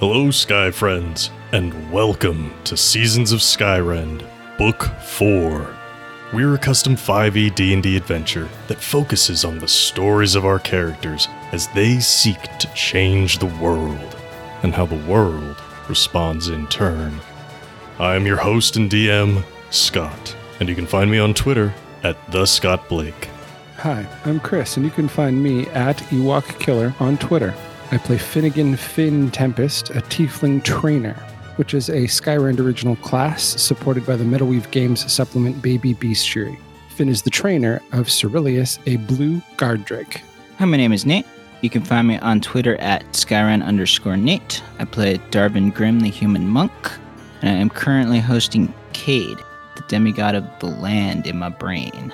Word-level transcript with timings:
Hello, 0.00 0.30
Sky 0.30 0.70
Friends, 0.70 1.32
and 1.50 1.90
welcome 1.90 2.54
to 2.62 2.76
Seasons 2.76 3.32
of 3.32 3.40
Skyrend, 3.40 4.24
Book 4.56 4.84
4. 5.02 5.74
We're 6.32 6.54
a 6.54 6.58
custom 6.58 6.94
5e 6.94 7.52
D&D 7.56 7.96
adventure 7.96 8.48
that 8.68 8.80
focuses 8.80 9.44
on 9.44 9.58
the 9.58 9.66
stories 9.66 10.36
of 10.36 10.46
our 10.46 10.60
characters 10.60 11.26
as 11.50 11.66
they 11.74 11.98
seek 11.98 12.40
to 12.58 12.72
change 12.74 13.38
the 13.38 13.52
world, 13.60 14.16
and 14.62 14.72
how 14.72 14.86
the 14.86 15.04
world 15.04 15.60
responds 15.88 16.46
in 16.46 16.68
turn. 16.68 17.18
I 17.98 18.14
am 18.14 18.24
your 18.24 18.36
host 18.36 18.76
and 18.76 18.88
DM, 18.88 19.42
Scott, 19.70 20.36
and 20.60 20.68
you 20.68 20.76
can 20.76 20.86
find 20.86 21.10
me 21.10 21.18
on 21.18 21.34
Twitter 21.34 21.74
at 22.04 22.16
the 22.30 22.46
Scott 22.46 22.88
Blake. 22.88 23.30
Hi, 23.78 24.06
I'm 24.24 24.38
Chris, 24.38 24.76
and 24.76 24.86
you 24.86 24.92
can 24.92 25.08
find 25.08 25.42
me 25.42 25.66
at 25.70 25.96
Ewok 26.12 26.60
Killer 26.60 26.94
on 27.00 27.18
Twitter. 27.18 27.52
I 27.90 27.96
play 27.96 28.18
Finnegan 28.18 28.76
Finn 28.76 29.30
Tempest, 29.30 29.88
a 29.88 30.02
Tiefling 30.02 30.62
Trainer, 30.62 31.14
which 31.56 31.72
is 31.72 31.88
a 31.88 32.02
Skyrend 32.02 32.60
original 32.60 32.96
class 32.96 33.42
supported 33.42 34.04
by 34.04 34.14
the 34.14 34.24
Metalweave 34.24 34.70
Games 34.70 35.10
supplement 35.10 35.62
Baby 35.62 35.94
Bestiary. 35.94 36.58
Finn 36.90 37.08
is 37.08 37.22
the 37.22 37.30
trainer 37.30 37.80
of 37.92 38.10
Cerilius, 38.10 38.78
a 38.84 38.96
blue 38.96 39.40
guard 39.56 39.86
drake. 39.86 40.20
Hi, 40.58 40.66
my 40.66 40.76
name 40.76 40.92
is 40.92 41.06
Nate. 41.06 41.24
You 41.62 41.70
can 41.70 41.82
find 41.82 42.06
me 42.06 42.18
on 42.18 42.42
Twitter 42.42 42.76
at 42.76 43.04
Skyrend 43.12 43.64
underscore 43.64 44.18
Nate. 44.18 44.62
I 44.78 44.84
play 44.84 45.16
Darvin 45.30 45.72
Grimm, 45.72 46.00
the 46.00 46.10
human 46.10 46.46
monk, 46.46 46.90
and 47.40 47.48
I 47.48 47.54
am 47.54 47.70
currently 47.70 48.20
hosting 48.20 48.74
Cade, 48.92 49.38
the 49.76 49.84
demigod 49.88 50.34
of 50.34 50.44
the 50.60 50.66
land 50.66 51.26
in 51.26 51.38
my 51.38 51.48
brain. 51.48 52.12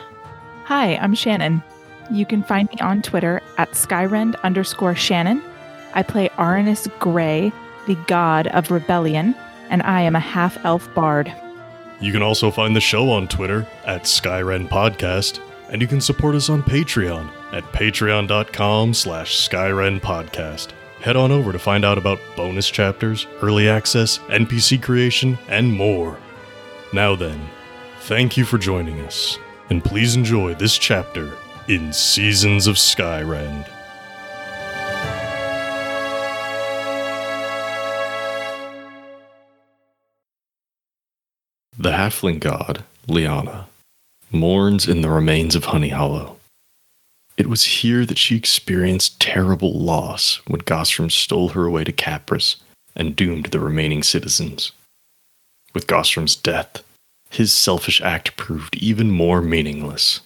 Hi, 0.66 0.94
I'm 0.98 1.16
Shannon. 1.16 1.64
You 2.12 2.26
can 2.26 2.44
find 2.44 2.68
me 2.68 2.76
on 2.80 3.02
Twitter 3.02 3.42
at 3.58 3.72
Skyrend 3.72 4.40
underscore 4.44 4.94
Shannon. 4.94 5.42
I 5.94 6.02
play 6.02 6.28
Aranus 6.36 6.86
Grey, 6.98 7.52
the 7.86 7.94
god 8.06 8.48
of 8.48 8.70
rebellion, 8.70 9.34
and 9.70 9.82
I 9.82 10.02
am 10.02 10.16
a 10.16 10.20
half 10.20 10.62
elf 10.64 10.92
bard. 10.94 11.32
You 12.00 12.12
can 12.12 12.22
also 12.22 12.50
find 12.50 12.74
the 12.74 12.80
show 12.80 13.10
on 13.10 13.28
Twitter 13.28 13.66
at 13.86 14.02
Skyrend 14.02 14.68
Podcast, 14.68 15.40
and 15.70 15.80
you 15.80 15.88
can 15.88 16.00
support 16.00 16.34
us 16.34 16.50
on 16.50 16.62
Patreon 16.62 17.30
at 17.52 17.64
patreon.com 17.72 18.94
slash 18.94 19.48
Skyrend 19.48 20.00
Podcast. 20.00 20.68
Head 21.00 21.16
on 21.16 21.30
over 21.30 21.52
to 21.52 21.58
find 21.58 21.84
out 21.84 21.98
about 21.98 22.18
bonus 22.36 22.68
chapters, 22.68 23.26
early 23.42 23.68
access, 23.68 24.18
NPC 24.28 24.82
creation, 24.82 25.38
and 25.48 25.72
more. 25.72 26.18
Now 26.92 27.14
then, 27.14 27.48
thank 28.00 28.36
you 28.36 28.44
for 28.44 28.58
joining 28.58 29.00
us, 29.00 29.38
and 29.70 29.84
please 29.84 30.16
enjoy 30.16 30.54
this 30.54 30.78
chapter 30.78 31.32
in 31.68 31.92
Seasons 31.92 32.66
of 32.66 32.76
Skyrend. 32.76 33.68
The 41.84 41.90
halfling 41.90 42.40
god, 42.40 42.82
Liana, 43.08 43.66
mourns 44.30 44.88
in 44.88 45.02
the 45.02 45.10
remains 45.10 45.54
of 45.54 45.66
Honey 45.66 45.90
Hollow. 45.90 46.38
It 47.36 47.46
was 47.46 47.64
here 47.64 48.06
that 48.06 48.16
she 48.16 48.36
experienced 48.36 49.20
terrible 49.20 49.78
loss 49.78 50.40
when 50.46 50.62
Gostrom 50.62 51.12
stole 51.12 51.50
her 51.50 51.66
away 51.66 51.84
to 51.84 51.92
Capris 51.92 52.56
and 52.96 53.14
doomed 53.14 53.48
the 53.48 53.60
remaining 53.60 54.02
citizens. 54.02 54.72
With 55.74 55.86
Gostrom's 55.86 56.36
death, 56.36 56.82
his 57.28 57.52
selfish 57.52 58.00
act 58.00 58.38
proved 58.38 58.76
even 58.76 59.10
more 59.10 59.42
meaningless. 59.42 60.22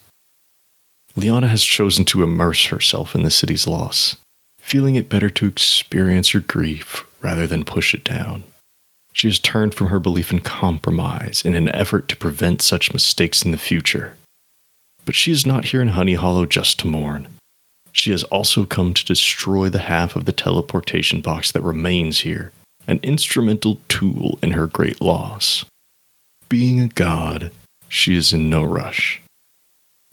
Liana 1.16 1.48
has 1.48 1.64
chosen 1.64 2.04
to 2.04 2.22
immerse 2.22 2.66
herself 2.66 3.16
in 3.16 3.24
the 3.24 3.32
city's 3.32 3.66
loss, 3.66 4.14
feeling 4.60 4.94
it 4.94 5.08
better 5.08 5.30
to 5.30 5.46
experience 5.46 6.28
her 6.28 6.40
grief 6.40 7.04
rather 7.20 7.48
than 7.48 7.64
push 7.64 7.94
it 7.94 8.04
down. 8.04 8.44
She 9.18 9.26
has 9.26 9.40
turned 9.40 9.74
from 9.74 9.88
her 9.88 9.98
belief 9.98 10.30
in 10.30 10.38
compromise 10.38 11.42
in 11.44 11.56
an 11.56 11.68
effort 11.70 12.06
to 12.06 12.16
prevent 12.16 12.62
such 12.62 12.92
mistakes 12.92 13.42
in 13.42 13.50
the 13.50 13.58
future. 13.58 14.16
But 15.04 15.16
she 15.16 15.32
is 15.32 15.44
not 15.44 15.66
here 15.66 15.82
in 15.82 15.88
Honey 15.88 16.14
Hollow 16.14 16.46
just 16.46 16.78
to 16.80 16.86
mourn. 16.86 17.26
She 17.90 18.12
has 18.12 18.22
also 18.24 18.64
come 18.64 18.94
to 18.94 19.04
destroy 19.04 19.70
the 19.70 19.80
half 19.80 20.14
of 20.14 20.24
the 20.24 20.32
teleportation 20.32 21.20
box 21.20 21.50
that 21.50 21.62
remains 21.62 22.20
here, 22.20 22.52
an 22.86 23.00
instrumental 23.02 23.80
tool 23.88 24.38
in 24.40 24.52
her 24.52 24.68
great 24.68 25.00
loss. 25.00 25.64
Being 26.48 26.78
a 26.78 26.86
god, 26.86 27.50
she 27.88 28.14
is 28.14 28.32
in 28.32 28.48
no 28.48 28.62
rush. 28.62 29.20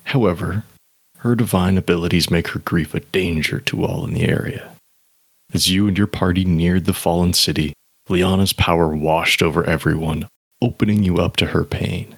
However, 0.05 0.63
her 1.19 1.35
divine 1.35 1.77
abilities 1.77 2.31
make 2.31 2.47
her 2.49 2.59
grief 2.59 2.95
a 2.95 3.01
danger 3.01 3.59
to 3.59 3.85
all 3.85 4.03
in 4.03 4.15
the 4.15 4.27
area. 4.27 4.71
As 5.53 5.69
you 5.69 5.87
and 5.87 5.95
your 5.95 6.07
party 6.07 6.43
neared 6.43 6.85
the 6.85 6.93
fallen 6.93 7.33
city, 7.33 7.74
Liana's 8.07 8.53
power 8.53 8.95
washed 8.95 9.41
over 9.41 9.63
everyone, 9.63 10.27
opening 10.61 11.03
you 11.03 11.17
up 11.17 11.37
to 11.37 11.47
her 11.47 11.63
pain. 11.63 12.15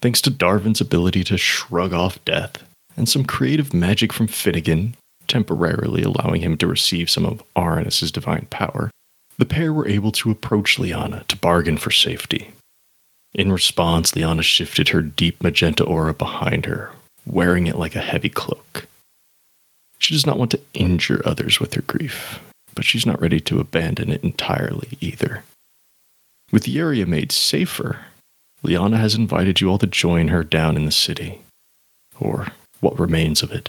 Thanks 0.00 0.20
to 0.22 0.30
Darvin's 0.30 0.80
ability 0.80 1.24
to 1.24 1.38
shrug 1.38 1.92
off 1.92 2.24
death, 2.24 2.62
and 2.96 3.08
some 3.08 3.24
creative 3.24 3.72
magic 3.72 4.12
from 4.12 4.26
Finnegan, 4.26 4.94
temporarily 5.28 6.02
allowing 6.02 6.40
him 6.40 6.56
to 6.56 6.66
receive 6.66 7.08
some 7.08 7.24
of 7.24 7.42
Aranus's 7.54 8.10
divine 8.10 8.46
power, 8.50 8.90
the 9.38 9.44
pair 9.46 9.72
were 9.72 9.88
able 9.88 10.12
to 10.12 10.30
approach 10.30 10.78
Liana 10.78 11.24
to 11.28 11.36
bargain 11.36 11.76
for 11.76 11.90
safety. 11.90 12.50
In 13.32 13.52
response, 13.52 14.16
Liana 14.16 14.42
shifted 14.42 14.88
her 14.88 15.00
deep 15.00 15.42
magenta 15.42 15.84
aura 15.84 16.12
behind 16.12 16.66
her, 16.66 16.90
wearing 17.24 17.68
it 17.68 17.76
like 17.76 17.94
a 17.94 18.00
heavy 18.00 18.28
cloak. 18.28 18.86
She 19.98 20.14
does 20.14 20.26
not 20.26 20.38
want 20.38 20.50
to 20.50 20.60
injure 20.74 21.22
others 21.24 21.60
with 21.60 21.74
her 21.74 21.82
grief, 21.82 22.40
but 22.80 22.86
she's 22.86 23.04
not 23.04 23.20
ready 23.20 23.38
to 23.38 23.60
abandon 23.60 24.08
it 24.08 24.24
entirely 24.24 24.96
either. 25.02 25.44
With 26.50 26.62
the 26.62 26.78
area 26.78 27.04
made 27.04 27.30
safer, 27.30 28.06
Liana 28.62 28.96
has 28.96 29.14
invited 29.14 29.60
you 29.60 29.68
all 29.68 29.76
to 29.76 29.86
join 29.86 30.28
her 30.28 30.42
down 30.42 30.78
in 30.78 30.86
the 30.86 30.90
city, 30.90 31.42
or 32.18 32.46
what 32.80 32.98
remains 32.98 33.42
of 33.42 33.52
it. 33.52 33.68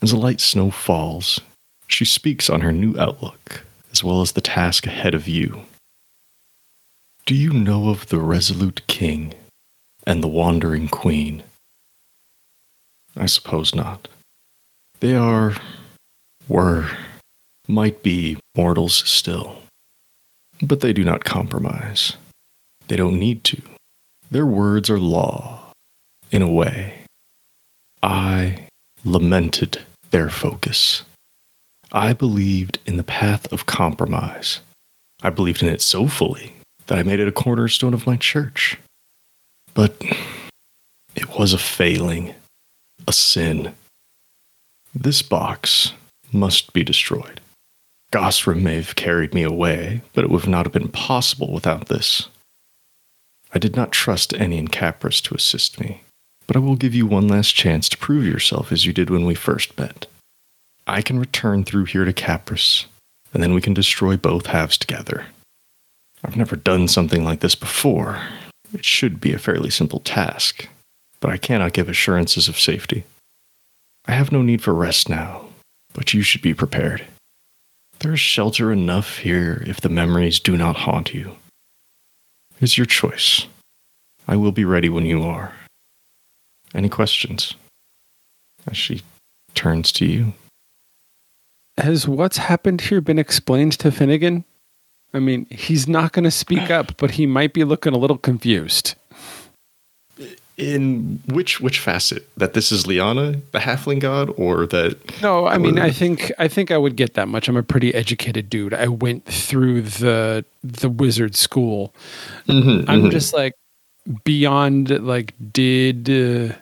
As 0.00 0.10
a 0.10 0.16
light 0.16 0.40
snow 0.40 0.70
falls, 0.70 1.38
she 1.86 2.06
speaks 2.06 2.48
on 2.48 2.62
her 2.62 2.72
new 2.72 2.98
outlook, 2.98 3.66
as 3.92 4.02
well 4.02 4.22
as 4.22 4.32
the 4.32 4.40
task 4.40 4.86
ahead 4.86 5.14
of 5.14 5.28
you. 5.28 5.66
Do 7.26 7.34
you 7.34 7.52
know 7.52 7.90
of 7.90 8.06
the 8.06 8.20
resolute 8.20 8.86
king 8.86 9.34
and 10.06 10.22
the 10.22 10.28
wandering 10.28 10.88
queen? 10.88 11.42
I 13.14 13.26
suppose 13.26 13.74
not. 13.74 14.08
They 15.00 15.14
are, 15.14 15.56
were, 16.48 16.88
might 17.68 18.02
be 18.02 18.38
mortals 18.56 18.94
still. 18.94 19.62
But 20.62 20.80
they 20.80 20.92
do 20.92 21.04
not 21.04 21.24
compromise. 21.24 22.16
They 22.88 22.96
don't 22.96 23.18
need 23.18 23.44
to. 23.44 23.60
Their 24.30 24.46
words 24.46 24.88
are 24.90 24.98
law, 24.98 25.72
in 26.30 26.42
a 26.42 26.50
way. 26.50 26.94
I 28.02 28.68
lamented 29.04 29.82
their 30.10 30.30
focus. 30.30 31.02
I 31.92 32.12
believed 32.12 32.78
in 32.86 32.96
the 32.96 33.04
path 33.04 33.52
of 33.52 33.66
compromise. 33.66 34.60
I 35.22 35.30
believed 35.30 35.62
in 35.62 35.68
it 35.68 35.80
so 35.80 36.08
fully 36.08 36.54
that 36.86 36.98
I 36.98 37.02
made 37.02 37.20
it 37.20 37.28
a 37.28 37.32
cornerstone 37.32 37.94
of 37.94 38.06
my 38.06 38.16
church. 38.16 38.78
But 39.74 40.02
it 41.14 41.38
was 41.38 41.52
a 41.52 41.58
failing, 41.58 42.34
a 43.06 43.12
sin. 43.12 43.74
This 44.94 45.22
box 45.22 45.92
must 46.32 46.72
be 46.72 46.82
destroyed. 46.82 47.40
Gostrom 48.12 48.62
may 48.62 48.76
have 48.76 48.94
carried 48.94 49.34
me 49.34 49.42
away, 49.42 50.02
but 50.12 50.24
it 50.24 50.30
would 50.30 50.46
not 50.46 50.66
have 50.66 50.72
been 50.72 50.88
possible 50.88 51.52
without 51.52 51.88
this. 51.88 52.28
I 53.52 53.58
did 53.58 53.76
not 53.76 53.92
trust 53.92 54.34
any 54.34 54.58
in 54.58 54.68
Capris 54.68 55.20
to 55.22 55.34
assist 55.34 55.80
me, 55.80 56.02
but 56.46 56.56
I 56.56 56.60
will 56.60 56.76
give 56.76 56.94
you 56.94 57.06
one 57.06 57.28
last 57.28 57.54
chance 57.54 57.88
to 57.88 57.98
prove 57.98 58.24
yourself 58.24 58.70
as 58.70 58.86
you 58.86 58.92
did 58.92 59.10
when 59.10 59.26
we 59.26 59.34
first 59.34 59.78
met. 59.78 60.06
I 60.86 61.02
can 61.02 61.18
return 61.18 61.64
through 61.64 61.86
here 61.86 62.04
to 62.04 62.12
Capris, 62.12 62.86
and 63.34 63.42
then 63.42 63.54
we 63.54 63.60
can 63.60 63.74
destroy 63.74 64.16
both 64.16 64.46
halves 64.46 64.78
together. 64.78 65.26
I've 66.24 66.36
never 66.36 66.56
done 66.56 66.88
something 66.88 67.24
like 67.24 67.40
this 67.40 67.54
before. 67.54 68.20
It 68.72 68.84
should 68.84 69.20
be 69.20 69.32
a 69.32 69.38
fairly 69.38 69.70
simple 69.70 70.00
task, 70.00 70.68
but 71.20 71.30
I 71.30 71.36
cannot 71.36 71.72
give 71.72 71.88
assurances 71.88 72.48
of 72.48 72.58
safety. 72.58 73.04
I 74.06 74.12
have 74.12 74.32
no 74.32 74.42
need 74.42 74.62
for 74.62 74.74
rest 74.74 75.08
now, 75.08 75.46
but 75.92 76.14
you 76.14 76.22
should 76.22 76.42
be 76.42 76.54
prepared. 76.54 77.04
There 78.06 78.14
is 78.14 78.20
shelter 78.20 78.70
enough 78.70 79.18
here 79.18 79.64
if 79.66 79.80
the 79.80 79.88
memories 79.88 80.38
do 80.38 80.56
not 80.56 80.76
haunt 80.76 81.12
you. 81.12 81.34
It's 82.60 82.78
your 82.78 82.86
choice. 82.86 83.48
I 84.28 84.36
will 84.36 84.52
be 84.52 84.64
ready 84.64 84.88
when 84.88 85.04
you 85.04 85.24
are. 85.24 85.52
Any 86.72 86.88
questions? 86.88 87.54
As 88.64 88.76
she 88.76 89.02
turns 89.56 89.90
to 89.90 90.06
you. 90.06 90.34
Has 91.78 92.06
what's 92.06 92.36
happened 92.36 92.82
here 92.82 93.00
been 93.00 93.18
explained 93.18 93.72
to 93.80 93.90
Finnegan? 93.90 94.44
I 95.12 95.18
mean, 95.18 95.46
he's 95.50 95.88
not 95.88 96.12
going 96.12 96.22
to 96.22 96.30
speak 96.30 96.70
up, 96.70 96.96
but 96.98 97.10
he 97.10 97.26
might 97.26 97.54
be 97.54 97.64
looking 97.64 97.92
a 97.92 97.98
little 97.98 98.18
confused. 98.18 98.94
In 100.56 101.22
which 101.26 101.60
which 101.60 101.78
facet? 101.78 102.26
That 102.38 102.54
this 102.54 102.72
is 102.72 102.86
Liana, 102.86 103.42
the 103.52 103.58
halfling 103.58 104.00
god, 104.00 104.32
or 104.38 104.66
that 104.66 105.20
No, 105.20 105.46
I 105.46 105.58
mean, 105.58 105.78
I 105.78 105.90
think 105.90 106.32
I 106.38 106.48
think 106.48 106.70
I 106.70 106.78
would 106.78 106.96
get 106.96 107.12
that 107.14 107.28
much. 107.28 107.46
I'm 107.48 107.58
a 107.58 107.62
pretty 107.62 107.94
educated 107.94 108.48
dude. 108.48 108.72
I 108.72 108.88
went 108.88 109.26
through 109.26 109.82
the 109.82 110.46
the 110.64 110.88
wizard 110.88 111.36
school. 111.36 111.94
Mhm, 112.48 112.86
I'm 112.88 113.02
mhm. 113.02 113.10
just 113.10 113.34
like 113.34 113.52
beyond 114.24 114.90
like 115.06 115.34
did 115.52 116.08
uh, 116.08 116.54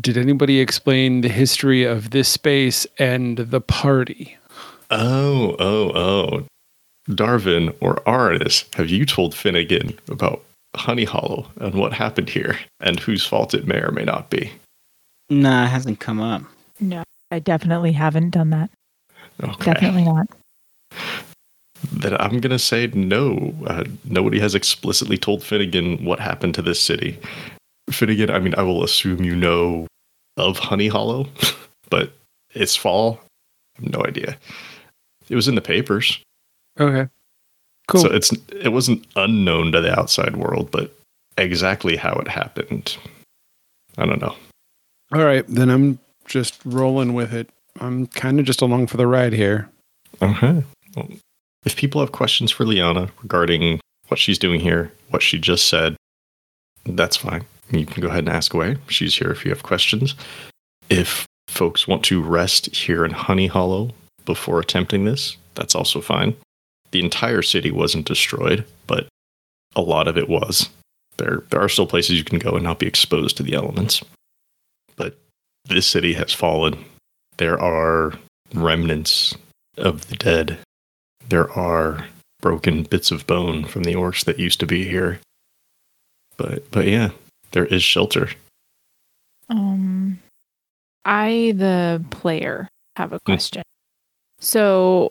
did 0.00 0.16
anybody 0.16 0.60
explain 0.60 1.20
the 1.20 1.28
history 1.28 1.84
of 1.84 2.10
this 2.10 2.28
space 2.28 2.86
and 2.98 3.38
the 3.38 3.60
party? 3.60 4.36
Oh, 4.90 5.56
oh, 5.58 5.92
oh. 5.94 6.46
Darvin 7.08 7.74
or 7.80 7.96
Aranus, 8.06 8.64
have 8.74 8.90
you 8.90 9.06
told 9.06 9.34
Finnegan 9.34 9.98
about 10.08 10.42
Honey 10.76 11.04
Hollow 11.04 11.46
and 11.60 11.74
what 11.74 11.92
happened 11.92 12.28
here 12.28 12.58
and 12.80 13.00
whose 13.00 13.26
fault 13.26 13.54
it 13.54 13.66
may 13.66 13.80
or 13.80 13.90
may 13.90 14.04
not 14.04 14.30
be? 14.30 14.52
Nah, 15.30 15.64
it 15.64 15.68
hasn't 15.68 16.00
come 16.00 16.20
up. 16.20 16.42
No, 16.80 17.02
I 17.30 17.38
definitely 17.38 17.92
haven't 17.92 18.30
done 18.30 18.50
that. 18.50 18.70
Okay. 19.42 19.72
Definitely 19.72 20.04
not. 20.04 20.28
Then 21.92 22.16
I'm 22.20 22.40
going 22.40 22.50
to 22.50 22.58
say 22.58 22.86
no. 22.88 23.54
Uh, 23.66 23.84
nobody 24.04 24.38
has 24.40 24.54
explicitly 24.54 25.18
told 25.18 25.42
Finnegan 25.42 26.04
what 26.04 26.20
happened 26.20 26.54
to 26.54 26.62
this 26.62 26.80
city. 26.80 27.18
Finnegan, 27.90 28.30
I 28.30 28.38
mean, 28.38 28.54
I 28.56 28.62
will 28.62 28.82
assume 28.82 29.24
you 29.24 29.36
know 29.36 29.86
of 30.36 30.58
Honey 30.58 30.88
Hollow, 30.88 31.28
but 31.90 32.12
it's 32.54 32.76
fall. 32.76 33.20
I 33.78 33.82
have 33.82 33.92
no 33.92 34.04
idea. 34.04 34.36
It 35.28 35.36
was 35.36 35.48
in 35.48 35.54
the 35.54 35.60
papers. 35.60 36.20
Okay. 36.78 37.08
Cool. 37.88 38.02
So 38.02 38.08
it's 38.08 38.32
it 38.50 38.72
wasn't 38.72 39.06
unknown 39.14 39.72
to 39.72 39.80
the 39.80 39.96
outside 39.98 40.36
world, 40.36 40.70
but 40.70 40.92
exactly 41.38 41.96
how 41.96 42.14
it 42.14 42.28
happened, 42.28 42.96
I 43.96 44.06
don't 44.06 44.20
know. 44.20 44.34
All 45.12 45.24
right, 45.24 45.44
then 45.46 45.70
I'm 45.70 45.98
just 46.26 46.60
rolling 46.64 47.14
with 47.14 47.32
it. 47.32 47.48
I'm 47.80 48.06
kind 48.08 48.40
of 48.40 48.46
just 48.46 48.60
along 48.60 48.88
for 48.88 48.96
the 48.96 49.06
ride 49.06 49.32
here. 49.32 49.68
Okay. 50.20 50.64
Well, 50.96 51.08
if 51.64 51.76
people 51.76 52.00
have 52.00 52.12
questions 52.12 52.50
for 52.50 52.64
Liana 52.64 53.10
regarding 53.22 53.80
what 54.08 54.18
she's 54.18 54.38
doing 54.38 54.60
here, 54.60 54.92
what 55.10 55.22
she 55.22 55.38
just 55.38 55.68
said, 55.68 55.96
that's 56.84 57.16
fine. 57.16 57.44
You 57.70 57.86
can 57.86 58.00
go 58.00 58.08
ahead 58.08 58.20
and 58.20 58.28
ask 58.28 58.54
away. 58.54 58.78
She's 58.88 59.14
here 59.14 59.30
if 59.30 59.44
you 59.44 59.50
have 59.50 59.62
questions. 59.62 60.14
If 60.88 61.26
folks 61.48 61.86
want 61.86 62.04
to 62.04 62.22
rest 62.22 62.74
here 62.74 63.04
in 63.04 63.10
Honey 63.10 63.46
Hollow 63.48 63.90
before 64.24 64.60
attempting 64.60 65.04
this, 65.04 65.36
that's 65.54 65.74
also 65.74 66.00
fine. 66.00 66.34
The 66.96 67.04
entire 67.04 67.42
city 67.42 67.70
wasn't 67.70 68.06
destroyed, 68.06 68.64
but 68.86 69.06
a 69.74 69.82
lot 69.82 70.08
of 70.08 70.16
it 70.16 70.30
was. 70.30 70.70
There, 71.18 71.42
there 71.50 71.60
are 71.60 71.68
still 71.68 71.86
places 71.86 72.16
you 72.16 72.24
can 72.24 72.38
go 72.38 72.52
and 72.52 72.64
not 72.64 72.78
be 72.78 72.86
exposed 72.86 73.36
to 73.36 73.42
the 73.42 73.52
elements. 73.52 74.02
But 74.96 75.18
this 75.66 75.86
city 75.86 76.14
has 76.14 76.32
fallen. 76.32 76.82
There 77.36 77.60
are 77.60 78.14
remnants 78.54 79.34
of 79.76 80.08
the 80.08 80.16
dead. 80.16 80.58
There 81.28 81.52
are 81.52 82.06
broken 82.40 82.84
bits 82.84 83.10
of 83.10 83.26
bone 83.26 83.66
from 83.66 83.82
the 83.82 83.92
orcs 83.92 84.24
that 84.24 84.38
used 84.38 84.60
to 84.60 84.66
be 84.66 84.88
here. 84.88 85.20
But 86.38 86.70
but 86.70 86.86
yeah, 86.86 87.10
there 87.50 87.66
is 87.66 87.82
shelter. 87.82 88.30
Um, 89.50 90.18
I, 91.04 91.52
the 91.56 92.02
player, 92.08 92.70
have 92.96 93.12
a 93.12 93.20
question. 93.20 93.62
So, 94.40 95.10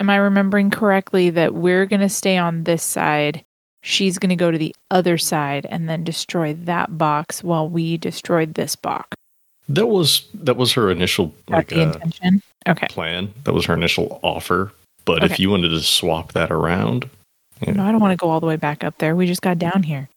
am 0.00 0.10
I 0.10 0.16
remembering 0.16 0.70
correctly 0.70 1.30
that 1.30 1.54
we're 1.54 1.86
going 1.86 2.00
to 2.00 2.08
stay 2.08 2.36
on 2.38 2.64
this 2.64 2.82
side? 2.82 3.44
She's 3.82 4.18
going 4.18 4.30
to 4.30 4.36
go 4.36 4.50
to 4.50 4.58
the 4.58 4.74
other 4.90 5.16
side 5.16 5.66
and 5.70 5.88
then 5.88 6.04
destroy 6.04 6.54
that 6.54 6.98
box 6.98 7.42
while 7.44 7.68
we 7.68 7.96
destroyed 7.96 8.54
this 8.54 8.76
box. 8.76 9.08
That 9.68 9.86
was 9.86 10.26
that 10.34 10.56
was 10.56 10.72
her 10.72 10.90
initial 10.90 11.32
like 11.48 11.68
the 11.68 11.86
uh. 11.86 12.30
Okay. 12.68 12.88
plan. 12.88 13.32
That 13.44 13.54
was 13.54 13.64
her 13.66 13.74
initial 13.74 14.18
offer. 14.22 14.72
But 15.04 15.24
if 15.24 15.40
you 15.40 15.48
wanted 15.48 15.70
to 15.70 15.80
swap 15.80 16.32
that 16.32 16.50
around, 16.50 17.08
No, 17.66 17.82
I 17.84 17.90
don't 17.90 18.00
want 18.00 18.12
to 18.12 18.16
go 18.22 18.28
all 18.28 18.40
the 18.40 18.46
way 18.46 18.56
back 18.56 18.84
up 18.84 18.98
there. 18.98 19.16
We 19.16 19.26
just 19.26 19.40
got 19.42 19.58
down 19.58 19.82
here. 19.82 20.08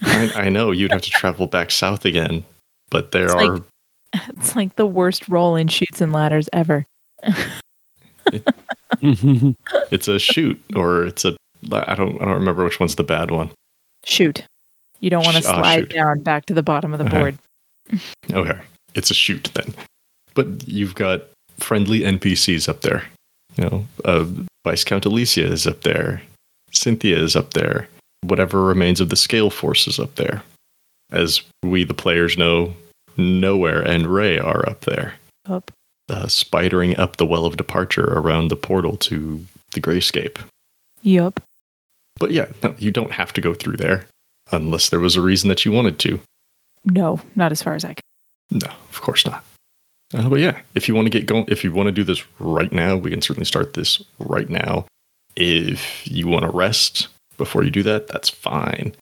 I, 0.00 0.32
I 0.34 0.48
know 0.48 0.72
you'd 0.72 0.90
have 0.92 1.02
to 1.02 1.10
travel 1.10 1.46
back 1.46 1.70
south 1.70 2.04
again. 2.04 2.44
But 2.90 3.12
there 3.12 3.26
It's 3.26 3.34
are 3.34 3.46
like- 3.56 3.62
It's 4.36 4.56
like 4.56 4.74
the 4.76 4.86
worst 4.86 5.28
roll 5.28 5.54
in 5.56 5.68
Chutes 5.68 6.00
and 6.00 6.12
Ladders 6.12 6.48
ever. 6.52 6.86
It's 9.00 10.08
a 10.08 10.18
chute 10.18 10.62
or 10.76 11.04
it's 11.06 11.24
a 11.24 11.36
I 11.70 11.94
don't 11.94 12.20
I 12.20 12.24
don't 12.24 12.34
remember 12.34 12.64
which 12.64 12.80
one's 12.80 12.96
the 12.96 13.04
bad 13.04 13.30
one. 13.30 13.50
Shoot. 14.04 14.44
You 15.00 15.10
don't 15.10 15.24
want 15.24 15.36
to 15.42 15.48
ah, 15.48 15.60
slide 15.60 15.78
chute. 15.80 15.90
down 15.90 16.20
back 16.20 16.46
to 16.46 16.54
the 16.54 16.62
bottom 16.62 16.92
of 16.92 16.98
the 16.98 17.06
Okay. 17.06 17.18
board. 17.18 17.38
Okay. 18.32 18.58
It's 18.94 19.10
a 19.10 19.14
chute 19.14 19.50
then. 19.54 19.74
But 20.34 20.66
you've 20.68 20.94
got 20.94 21.22
friendly 21.58 22.00
NPCs 22.00 22.68
up 22.68 22.80
there. 22.82 23.04
You 23.56 23.64
know, 23.64 23.86
uh, 24.04 24.24
Viscount 24.66 25.04
Alicia 25.04 25.44
is 25.44 25.66
up 25.66 25.82
there. 25.82 26.22
Cynthia 26.70 27.18
is 27.18 27.36
up 27.36 27.52
there. 27.54 27.88
Whatever 28.22 28.62
remains 28.62 29.00
of 29.00 29.08
the 29.10 29.16
scale 29.16 29.50
force 29.50 29.86
is 29.86 29.98
up 29.98 30.14
there. 30.14 30.42
As 31.10 31.42
we, 31.62 31.84
the 31.84 31.92
players, 31.94 32.38
know, 32.38 32.74
Nowhere 33.18 33.82
and 33.82 34.06
Ray 34.06 34.38
are 34.38 34.66
up 34.68 34.82
there, 34.82 35.14
Up. 35.46 35.70
Uh, 36.08 36.26
spidering 36.26 36.98
up 36.98 37.16
the 37.16 37.26
well 37.26 37.46
of 37.46 37.56
departure 37.56 38.04
around 38.04 38.48
the 38.48 38.56
portal 38.56 38.96
to 38.98 39.44
the 39.72 39.80
Grayscape. 39.80 40.38
Yup. 41.02 41.40
But 42.18 42.30
yeah, 42.30 42.46
no, 42.62 42.74
you 42.78 42.90
don't 42.90 43.12
have 43.12 43.32
to 43.34 43.40
go 43.40 43.54
through 43.54 43.76
there 43.76 44.06
unless 44.50 44.90
there 44.90 45.00
was 45.00 45.16
a 45.16 45.22
reason 45.22 45.48
that 45.48 45.64
you 45.64 45.72
wanted 45.72 45.98
to. 46.00 46.20
No, 46.84 47.20
not 47.36 47.52
as 47.52 47.62
far 47.62 47.74
as 47.74 47.84
I 47.84 47.94
can. 47.94 48.02
No, 48.50 48.68
of 48.90 49.00
course 49.00 49.24
not. 49.24 49.44
Uh, 50.14 50.28
but 50.28 50.40
yeah, 50.40 50.60
if 50.74 50.88
you 50.88 50.94
want 50.94 51.06
to 51.06 51.10
get 51.10 51.26
going, 51.26 51.46
if 51.48 51.64
you 51.64 51.72
want 51.72 51.86
to 51.86 51.92
do 51.92 52.04
this 52.04 52.22
right 52.38 52.72
now, 52.72 52.96
we 52.96 53.10
can 53.10 53.22
certainly 53.22 53.46
start 53.46 53.74
this 53.74 54.02
right 54.18 54.50
now. 54.50 54.84
If 55.36 56.06
you 56.06 56.28
want 56.28 56.44
to 56.44 56.50
rest 56.50 57.08
before 57.38 57.64
you 57.64 57.70
do 57.70 57.82
that, 57.84 58.08
that's 58.08 58.28
fine. 58.28 58.94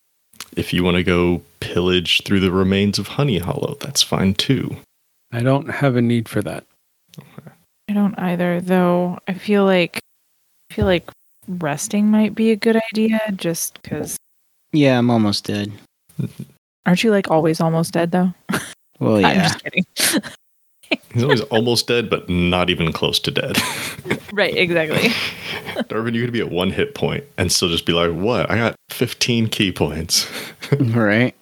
If 0.56 0.72
you 0.72 0.84
want 0.84 0.96
to 0.96 1.02
go 1.02 1.42
pillage 1.58 2.22
through 2.22 2.40
the 2.40 2.52
remains 2.52 2.98
of 2.98 3.08
Honey 3.08 3.38
Hollow, 3.38 3.76
that's 3.80 4.02
fine 4.02 4.34
too. 4.34 4.76
I 5.32 5.42
don't 5.42 5.70
have 5.70 5.96
a 5.96 6.02
need 6.02 6.28
for 6.28 6.42
that. 6.42 6.64
I 7.90 7.92
don't 7.92 8.16
either, 8.20 8.60
though. 8.60 9.18
I 9.26 9.34
feel 9.34 9.64
like 9.64 9.98
I 10.70 10.74
feel 10.74 10.86
like 10.86 11.10
resting 11.48 12.06
might 12.08 12.36
be 12.36 12.52
a 12.52 12.56
good 12.56 12.80
idea 12.92 13.18
just 13.34 13.82
because 13.82 14.16
Yeah, 14.72 14.96
I'm 14.96 15.10
almost 15.10 15.44
dead. 15.44 15.72
aren't 16.86 17.02
you 17.02 17.10
like 17.10 17.28
always 17.32 17.60
almost 17.60 17.92
dead 17.92 18.12
though? 18.12 18.32
Well, 19.00 19.20
yeah. 19.20 19.26
I'm 19.28 19.36
yeah. 19.36 19.42
just 19.48 19.64
kidding. 19.64 19.84
He's 21.12 21.24
always 21.24 21.40
almost 21.42 21.88
dead, 21.88 22.08
but 22.08 22.28
not 22.28 22.70
even 22.70 22.92
close 22.92 23.18
to 23.20 23.30
dead. 23.32 23.56
right, 24.32 24.56
exactly. 24.56 25.08
Darvin, 25.84 26.14
you 26.14 26.22
could 26.24 26.32
be 26.32 26.40
at 26.40 26.50
one 26.50 26.70
hit 26.70 26.94
point 26.94 27.24
and 27.38 27.50
still 27.50 27.68
just 27.68 27.86
be 27.86 27.92
like, 27.92 28.12
what? 28.12 28.48
I 28.50 28.56
got 28.56 28.76
15 28.90 29.48
key 29.48 29.72
points. 29.72 30.28
right. 30.80 31.34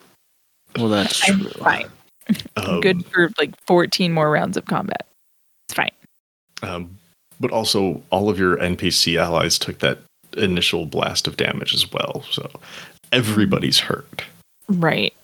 Well, 0.77 0.89
that's 0.89 1.29
I'm 1.29 1.41
true. 1.41 1.51
fine. 1.51 1.89
Um, 2.57 2.81
Good 2.81 3.05
for 3.07 3.31
like 3.39 3.55
14 3.67 4.13
more 4.13 4.31
rounds 4.31 4.57
of 4.57 4.65
combat. 4.67 5.07
It's 5.67 5.75
fine. 5.75 5.91
Um, 6.63 6.99
but 7.41 7.51
also, 7.51 8.03
all 8.11 8.29
of 8.29 8.39
your 8.39 8.57
NPC 8.57 9.19
allies 9.19 9.59
took 9.59 9.79
that 9.79 9.99
initial 10.37 10.87
blast 10.87 11.27
of 11.27 11.37
damage 11.37 11.75
as 11.75 11.91
well. 11.93 12.25
So 12.31 12.51
everybody's 13.13 13.79
hurt. 13.79 14.25
Right. 14.69 15.15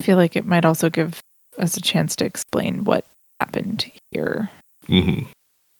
I 0.00 0.04
feel 0.04 0.16
like 0.16 0.36
it 0.36 0.46
might 0.46 0.64
also 0.64 0.90
give 0.90 1.20
us 1.58 1.76
a 1.76 1.80
chance 1.80 2.14
to 2.16 2.24
explain 2.24 2.84
what 2.84 3.04
happened 3.40 3.90
here. 4.12 4.50
Mm-hmm. 4.88 5.26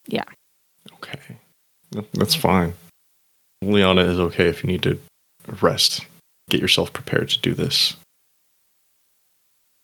Yeah. 0.07 0.25
Okay. 0.95 1.37
That's 2.15 2.35
fine. 2.35 2.75
Liana 3.63 4.03
is 4.03 4.19
okay 4.19 4.49
if 4.49 4.63
you 4.63 4.69
need 4.69 4.83
to 4.83 4.99
rest. 5.61 6.07
Get 6.51 6.61
yourself 6.61 6.93
prepared 6.93 7.29
to 7.31 7.41
do 7.41 7.55
this. 7.55 7.97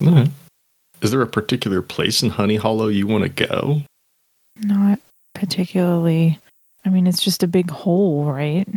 All 0.03 0.11
right. 0.13 0.31
Is 1.03 1.11
there 1.11 1.23
a 1.23 1.27
particular 1.27 1.83
place 1.83 2.23
in 2.23 2.31
Honey 2.31 2.57
Hollow 2.57 2.89
you 2.89 3.07
want 3.07 3.25
to 3.25 3.47
go? 3.47 3.83
Not 4.57 5.01
particularly. 5.35 6.39
I 6.85 6.89
mean, 6.91 7.07
it's 7.07 7.23
just 7.23 7.43
a 7.43 7.49
big 7.49 7.71
hole, 7.71 8.25
right? 8.25 8.69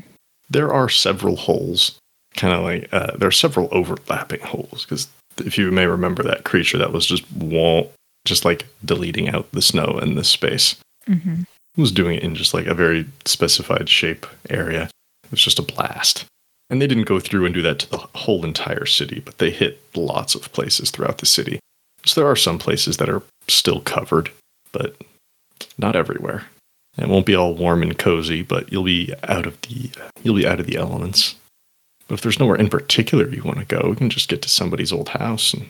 There 0.49 0.73
are 0.73 0.89
several 0.89 1.35
holes, 1.35 1.99
kind 2.35 2.53
of 2.53 2.63
like 2.63 2.89
uh, 2.93 3.17
there 3.17 3.27
are 3.27 3.31
several 3.31 3.67
overlapping 3.71 4.41
holes. 4.41 4.85
Because 4.85 5.07
if 5.37 5.57
you 5.57 5.71
may 5.71 5.85
remember 5.85 6.23
that 6.23 6.45
creature 6.45 6.77
that 6.77 6.93
was 6.93 7.05
just 7.05 7.29
wall, 7.33 7.91
just 8.25 8.45
like 8.45 8.65
deleting 8.83 9.29
out 9.29 9.51
the 9.51 9.61
snow 9.61 9.99
in 10.01 10.15
this 10.15 10.29
space, 10.29 10.75
Mm-hmm. 11.09 11.41
It 11.41 11.81
was 11.81 11.91
doing 11.91 12.17
it 12.17 12.23
in 12.23 12.35
just 12.35 12.53
like 12.53 12.65
a 12.65 12.73
very 12.73 13.05
specified 13.25 13.89
shape 13.89 14.25
area. 14.49 14.89
It 15.23 15.31
was 15.31 15.41
just 15.41 15.59
a 15.59 15.63
blast. 15.63 16.25
And 16.69 16.81
they 16.81 16.87
didn't 16.87 17.05
go 17.05 17.19
through 17.19 17.45
and 17.45 17.53
do 17.53 17.61
that 17.61 17.79
to 17.79 17.89
the 17.89 17.97
whole 17.97 18.43
entire 18.43 18.85
city, 18.85 19.21
but 19.21 19.37
they 19.37 19.51
hit 19.51 19.79
lots 19.95 20.35
of 20.35 20.51
places 20.51 20.91
throughout 20.91 21.19
the 21.19 21.25
city. 21.25 21.59
So 22.05 22.19
there 22.19 22.29
are 22.29 22.35
some 22.35 22.59
places 22.59 22.97
that 22.97 23.09
are 23.09 23.23
still 23.47 23.79
covered, 23.81 24.31
but 24.71 24.95
not 25.77 25.95
everywhere. 25.95 26.45
It 26.97 27.07
won't 27.07 27.27
be 27.27 27.35
all 27.35 27.53
warm 27.53 27.83
and 27.83 27.97
cozy, 27.97 28.41
but 28.41 28.71
you'll 28.71 28.83
be 28.83 29.13
out 29.23 29.45
of 29.45 29.59
the 29.61 29.91
you'll 30.23 30.35
be 30.35 30.47
out 30.47 30.59
of 30.59 30.65
the 30.65 30.77
elements. 30.77 31.35
But 32.07 32.15
if 32.15 32.21
there's 32.21 32.39
nowhere 32.39 32.55
in 32.55 32.69
particular 32.69 33.29
you 33.29 33.43
want 33.43 33.59
to 33.59 33.65
go, 33.65 33.89
you 33.89 33.95
can 33.95 34.09
just 34.09 34.29
get 34.29 34.41
to 34.43 34.49
somebody's 34.49 34.91
old 34.91 35.09
house 35.09 35.53
and 35.53 35.67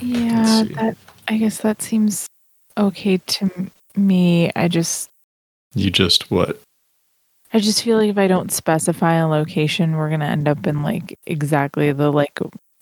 Yeah, 0.00 0.64
that 0.74 0.96
I 1.28 1.36
guess 1.36 1.58
that 1.58 1.82
seems 1.82 2.26
okay 2.78 3.18
to 3.18 3.70
me. 3.94 4.50
I 4.56 4.68
just 4.68 5.10
You 5.74 5.90
just 5.90 6.30
what? 6.30 6.60
I 7.52 7.60
just 7.60 7.82
feel 7.82 7.98
like 7.98 8.08
if 8.08 8.16
I 8.16 8.28
don't 8.28 8.50
specify 8.50 9.14
a 9.16 9.28
location, 9.28 9.96
we're 9.96 10.08
gonna 10.08 10.24
end 10.24 10.48
up 10.48 10.66
in 10.66 10.82
like 10.82 11.18
exactly 11.26 11.92
the 11.92 12.10
like 12.10 12.38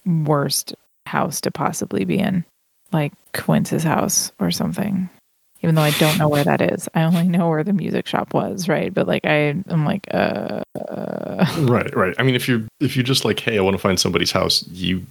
worst 0.06 0.74
house 1.06 1.40
to 1.40 1.50
possibly 1.50 2.04
be 2.04 2.18
in, 2.18 2.44
like 2.92 3.12
Quince's 3.34 3.82
house 3.82 4.30
or 4.38 4.52
something. 4.52 5.10
Even 5.62 5.74
though 5.74 5.82
I 5.82 5.90
don't 5.92 6.18
know 6.18 6.28
where 6.28 6.44
that 6.44 6.62
is, 6.62 6.88
I 6.94 7.02
only 7.02 7.28
know 7.28 7.48
where 7.48 7.62
the 7.62 7.74
music 7.74 8.06
shop 8.06 8.32
was, 8.32 8.68
right? 8.68 8.92
But 8.92 9.06
like 9.06 9.26
I, 9.26 9.54
I'm 9.68 9.84
like, 9.84 10.06
uh, 10.12 10.62
uh 10.88 11.46
Right, 11.60 11.94
right. 11.94 12.14
I 12.18 12.22
mean, 12.22 12.34
if 12.34 12.48
you 12.48 12.66
if 12.80 12.96
you 12.96 13.02
just 13.02 13.24
like, 13.24 13.40
hey, 13.40 13.58
I 13.58 13.60
want 13.60 13.74
to 13.74 13.82
find 13.82 14.00
somebody's 14.00 14.32
house, 14.32 14.66
you 14.68 15.04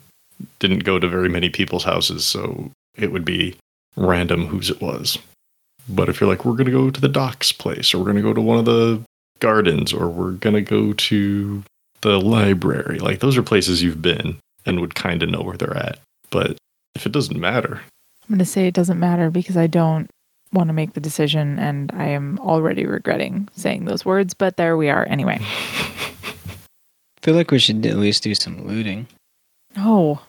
didn't 0.59 0.83
go 0.83 0.99
to 0.99 1.07
very 1.07 1.29
many 1.29 1.49
people's 1.49 1.83
houses, 1.83 2.25
so 2.25 2.71
it 2.97 3.11
would 3.11 3.25
be 3.25 3.55
random 3.95 4.47
whose 4.47 4.69
it 4.69 4.81
was. 4.81 5.17
But 5.87 6.09
if 6.09 6.19
you're 6.19 6.29
like, 6.29 6.45
we're 6.45 6.55
gonna 6.55 6.71
go 6.71 6.89
to 6.89 7.01
the 7.01 7.09
docks 7.09 7.51
place, 7.51 7.93
or 7.93 7.99
we're 7.99 8.05
gonna 8.05 8.21
go 8.21 8.33
to 8.33 8.41
one 8.41 8.57
of 8.57 8.65
the 8.65 9.01
gardens, 9.39 9.93
or 9.93 10.07
we're 10.07 10.31
gonna 10.31 10.61
go 10.61 10.93
to 10.93 11.63
the 12.01 12.19
library, 12.19 12.99
like 12.99 13.19
those 13.19 13.37
are 13.37 13.43
places 13.43 13.83
you've 13.83 14.01
been 14.01 14.37
and 14.65 14.79
would 14.79 14.95
kind 14.95 15.21
of 15.21 15.29
know 15.29 15.41
where 15.41 15.57
they're 15.57 15.77
at. 15.77 15.99
But 16.29 16.57
if 16.95 17.05
it 17.05 17.11
doesn't 17.11 17.39
matter, 17.39 17.81
I'm 18.23 18.35
gonna 18.35 18.45
say 18.45 18.67
it 18.67 18.73
doesn't 18.73 18.99
matter 18.99 19.29
because 19.29 19.57
I 19.57 19.67
don't 19.67 20.09
want 20.53 20.67
to 20.69 20.73
make 20.73 20.93
the 20.93 20.99
decision, 20.99 21.59
and 21.59 21.91
I 21.93 22.05
am 22.07 22.39
already 22.39 22.85
regretting 22.85 23.47
saying 23.55 23.85
those 23.85 24.05
words. 24.05 24.33
But 24.33 24.57
there 24.57 24.77
we 24.77 24.89
are, 24.89 25.05
anyway. 25.07 25.37
I 25.41 25.45
feel 27.21 27.35
like 27.35 27.51
we 27.51 27.59
should 27.59 27.85
at 27.85 27.97
least 27.97 28.23
do 28.23 28.33
some 28.35 28.65
looting. 28.67 29.07
No, 29.75 30.21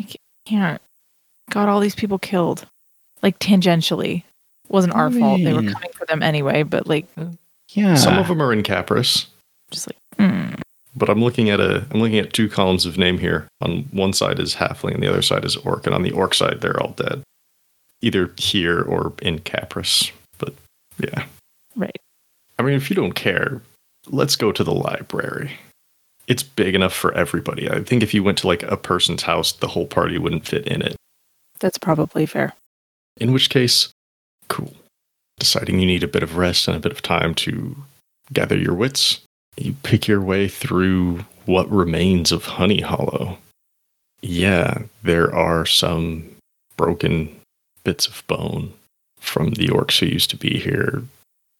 I 0.00 0.06
can't. 0.46 0.80
Got 1.50 1.68
all 1.68 1.80
these 1.80 1.94
people 1.94 2.18
killed, 2.18 2.66
like 3.22 3.38
tangentially. 3.38 4.22
Wasn't 4.68 4.94
our 4.94 5.10
fault. 5.10 5.40
They 5.42 5.52
were 5.52 5.62
coming 5.62 5.90
for 5.92 6.06
them 6.06 6.22
anyway. 6.22 6.62
But 6.62 6.86
like, 6.86 7.06
Yeah. 7.70 7.94
some 7.96 8.16
of 8.18 8.28
them 8.28 8.40
are 8.40 8.52
in 8.52 8.62
Capris. 8.62 9.26
just 9.70 9.88
like, 9.88 9.98
mm. 10.18 10.58
But 10.94 11.08
I'm 11.10 11.22
looking 11.22 11.50
at 11.50 11.58
a 11.60 11.84
I'm 11.90 12.00
looking 12.00 12.18
at 12.18 12.32
two 12.32 12.48
columns 12.48 12.86
of 12.86 12.96
name 12.96 13.18
here. 13.18 13.48
On 13.60 13.82
one 13.92 14.12
side 14.12 14.38
is 14.38 14.54
halfling, 14.54 14.94
and 14.94 15.02
the 15.02 15.08
other 15.08 15.22
side 15.22 15.44
is 15.44 15.56
orc. 15.56 15.84
And 15.86 15.94
on 15.94 16.02
the 16.02 16.12
orc 16.12 16.32
side, 16.34 16.60
they're 16.60 16.80
all 16.82 16.92
dead, 16.92 17.22
either 18.02 18.32
here 18.36 18.82
or 18.82 19.12
in 19.22 19.38
Capris. 19.40 20.12
But 20.38 20.54
yeah, 20.98 21.24
right. 21.74 21.96
I 22.58 22.62
mean, 22.62 22.74
if 22.74 22.90
you 22.90 22.96
don't 22.96 23.12
care, 23.12 23.62
let's 24.08 24.36
go 24.36 24.52
to 24.52 24.62
the 24.62 24.74
library. 24.74 25.52
It's 26.28 26.42
big 26.42 26.74
enough 26.74 26.92
for 26.92 27.12
everybody. 27.14 27.68
I 27.70 27.82
think 27.82 28.02
if 28.02 28.14
you 28.14 28.22
went 28.22 28.38
to 28.38 28.46
like 28.46 28.62
a 28.64 28.76
person's 28.76 29.22
house, 29.22 29.52
the 29.52 29.68
whole 29.68 29.86
party 29.86 30.18
wouldn't 30.18 30.46
fit 30.46 30.66
in 30.66 30.82
it. 30.82 30.96
That's 31.60 31.78
probably 31.78 32.26
fair. 32.26 32.52
In 33.16 33.32
which 33.32 33.50
case, 33.50 33.88
cool. 34.48 34.72
Deciding 35.38 35.80
you 35.80 35.86
need 35.86 36.04
a 36.04 36.08
bit 36.08 36.22
of 36.22 36.36
rest 36.36 36.68
and 36.68 36.76
a 36.76 36.80
bit 36.80 36.92
of 36.92 37.02
time 37.02 37.34
to 37.36 37.76
gather 38.32 38.56
your 38.56 38.74
wits, 38.74 39.20
you 39.56 39.74
pick 39.82 40.06
your 40.06 40.20
way 40.20 40.48
through 40.48 41.24
what 41.46 41.70
remains 41.70 42.32
of 42.32 42.44
Honey 42.44 42.80
Hollow. 42.80 43.38
Yeah, 44.20 44.82
there 45.02 45.34
are 45.34 45.66
some 45.66 46.24
broken 46.76 47.34
bits 47.84 48.06
of 48.06 48.26
bone 48.26 48.72
from 49.18 49.52
the 49.52 49.68
orcs 49.68 49.98
who 50.00 50.06
used 50.06 50.30
to 50.30 50.36
be 50.36 50.58
here. 50.58 51.02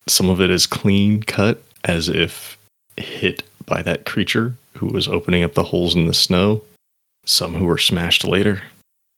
Some 0.08 0.28
of 0.28 0.40
it 0.40 0.50
is 0.50 0.66
clean 0.66 1.22
cut, 1.22 1.62
as 1.84 2.08
if 2.08 2.58
hit 2.96 3.42
by 3.66 3.82
that 3.82 4.04
creature 4.04 4.54
who 4.76 4.86
was 4.86 5.08
opening 5.08 5.44
up 5.44 5.54
the 5.54 5.64
holes 5.64 5.94
in 5.94 6.06
the 6.06 6.14
snow. 6.14 6.62
Some 7.24 7.54
who 7.54 7.66
were 7.66 7.78
smashed 7.78 8.24
later. 8.24 8.62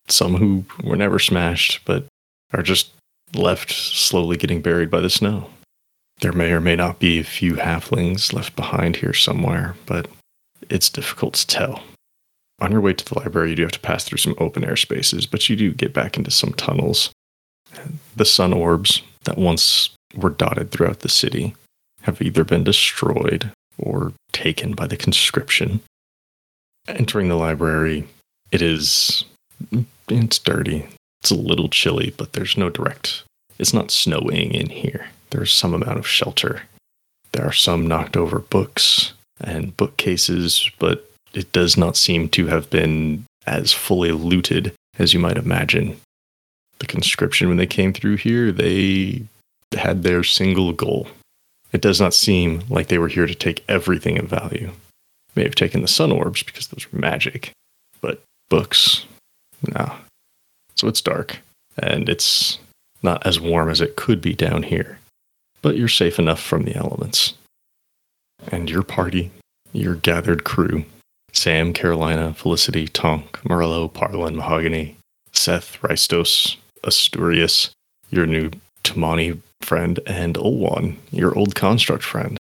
Some 0.09 0.35
who 0.35 0.65
were 0.83 0.97
never 0.97 1.19
smashed, 1.19 1.81
but 1.87 2.05
are 2.53 2.63
just 2.63 2.91
left 3.35 3.71
slowly 3.73 4.37
getting 4.37 4.61
buried 4.61 4.91
by 4.91 5.01
the 5.01 5.11
snow. 5.11 5.51
There 6.21 6.33
may 6.33 6.53
or 6.53 6.61
may 6.61 6.77
not 6.77 6.99
be 6.99 7.19
a 7.19 7.25
few 7.25 7.55
halflings 7.55 8.33
left 8.33 8.55
behind 8.55 8.97
here 8.97 9.15
somewhere, 9.15 9.75
but 9.87 10.07
it's 10.71 10.91
difficult 10.91 11.35
to 11.35 11.47
tell. 11.47 11.83
On 12.65 12.73
your 12.73 12.81
way 12.81 12.95
to 12.95 13.05
the 13.05 13.19
library, 13.19 13.51
you 13.51 13.57
do 13.57 13.63
have 13.65 13.73
to 13.73 13.81
pass 13.81 14.05
through 14.05 14.17
some 14.17 14.35
open 14.39 14.65
air 14.65 14.75
spaces, 14.75 15.27
but 15.27 15.51
you 15.51 15.55
do 15.55 15.75
get 15.75 15.93
back 15.93 16.17
into 16.17 16.31
some 16.31 16.55
tunnels. 16.55 17.11
The 18.17 18.25
sun 18.25 18.55
orbs 18.55 19.03
that 19.25 19.37
once 19.37 19.91
were 20.17 20.31
dotted 20.31 20.71
throughout 20.71 21.01
the 21.01 21.11
city 21.11 21.55
have 22.03 22.23
either 22.23 22.43
been 22.43 22.65
destroyed 22.65 23.51
or 23.77 24.15
taken 24.33 24.73
by 24.73 24.87
the 24.87 24.97
conscription. 24.97 25.83
Entering 26.89 27.29
the 27.29 27.35
library, 27.35 28.09
it 28.51 28.63
is 28.63 29.27
it's 30.09 30.39
dirty. 30.39 30.87
It's 31.21 31.31
a 31.31 31.35
little 31.35 31.69
chilly, 31.69 32.15
but 32.17 32.33
there's 32.33 32.57
no 32.57 32.71
direct. 32.71 33.25
It's 33.59 33.75
not 33.75 33.91
snowing 33.91 34.55
in 34.55 34.71
here. 34.71 35.09
There's 35.29 35.53
some 35.53 35.75
amount 35.75 35.99
of 35.99 36.07
shelter. 36.07 36.63
There 37.33 37.45
are 37.45 37.53
some 37.53 37.87
knocked 37.87 38.17
over 38.17 38.39
books 38.39 39.13
and 39.39 39.77
bookcases, 39.77 40.71
but 40.79 41.11
it 41.35 41.53
does 41.53 41.77
not 41.77 41.97
seem 41.97 42.29
to 42.31 42.47
have 42.47 42.71
been 42.71 43.25
as 43.47 43.73
fully 43.73 44.13
looted 44.13 44.73
as 44.99 45.13
you 45.13 45.21
might 45.21 45.37
imagine. 45.37 45.97
The 46.79 46.87
conscription, 46.87 47.49
when 47.49 47.57
they 47.57 47.67
came 47.67 47.93
through 47.93 48.17
here, 48.17 48.53
they 48.53 49.23
had 49.77 50.03
their 50.03 50.23
single 50.23 50.73
goal. 50.73 51.09
It 51.73 51.81
does 51.81 52.01
not 52.01 52.15
seem 52.15 52.63
like 52.69 52.87
they 52.87 52.99
were 52.99 53.09
here 53.09 53.27
to 53.27 53.35
take 53.35 53.65
everything 53.69 54.19
of 54.19 54.27
value. 54.27 54.71
May 55.35 55.43
have 55.43 55.57
taken 55.57 55.83
the 55.83 55.89
sun 55.89 56.13
orbs 56.13 56.43
because 56.43 56.69
those 56.69 56.91
were 56.93 57.01
magic, 57.01 57.51
but 58.01 58.23
books, 58.49 59.05
no. 59.69 59.93
So 60.77 60.87
it's 60.87 61.01
dark, 61.01 61.39
and 61.77 62.09
it's 62.09 62.59
not 63.03 63.27
as 63.27 63.41
warm 63.41 63.69
as 63.69 63.81
it 63.81 63.97
could 63.97 64.21
be 64.21 64.35
down 64.35 64.63
here. 64.63 64.99
But 65.63 65.77
you're 65.77 65.89
safe 65.89 66.19
enough 66.19 66.41
from 66.41 66.65
the 66.65 66.77
elements. 66.77 67.35
And 68.53 68.71
your 68.71 68.83
party, 68.83 69.31
your 69.73 69.95
gathered 69.97 70.45
crew 70.45 70.85
Sam, 71.35 71.73
Carolina, 71.73 72.33
Felicity, 72.33 72.89
Tonk, 72.89 73.45
Morello, 73.45 73.89
Parlin, 73.89 74.37
Mahogany, 74.37 74.97
Seth, 75.33 75.79
Ristos, 75.83 76.57
Asturias, 76.85 77.71
your 78.11 78.27
new 78.27 78.51
Tamani 78.85 79.41
friend, 79.61 79.99
and 80.07 80.37
Olwan, 80.37 80.97
your 81.11 81.37
old 81.37 81.55
construct 81.55 82.05
friend, 82.05 82.39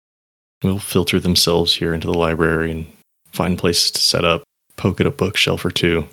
will 0.63 0.79
filter 0.79 1.21
themselves 1.21 1.75
here 1.75 1.93
into 1.95 2.07
the 2.07 2.19
library 2.19 2.71
and 2.71 2.87
find 3.33 3.59
places 3.59 3.91
to 3.93 4.01
set 4.01 4.25
up, 4.25 4.43
poke 4.77 5.01
at 5.01 5.07
a 5.07 5.11
bookshelf 5.11 5.65
or 5.65 5.71
two. 5.71 6.09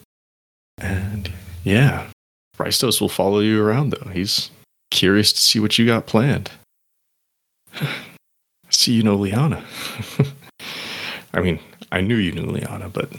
And 0.77 1.31
yeah, 1.63 2.07
Ristos 2.57 2.99
will 2.99 3.09
follow 3.09 3.39
you 3.39 3.63
around 3.63 3.91
though. 3.91 4.09
He's 4.09 4.51
curious 4.91 5.31
to 5.33 5.39
see 5.39 5.59
what 5.59 5.77
you 5.77 5.85
got 5.85 6.07
planned. 6.07 6.51
see 8.69 8.93
you 8.93 9.03
know 9.03 9.15
Liana. 9.15 9.63
I 11.33 11.41
mean, 11.41 11.59
I 11.95 12.01
knew 12.01 12.17
you 12.17 12.33
knew 12.33 12.43
Liana, 12.45 12.89
but 12.89 13.09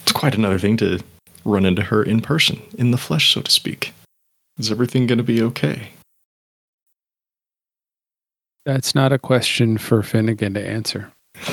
it's 0.00 0.12
quite 0.12 0.34
another 0.34 0.58
thing 0.58 0.76
to 0.76 1.00
run 1.46 1.64
into 1.64 1.80
her 1.80 2.02
in 2.02 2.20
person, 2.20 2.60
in 2.76 2.90
the 2.90 2.98
flesh, 2.98 3.32
so 3.32 3.40
to 3.40 3.50
speak. 3.50 3.94
Is 4.58 4.70
everything 4.70 5.06
going 5.06 5.16
to 5.16 5.24
be 5.24 5.40
okay? 5.40 5.88
That's 8.66 8.94
not 8.94 9.10
a 9.10 9.18
question 9.18 9.78
for 9.78 10.02
Finnegan 10.02 10.52
to 10.54 10.66
answer. 10.66 11.10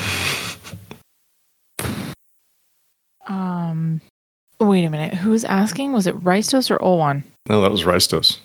Um, 3.28 4.00
wait 4.58 4.84
a 4.84 4.90
minute. 4.90 5.14
Who's 5.14 5.44
asking? 5.44 5.92
Was 5.92 6.08
it 6.08 6.18
Ristos 6.24 6.72
or 6.72 6.78
Olwan? 6.78 7.22
No, 7.48 7.62
that 7.62 7.70
was 7.70 7.84
Ristos. 7.84 8.38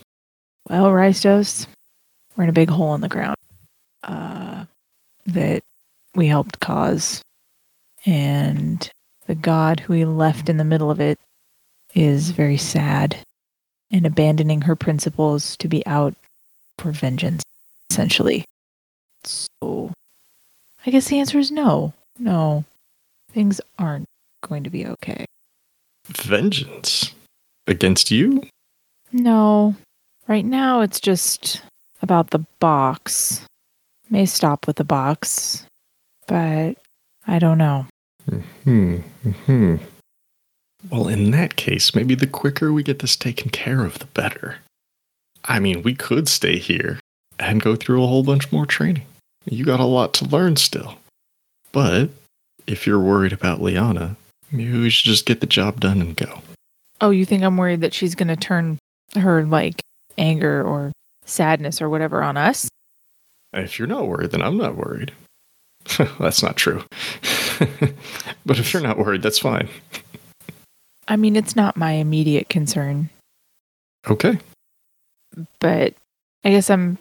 Well, 0.69 0.85
Ristos, 0.91 1.65
we're 2.35 2.43
in 2.43 2.49
a 2.51 2.53
big 2.53 2.69
hole 2.69 2.93
in 2.93 3.01
the 3.01 3.09
ground 3.09 3.35
uh, 4.03 4.65
that 5.25 5.63
we 6.13 6.27
helped 6.27 6.59
cause. 6.59 7.23
And 8.05 8.89
the 9.25 9.35
god 9.35 9.81
who 9.81 9.93
he 9.93 10.05
left 10.05 10.49
in 10.49 10.57
the 10.57 10.63
middle 10.63 10.89
of 10.91 10.99
it 10.99 11.19
is 11.93 12.31
very 12.31 12.57
sad 12.57 13.17
and 13.91 14.05
abandoning 14.05 14.61
her 14.61 14.75
principles 14.75 15.57
to 15.57 15.67
be 15.67 15.85
out 15.85 16.15
for 16.77 16.91
vengeance, 16.91 17.43
essentially. 17.89 18.45
So 19.23 19.91
I 20.85 20.91
guess 20.91 21.07
the 21.07 21.19
answer 21.19 21.39
is 21.39 21.51
no. 21.51 21.93
No. 22.19 22.65
Things 23.31 23.59
aren't 23.77 24.05
going 24.41 24.63
to 24.63 24.69
be 24.69 24.85
okay. 24.85 25.25
Vengeance? 26.05 27.13
Against 27.67 28.11
you? 28.11 28.43
No. 29.11 29.75
Right 30.27 30.45
now 30.45 30.81
it's 30.81 30.99
just 30.99 31.61
about 32.01 32.29
the 32.29 32.45
box. 32.59 33.45
May 34.09 34.25
stop 34.25 34.67
with 34.67 34.77
the 34.77 34.85
box, 34.85 35.65
but 36.27 36.77
I 37.27 37.39
don't 37.39 37.57
know. 37.57 37.85
Hmm. 38.63 38.97
Hmm. 39.45 39.75
Well, 40.89 41.07
in 41.07 41.31
that 41.31 41.55
case, 41.55 41.93
maybe 41.93 42.15
the 42.15 42.27
quicker 42.27 42.71
we 42.71 42.83
get 42.83 42.99
this 42.99 43.15
taken 43.15 43.49
care 43.49 43.83
of, 43.83 43.99
the 43.99 44.05
better. 44.05 44.57
I 45.45 45.59
mean, 45.59 45.81
we 45.83 45.95
could 45.95 46.27
stay 46.29 46.57
here 46.57 46.99
and 47.39 47.61
go 47.61 47.75
through 47.75 48.03
a 48.03 48.07
whole 48.07 48.23
bunch 48.23 48.51
more 48.51 48.65
training. 48.65 49.05
You 49.45 49.65
got 49.65 49.79
a 49.79 49.85
lot 49.85 50.13
to 50.15 50.25
learn 50.25 50.55
still. 50.55 50.97
But 51.71 52.09
if 52.65 52.85
you're 52.85 52.99
worried 52.99 53.33
about 53.33 53.61
Liana, 53.61 54.17
maybe 54.51 54.77
we 54.77 54.89
should 54.89 55.05
just 55.05 55.25
get 55.25 55.41
the 55.41 55.47
job 55.47 55.79
done 55.79 56.01
and 56.01 56.15
go. 56.15 56.41
Oh, 57.01 57.11
you 57.11 57.25
think 57.25 57.43
I'm 57.43 57.57
worried 57.57 57.81
that 57.81 57.93
she's 57.93 58.15
going 58.15 58.29
to 58.29 58.35
turn 58.35 58.77
her 59.15 59.45
like 59.45 59.81
anger 60.17 60.63
or 60.63 60.91
sadness 61.25 61.81
or 61.81 61.89
whatever 61.89 62.23
on 62.23 62.37
us? 62.37 62.69
If 63.53 63.79
you're 63.79 63.87
not 63.87 64.07
worried, 64.07 64.31
then 64.31 64.41
I'm 64.41 64.57
not 64.57 64.75
worried. 64.75 65.13
that's 66.19 66.43
not 66.43 66.55
true. 66.57 66.83
but 68.45 68.59
if 68.59 68.73
you're 68.73 68.81
not 68.83 68.97
worried, 68.97 69.21
that's 69.21 69.39
fine. 69.39 69.69
I 71.07 71.15
mean, 71.15 71.35
it's 71.35 71.55
not 71.55 71.77
my 71.77 71.91
immediate 71.93 72.49
concern, 72.49 73.09
Okay. 74.09 74.37
but 75.59 75.93
I 76.43 76.49
guess 76.49 76.69
I'm 76.69 76.97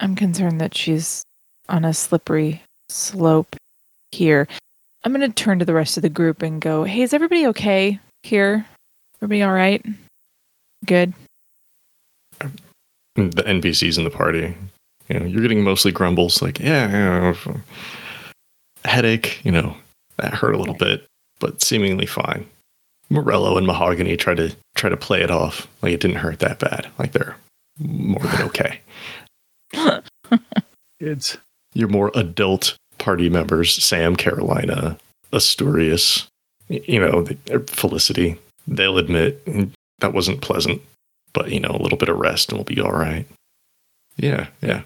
I'm 0.00 0.14
concerned 0.14 0.60
that 0.60 0.76
she's 0.76 1.22
on 1.68 1.84
a 1.84 1.94
slippery 1.94 2.62
slope 2.88 3.56
here. 4.12 4.46
I'm 5.04 5.12
going 5.14 5.26
to 5.30 5.34
turn 5.34 5.58
to 5.60 5.64
the 5.64 5.74
rest 5.74 5.96
of 5.96 6.02
the 6.02 6.08
group 6.10 6.42
and 6.42 6.60
go, 6.60 6.84
"Hey, 6.84 7.02
is 7.02 7.14
everybody 7.14 7.46
okay 7.48 7.98
here? 8.22 8.66
Everybody 9.16 9.42
all 9.42 9.52
right? 9.52 9.84
Good. 10.84 11.14
The 12.38 13.42
NPCs 13.42 13.98
in 13.98 14.04
the 14.04 14.10
party, 14.10 14.54
you 15.08 15.18
know, 15.18 15.26
you're 15.26 15.42
getting 15.42 15.64
mostly 15.64 15.90
grumbles 15.90 16.40
like, 16.40 16.60
yeah, 16.60 16.86
know, 16.86 17.34
headache, 18.88 19.40
you 19.44 19.52
know, 19.52 19.76
that 20.16 20.34
hurt 20.34 20.54
a 20.54 20.58
little 20.58 20.74
bit, 20.74 21.06
but 21.38 21.62
seemingly 21.62 22.06
fine. 22.06 22.46
Morello 23.10 23.56
and 23.56 23.66
Mahogany 23.66 24.16
try 24.16 24.34
to 24.34 24.54
try 24.74 24.90
to 24.90 24.96
play 24.96 25.22
it 25.22 25.30
off 25.30 25.66
like 25.82 25.92
it 25.92 26.00
didn't 26.00 26.18
hurt 26.18 26.40
that 26.40 26.58
bad, 26.58 26.88
like 26.98 27.12
they're 27.12 27.36
more 27.78 28.20
than 28.20 28.42
okay. 28.48 28.80
Kids. 31.00 31.38
Your 31.74 31.88
more 31.88 32.10
adult 32.14 32.76
party 32.98 33.28
members, 33.28 33.72
Sam, 33.72 34.16
Carolina, 34.16 34.98
Asturias, 35.32 36.26
you 36.68 36.98
know, 37.00 37.26
Felicity, 37.68 38.38
they'll 38.66 38.98
admit 38.98 39.44
"Mm, 39.46 39.70
that 40.00 40.12
wasn't 40.12 40.40
pleasant, 40.40 40.82
but 41.32 41.50
you 41.50 41.60
know, 41.60 41.70
a 41.70 41.82
little 41.82 41.98
bit 41.98 42.08
of 42.08 42.18
rest 42.18 42.50
and 42.50 42.58
we'll 42.58 42.64
be 42.64 42.80
all 42.80 42.92
right. 42.92 43.26
Yeah, 44.16 44.48
yeah. 44.60 44.82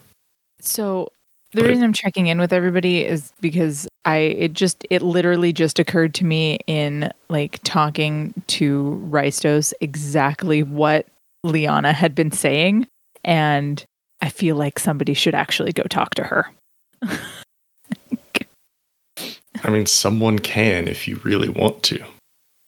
So 0.61 1.11
the 1.53 1.65
reason 1.65 1.85
I'm 1.85 1.93
checking 1.93 2.27
in 2.27 2.39
with 2.39 2.53
everybody 2.53 3.05
is 3.05 3.33
because 3.41 3.87
I 4.05 4.17
it 4.17 4.53
just 4.55 4.87
it 4.91 5.03
literally 5.03 5.53
just 5.53 5.79
occurred 5.79 6.15
to 6.15 6.25
me 6.25 6.59
in 6.67 7.13
like 7.29 7.61
talking 7.63 8.35
to 8.49 9.03
Ristos 9.11 9.73
exactly 9.81 10.63
what 10.63 11.07
Liana 11.45 11.93
had 11.93 12.15
been 12.15 12.33
saying 12.33 12.87
and 13.25 13.85
I 14.21 14.29
feel 14.29 14.57
like 14.57 14.79
somebody 14.79 15.15
should 15.15 15.35
actually 15.35 15.73
go 15.73 15.83
talk 15.85 16.15
to 16.15 16.25
her. 16.25 16.51
I 19.65 19.71
mean, 19.71 19.87
someone 19.87 20.39
can 20.39 20.89
if 20.89 21.07
you 21.07 21.21
really 21.25 21.49
want 21.49 21.83
to. 21.85 22.03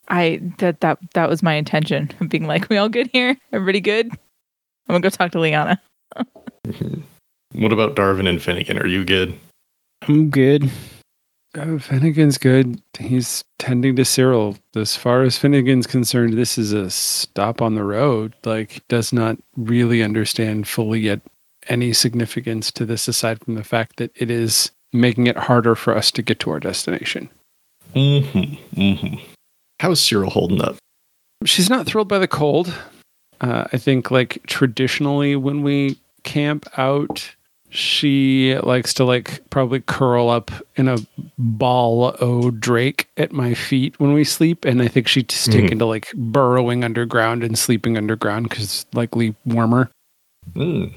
I 0.09 0.41
that 0.59 0.81
that 0.81 0.99
that 1.15 1.29
was 1.29 1.43
my 1.43 1.55
intention 1.55 2.11
of 2.21 2.29
being 2.29 2.47
like, 2.47 2.69
we 2.69 2.77
all 2.77 2.89
good 2.89 3.09
here? 3.13 3.37
Everybody 3.53 3.81
good? 3.81 4.11
I'm 4.11 4.19
gonna 4.89 5.01
go 5.01 5.09
talk 5.09 5.33
to 5.33 5.41
Liana. 5.41 5.81
Mm-hmm. 6.65 7.03
What 7.55 7.73
about 7.73 7.97
Darvin 7.97 8.29
and 8.29 8.43
Finnegan? 8.43 8.79
Are 8.79 8.87
you 8.87 9.05
good? 9.05 9.39
I'm 10.03 10.29
good. 10.29 10.71
Oh, 11.57 11.79
Finnegan's 11.79 12.37
good. 12.37 12.83
He's 12.99 13.45
tending 13.61 13.95
to 13.97 14.05
Cyril. 14.05 14.57
As 14.75 14.97
far 14.97 15.23
as 15.23 15.39
Finnegan's 15.39 15.87
concerned, 15.87 16.35
this 16.35 16.59
is 16.59 16.73
a 16.73 16.91
stop 16.91 17.63
on 17.63 17.77
the 17.77 17.85
road. 17.85 18.35
Like, 18.45 18.83
does 18.89 19.13
not 19.13 19.39
really 19.57 20.03
understand 20.03 20.67
fully 20.67 21.01
yet 21.01 21.21
any 21.69 21.93
significance 21.93 22.73
to 22.73 22.85
this 22.85 23.07
aside 23.07 23.39
from 23.41 23.55
the 23.55 23.65
fact 23.65 23.97
that 23.97 24.11
it 24.17 24.31
is 24.31 24.73
making 24.93 25.29
it 25.29 25.37
harder 25.37 25.77
for 25.77 25.97
us 25.97 26.11
to 26.11 26.23
get 26.23 26.41
to 26.41 26.51
our 26.51 26.61
destination. 26.61 27.31
Mm-hmm. 27.95 28.81
Mm-hmm. 28.81 29.15
How's 29.79 30.01
Cyril 30.01 30.31
holding 30.31 30.61
up? 30.61 30.77
She's 31.45 31.71
not 31.71 31.87
thrilled 31.87 32.09
by 32.09 32.19
the 32.19 32.29
cold. 32.29 32.75
Uh, 33.41 33.65
I 33.73 33.77
think, 33.77 34.11
like, 34.11 34.43
traditionally 34.47 35.37
when 35.37 35.63
we 35.63 35.99
camp 36.25 36.67
out, 36.77 37.35
she 37.75 38.57
likes 38.63 38.95
to, 38.95 39.05
like, 39.05 39.43
probably 39.51 39.81
curl 39.81 40.31
up 40.31 40.53
in 40.77 40.87
a 40.87 40.99
ball 41.37 42.17
o 42.21 42.53
drake 42.53 43.09
at 43.17 43.33
my 43.33 43.53
feet 43.53 43.99
when 43.99 44.13
we 44.13 44.23
sleep. 44.23 44.65
And 44.65 44.81
I 44.81 44.87
think 44.87 45.09
she's 45.09 45.47
taken 45.47 45.81
to, 45.81 45.85
like, 45.85 46.13
burrowing 46.15 46.85
underground 46.85 47.43
and 47.43 47.59
sleeping 47.59 47.97
underground 47.97 48.49
because 48.49 48.65
it's 48.65 48.87
likely 48.95 49.35
warmer. 49.45 49.91
Mm. 50.53 50.93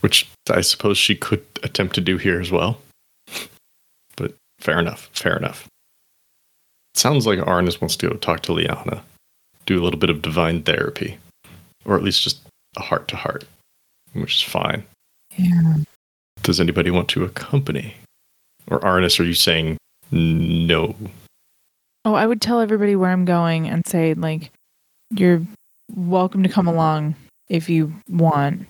Which 0.00 0.28
I 0.50 0.60
suppose 0.60 0.98
she 0.98 1.14
could 1.14 1.44
attempt 1.62 1.94
to 1.94 2.02
do 2.02 2.18
here 2.18 2.40
as 2.40 2.52
well. 2.52 2.78
But 4.16 4.34
fair 4.58 4.78
enough. 4.78 5.08
Fair 5.14 5.36
enough. 5.36 5.66
Sounds 6.94 7.26
like 7.26 7.38
Arnis 7.38 7.80
wants 7.80 7.96
to 7.96 8.08
go 8.08 8.16
talk 8.16 8.40
to 8.42 8.52
Liana, 8.52 9.02
do 9.64 9.80
a 9.80 9.84
little 9.84 9.98
bit 9.98 10.10
of 10.10 10.22
divine 10.22 10.62
therapy, 10.62 11.18
or 11.84 11.96
at 11.96 12.02
least 12.02 12.22
just 12.22 12.40
a 12.76 12.82
heart 12.82 13.08
to 13.08 13.16
heart, 13.16 13.44
which 14.12 14.36
is 14.36 14.42
fine. 14.42 14.84
Yeah. 15.36 15.76
Does 16.42 16.60
anybody 16.60 16.90
want 16.90 17.08
to 17.10 17.24
accompany? 17.24 17.94
Or 18.68 18.80
Arnis, 18.80 19.20
are 19.20 19.24
you 19.24 19.34
saying 19.34 19.78
no? 20.10 20.94
Oh, 22.04 22.14
I 22.14 22.26
would 22.26 22.40
tell 22.40 22.60
everybody 22.60 22.96
where 22.96 23.10
I'm 23.10 23.24
going 23.24 23.68
and 23.68 23.86
say, 23.86 24.14
like, 24.14 24.50
you're 25.10 25.42
welcome 25.94 26.42
to 26.42 26.48
come 26.48 26.66
along 26.66 27.16
if 27.48 27.68
you 27.68 27.92
want. 28.08 28.66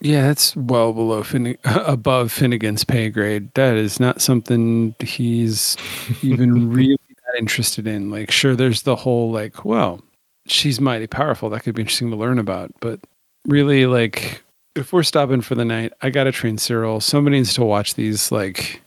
Yeah, 0.00 0.22
that's 0.22 0.54
well 0.54 0.92
below 0.92 1.22
Finne- 1.22 1.58
above 1.64 2.30
Finnegan's 2.30 2.84
pay 2.84 3.08
grade. 3.08 3.52
That 3.54 3.76
is 3.76 3.98
not 3.98 4.20
something 4.20 4.94
he's 5.00 5.76
even 6.22 6.70
really 6.72 6.98
that 7.08 7.38
interested 7.38 7.86
in. 7.86 8.10
Like, 8.10 8.30
sure, 8.30 8.54
there's 8.54 8.82
the 8.82 8.96
whole 8.96 9.32
like, 9.32 9.64
well, 9.64 10.00
she's 10.46 10.80
mighty 10.80 11.06
powerful. 11.06 11.50
That 11.50 11.62
could 11.62 11.74
be 11.74 11.82
interesting 11.82 12.10
to 12.10 12.16
learn 12.16 12.38
about. 12.38 12.72
But 12.80 13.00
really, 13.46 13.86
like, 13.86 14.42
if 14.76 14.92
we're 14.92 15.02
stopping 15.02 15.40
for 15.40 15.54
the 15.54 15.64
night, 15.64 15.92
I 16.02 16.10
gotta 16.10 16.32
train 16.32 16.58
Cyril. 16.58 17.00
Somebody 17.00 17.38
needs 17.38 17.54
to 17.54 17.64
watch 17.64 17.94
these 17.94 18.30
like 18.30 18.82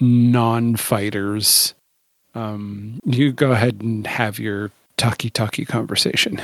non-fighters. 0.00 1.74
Um, 2.34 3.00
you 3.04 3.32
go 3.32 3.52
ahead 3.52 3.80
and 3.80 4.06
have 4.06 4.38
your 4.38 4.70
talkie 4.96 5.30
talkie 5.30 5.64
conversation. 5.64 6.40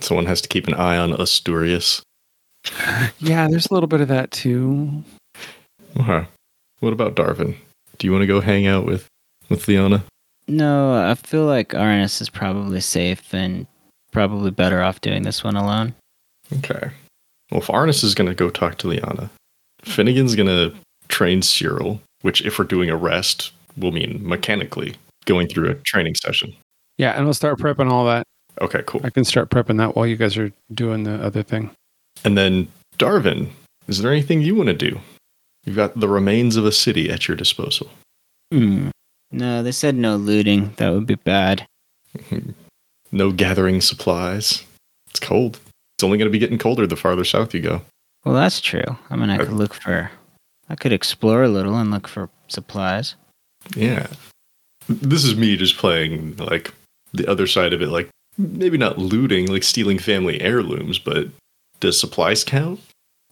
Someone 0.00 0.26
has 0.26 0.40
to 0.42 0.48
keep 0.48 0.68
an 0.68 0.74
eye 0.74 0.98
on 0.98 1.12
Asturias. 1.12 2.02
Yeah, 3.20 3.48
there's 3.48 3.66
a 3.66 3.74
little 3.74 3.88
bit 3.88 4.00
of 4.00 4.08
that 4.08 4.30
too. 4.30 5.02
Okay. 5.98 6.26
What 6.80 6.92
about 6.92 7.14
Darvin? 7.14 7.56
Do 7.98 8.06
you 8.06 8.12
want 8.12 8.22
to 8.22 8.26
go 8.26 8.40
hang 8.40 8.66
out 8.66 8.84
with 8.84 9.06
with 9.48 9.66
Liana? 9.68 10.04
No, 10.46 10.94
I 10.94 11.14
feel 11.14 11.46
like 11.46 11.70
Arnis 11.70 12.20
is 12.20 12.28
probably 12.28 12.80
safe 12.80 13.32
and 13.34 13.66
probably 14.12 14.50
better 14.50 14.82
off 14.82 15.00
doing 15.00 15.22
this 15.22 15.42
one 15.44 15.56
alone. 15.56 15.94
Okay. 16.58 16.90
Well, 17.50 17.60
if 17.60 17.68
Arnis 17.68 18.04
is 18.04 18.14
going 18.14 18.28
to 18.28 18.34
go 18.34 18.50
talk 18.50 18.78
to 18.78 18.88
Liana, 18.88 19.30
Finnegan's 19.82 20.34
going 20.34 20.48
to 20.48 20.74
train 21.08 21.42
Cyril, 21.42 22.00
which, 22.22 22.44
if 22.44 22.58
we're 22.58 22.64
doing 22.64 22.90
a 22.90 22.96
rest, 22.96 23.52
will 23.76 23.92
mean 23.92 24.20
mechanically 24.22 24.94
going 25.24 25.48
through 25.48 25.70
a 25.70 25.74
training 25.74 26.14
session. 26.14 26.54
Yeah, 26.98 27.12
and 27.12 27.24
we'll 27.24 27.34
start 27.34 27.58
prepping 27.58 27.90
all 27.90 28.04
that. 28.06 28.24
Okay, 28.60 28.82
cool. 28.86 29.00
I 29.04 29.10
can 29.10 29.24
start 29.24 29.50
prepping 29.50 29.78
that 29.78 29.94
while 29.94 30.06
you 30.06 30.16
guys 30.16 30.36
are 30.36 30.52
doing 30.74 31.04
the 31.04 31.14
other 31.24 31.42
thing. 31.42 31.70
And 32.24 32.36
then, 32.36 32.68
Darvin, 32.98 33.50
is 33.86 34.02
there 34.02 34.10
anything 34.10 34.42
you 34.42 34.54
want 34.54 34.68
to 34.68 34.74
do? 34.74 35.00
You've 35.64 35.76
got 35.76 35.98
the 35.98 36.08
remains 36.08 36.56
of 36.56 36.64
a 36.66 36.72
city 36.72 37.10
at 37.10 37.28
your 37.28 37.36
disposal. 37.36 37.88
Hmm. 38.52 38.88
No, 39.30 39.62
they 39.62 39.72
said 39.72 39.94
no 39.94 40.16
looting. 40.16 40.72
That 40.76 40.92
would 40.92 41.06
be 41.06 41.14
bad. 41.16 41.66
No 43.10 43.32
gathering 43.32 43.80
supplies. 43.80 44.64
It's 45.08 45.20
cold. 45.20 45.58
It's 45.98 46.04
only 46.04 46.16
going 46.16 46.28
to 46.28 46.32
be 46.32 46.38
getting 46.38 46.58
colder 46.58 46.86
the 46.86 46.94
farther 46.94 47.24
south 47.24 47.52
you 47.52 47.60
go. 47.60 47.82
Well, 48.24 48.36
that's 48.36 48.60
true. 48.60 48.84
I 49.10 49.16
mean, 49.16 49.30
I 49.30 49.38
could 49.38 49.52
look 49.52 49.74
for, 49.74 50.12
I 50.68 50.76
could 50.76 50.92
explore 50.92 51.42
a 51.42 51.48
little 51.48 51.74
and 51.76 51.90
look 51.90 52.06
for 52.06 52.30
supplies. 52.46 53.16
Yeah. 53.74 54.06
This 54.88 55.24
is 55.24 55.34
me 55.34 55.56
just 55.56 55.76
playing 55.76 56.36
like 56.36 56.72
the 57.12 57.26
other 57.26 57.48
side 57.48 57.72
of 57.72 57.82
it, 57.82 57.88
like 57.88 58.10
maybe 58.36 58.78
not 58.78 58.98
looting, 58.98 59.48
like 59.48 59.64
stealing 59.64 59.98
family 59.98 60.40
heirlooms, 60.40 61.00
but 61.00 61.26
does 61.80 61.98
supplies 61.98 62.44
count? 62.44 62.78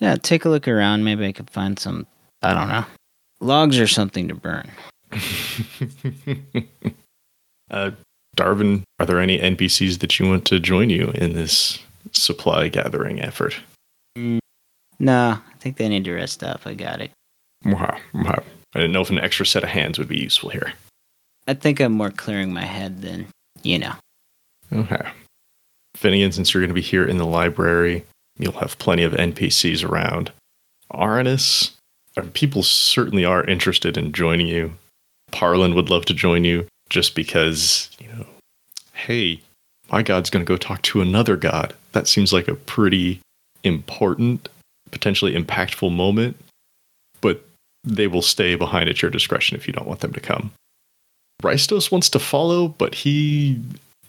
Yeah, 0.00 0.16
take 0.16 0.44
a 0.44 0.48
look 0.48 0.66
around. 0.66 1.04
Maybe 1.04 1.24
I 1.24 1.30
could 1.30 1.50
find 1.50 1.78
some, 1.78 2.04
I 2.42 2.52
don't 2.52 2.68
know, 2.68 2.84
logs 3.38 3.78
or 3.78 3.86
something 3.86 4.26
to 4.26 4.34
burn. 4.34 4.72
uh, 7.70 7.92
Darvin, 8.36 8.82
are 8.98 9.06
there 9.06 9.20
any 9.20 9.38
NPCs 9.38 10.00
that 10.00 10.18
you 10.18 10.28
want 10.28 10.44
to 10.46 10.58
join 10.58 10.90
you 10.90 11.12
in 11.14 11.34
this 11.34 11.78
supply 12.16 12.68
gathering 12.68 13.20
effort? 13.20 13.56
No, 14.16 15.38
I 15.38 15.56
think 15.58 15.76
they 15.76 15.88
need 15.88 16.04
to 16.04 16.14
rest 16.14 16.42
up. 16.42 16.66
I 16.66 16.74
got 16.74 17.00
it. 17.00 17.10
Wow, 17.64 17.98
wow. 18.14 18.42
I 18.74 18.78
didn't 18.78 18.92
know 18.92 19.02
if 19.02 19.10
an 19.10 19.18
extra 19.18 19.46
set 19.46 19.62
of 19.62 19.68
hands 19.68 19.98
would 19.98 20.08
be 20.08 20.18
useful 20.18 20.50
here. 20.50 20.72
I 21.46 21.54
think 21.54 21.80
I'm 21.80 21.92
more 21.92 22.10
clearing 22.10 22.52
my 22.52 22.64
head 22.64 23.02
than, 23.02 23.26
you 23.62 23.78
know. 23.78 23.94
Okay. 24.72 25.06
Finnegan, 25.96 26.32
since 26.32 26.52
you're 26.52 26.60
going 26.60 26.68
to 26.70 26.74
be 26.74 26.82
here 26.82 27.06
in 27.06 27.18
the 27.18 27.26
library, 27.26 28.04
you'll 28.38 28.52
have 28.52 28.78
plenty 28.78 29.02
of 29.02 29.12
NPCs 29.12 29.88
around. 29.88 30.30
Aranus, 30.92 31.72
uh, 32.16 32.22
people 32.34 32.62
certainly 32.62 33.24
are 33.24 33.44
interested 33.44 33.96
in 33.96 34.12
joining 34.12 34.46
you. 34.46 34.74
Parlin 35.32 35.74
would 35.74 35.90
love 35.90 36.04
to 36.06 36.14
join 36.14 36.44
you 36.44 36.66
just 36.88 37.14
because, 37.14 37.90
you 37.98 38.08
know, 38.08 38.26
hey, 38.92 39.40
my 39.90 40.02
god's 40.02 40.30
going 40.30 40.44
to 40.44 40.48
go 40.48 40.56
talk 40.56 40.82
to 40.82 41.00
another 41.00 41.36
god. 41.36 41.74
That 41.92 42.08
seems 42.08 42.32
like 42.32 42.48
a 42.48 42.54
pretty 42.54 43.20
important, 43.62 44.48
potentially 44.90 45.34
impactful 45.34 45.94
moment, 45.94 46.36
but 47.20 47.44
they 47.84 48.06
will 48.06 48.22
stay 48.22 48.54
behind 48.54 48.88
at 48.88 49.02
your 49.02 49.10
discretion 49.10 49.56
if 49.56 49.66
you 49.66 49.72
don't 49.72 49.86
want 49.86 50.00
them 50.00 50.12
to 50.12 50.20
come. 50.20 50.52
Ristos 51.42 51.90
wants 51.90 52.08
to 52.10 52.18
follow, 52.18 52.68
but 52.68 52.94
he 52.94 53.60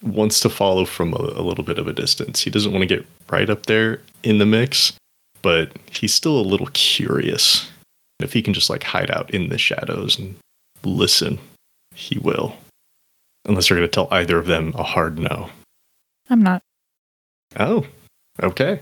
wants 0.02 0.40
to 0.42 0.50
follow 0.50 0.86
from 0.86 1.14
a, 1.14 1.18
a 1.18 1.44
little 1.44 1.64
bit 1.64 1.78
of 1.78 1.88
a 1.88 1.94
distance. 1.94 2.42
He 2.42 2.50
doesn't 2.50 2.72
want 2.72 2.88
to 2.88 2.96
get 2.96 3.06
right 3.30 3.50
up 3.50 3.66
there 3.66 4.02
in 4.24 4.38
the 4.38 4.46
mix, 4.46 4.94
but 5.42 5.72
he's 5.92 6.14
still 6.14 6.40
a 6.40 6.42
little 6.42 6.70
curious. 6.74 7.70
If 8.20 8.34
he 8.34 8.42
can 8.42 8.54
just 8.54 8.70
like 8.70 8.84
hide 8.84 9.12
out 9.12 9.30
in 9.32 9.50
the 9.50 9.58
shadows 9.58 10.18
and 10.18 10.36
listen, 10.84 11.40
he 11.96 12.18
will. 12.18 12.56
Unless 13.46 13.70
you're 13.70 13.78
going 13.78 13.88
to 13.88 13.94
tell 13.94 14.08
either 14.12 14.38
of 14.38 14.48
them 14.48 14.74
a 14.76 14.84
hard 14.84 15.20
no. 15.20 15.50
I'm 16.30 16.42
not. 16.42 16.62
Oh, 17.58 17.86
okay. 18.42 18.82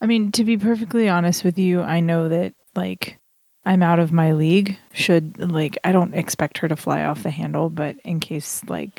I 0.00 0.06
mean, 0.06 0.32
to 0.32 0.44
be 0.44 0.56
perfectly 0.56 1.08
honest 1.08 1.44
with 1.44 1.58
you, 1.58 1.82
I 1.82 2.00
know 2.00 2.28
that 2.28 2.54
like 2.74 3.18
I'm 3.64 3.82
out 3.82 3.98
of 3.98 4.12
my 4.12 4.32
league. 4.32 4.78
Should 4.92 5.38
like 5.50 5.78
I 5.84 5.92
don't 5.92 6.14
expect 6.14 6.58
her 6.58 6.68
to 6.68 6.76
fly 6.76 7.04
off 7.04 7.22
the 7.22 7.30
handle, 7.30 7.68
but 7.70 7.96
in 8.04 8.18
case 8.20 8.62
like 8.68 8.90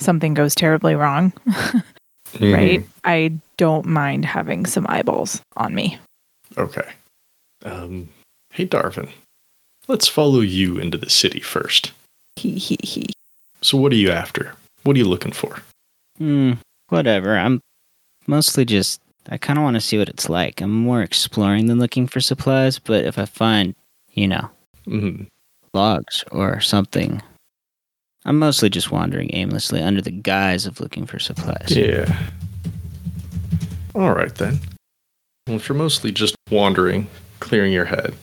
something 0.00 0.34
goes 0.34 0.54
terribly 0.54 0.94
wrong, 0.94 1.32
Mm-hmm. 2.34 2.52
right? 2.54 2.86
I 3.02 3.32
don't 3.56 3.86
mind 3.86 4.24
having 4.24 4.64
some 4.64 4.86
eyeballs 4.88 5.42
on 5.56 5.74
me. 5.74 5.98
Okay. 6.56 6.88
Um, 7.64 8.08
hey, 8.52 8.66
Darvin. 8.66 9.10
Let's 9.88 10.06
follow 10.06 10.38
you 10.38 10.78
into 10.78 10.96
the 10.96 11.10
city 11.10 11.40
first. 11.40 11.90
He 12.36 12.52
he 12.56 12.78
he. 12.84 13.10
So, 13.62 13.76
what 13.76 13.90
are 13.90 13.96
you 13.96 14.12
after? 14.12 14.54
What 14.84 14.94
are 14.94 14.98
you 15.00 15.06
looking 15.08 15.32
for? 15.32 15.60
Hmm, 16.18 16.52
whatever. 16.90 17.36
I'm 17.36 17.60
mostly 18.26 18.64
just. 18.64 19.00
I 19.28 19.36
kind 19.38 19.58
of 19.58 19.62
want 19.62 19.74
to 19.76 19.80
see 19.80 19.98
what 19.98 20.08
it's 20.08 20.28
like. 20.28 20.60
I'm 20.60 20.70
more 20.72 21.02
exploring 21.02 21.66
than 21.66 21.78
looking 21.78 22.06
for 22.06 22.20
supplies, 22.20 22.78
but 22.78 23.04
if 23.04 23.18
I 23.18 23.24
find, 23.26 23.74
you 24.12 24.26
know, 24.28 24.48
hmm 24.84 25.24
logs 25.74 26.24
or 26.32 26.60
something, 26.60 27.22
I'm 28.24 28.38
mostly 28.38 28.70
just 28.70 28.90
wandering 28.90 29.30
aimlessly 29.34 29.80
under 29.82 30.00
the 30.02 30.10
guise 30.10 30.66
of 30.66 30.80
looking 30.80 31.06
for 31.06 31.18
supplies. 31.18 31.66
Yeah. 31.70 32.12
All 33.94 34.12
right, 34.14 34.34
then. 34.34 34.58
Well, 35.46 35.56
if 35.56 35.68
you're 35.68 35.78
mostly 35.78 36.12
just 36.12 36.34
wandering, 36.50 37.06
clearing 37.40 37.72
your 37.72 37.84
head, 37.84 38.14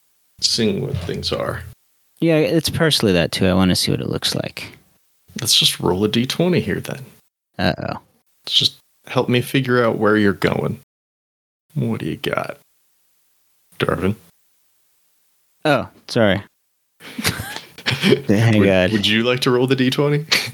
seeing 0.41 0.81
what 0.81 0.97
things 0.99 1.31
are, 1.31 1.61
Yeah, 2.19 2.35
it's 2.37 2.69
partially 2.69 3.13
that 3.13 3.31
too. 3.31 3.45
I 3.47 3.53
want 3.53 3.69
to 3.69 3.75
see 3.75 3.91
what 3.91 4.01
it 4.01 4.09
looks 4.09 4.33
like. 4.35 4.77
let's 5.39 5.55
just 5.57 5.79
roll 5.79 6.03
a 6.03 6.09
d20 6.09 6.61
here, 6.61 6.79
then. 6.81 7.05
Uh 7.59 7.73
oh. 7.77 7.99
Let's 8.47 8.57
just 8.57 8.77
help 9.07 9.27
me 9.27 9.41
figure 9.41 9.83
out 9.83 9.97
where 9.97 10.15
you're 10.15 10.31
going. 10.31 10.79
What 11.75 11.99
do 11.99 12.05
you 12.05 12.15
got? 12.15 12.57
Darvin? 13.77 14.15
Oh, 15.65 15.89
sorry. 16.07 16.41
Hang 18.29 18.59
would, 18.59 18.69
on. 18.69 18.91
would 18.93 19.05
you 19.05 19.23
like 19.23 19.41
to 19.41 19.51
roll 19.51 19.67
the 19.67 19.75
d20? 19.75 20.53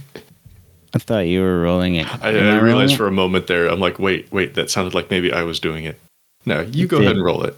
I 0.96 0.98
thought 0.98 1.28
you 1.28 1.42
were 1.42 1.62
rolling 1.62 1.94
it. 1.94 2.08
I, 2.24 2.32
Am 2.32 2.58
I 2.58 2.62
realized 2.62 2.94
rolling 2.94 2.98
for 2.98 3.06
a 3.06 3.12
moment 3.12 3.46
there, 3.46 3.68
I'm 3.68 3.80
like, 3.80 4.00
wait, 4.00 4.32
wait, 4.32 4.56
that 4.56 4.72
sounded 4.72 4.96
like 4.96 5.12
maybe 5.12 5.32
I 5.32 5.44
was 5.44 5.60
doing 5.60 5.86
it. 5.86 6.00
No, 6.48 6.62
you 6.62 6.72
You 6.82 6.88
go 6.88 6.98
did. 6.98 7.06
ahead 7.06 7.18
and 7.18 7.24
roll 7.24 7.44
it. 7.44 7.56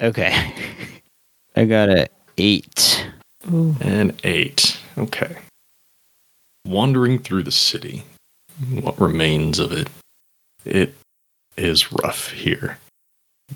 it? 0.00 0.04
Okay. 0.08 0.52
I 1.56 1.64
got 1.64 1.88
a 1.88 2.08
eight. 2.36 3.06
An 3.50 4.14
eight. 4.22 4.78
Okay. 4.98 5.34
Wandering 6.66 7.18
through 7.20 7.44
the 7.44 7.52
city, 7.52 8.04
what 8.80 9.00
remains 9.00 9.58
of 9.58 9.72
it, 9.72 9.88
it 10.64 10.94
is 11.56 11.92
rough 11.92 12.30
here. 12.30 12.78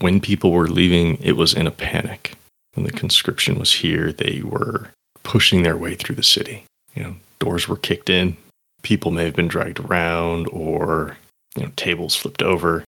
When 0.01 0.21
people 0.21 0.53
were 0.53 0.69
leaving, 0.69 1.23
it 1.23 1.37
was 1.37 1.55
in 1.55 1.67
a 1.67 1.73
panic. 1.73 2.35
When 2.75 2.87
the 2.87 2.93
conscription 2.93 3.59
was 3.59 3.73
here, 3.73 4.13
they 4.13 4.43
were 4.43 4.91
pushing 5.23 5.63
their 5.63 5.77
way 5.77 5.95
through 5.95 6.17
the 6.17 6.23
city. 6.23 6.65
You 6.95 7.03
know, 7.03 7.15
doors 7.39 7.69
were 7.69 7.77
kicked 7.77 8.09
in, 8.09 8.37
people 8.83 9.11
may 9.11 9.25
have 9.25 9.37
been 9.37 9.49
dragged 9.49 9.81
around, 9.81 10.49
or 10.49 11.17
you 11.57 11.65
know, 11.65 11.73
tables 11.77 12.17
flipped 12.17 12.43
over. 12.43 12.85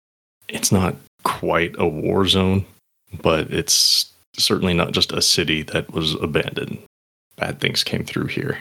It's 0.49 0.73
not 0.73 0.97
quite 1.25 1.75
a 1.79 1.87
war 1.87 2.27
zone, 2.27 2.65
but 3.23 3.51
it's 3.53 4.13
certainly 4.37 4.75
not 4.75 4.93
just 4.93 5.13
a 5.13 5.23
city 5.23 5.63
that 5.63 5.93
was 5.93 6.15
abandoned. 6.15 6.79
Bad 7.37 7.61
things 7.61 7.85
came 7.85 8.05
through 8.05 8.27
here. 8.27 8.59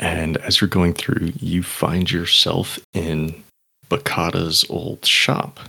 And 0.00 0.38
as 0.38 0.60
you're 0.60 0.68
going 0.68 0.94
through, 0.94 1.34
you 1.38 1.62
find 1.62 2.10
yourself 2.10 2.78
in 2.94 3.44
Bakata's 3.90 4.64
old 4.70 5.04
shop. 5.04 5.60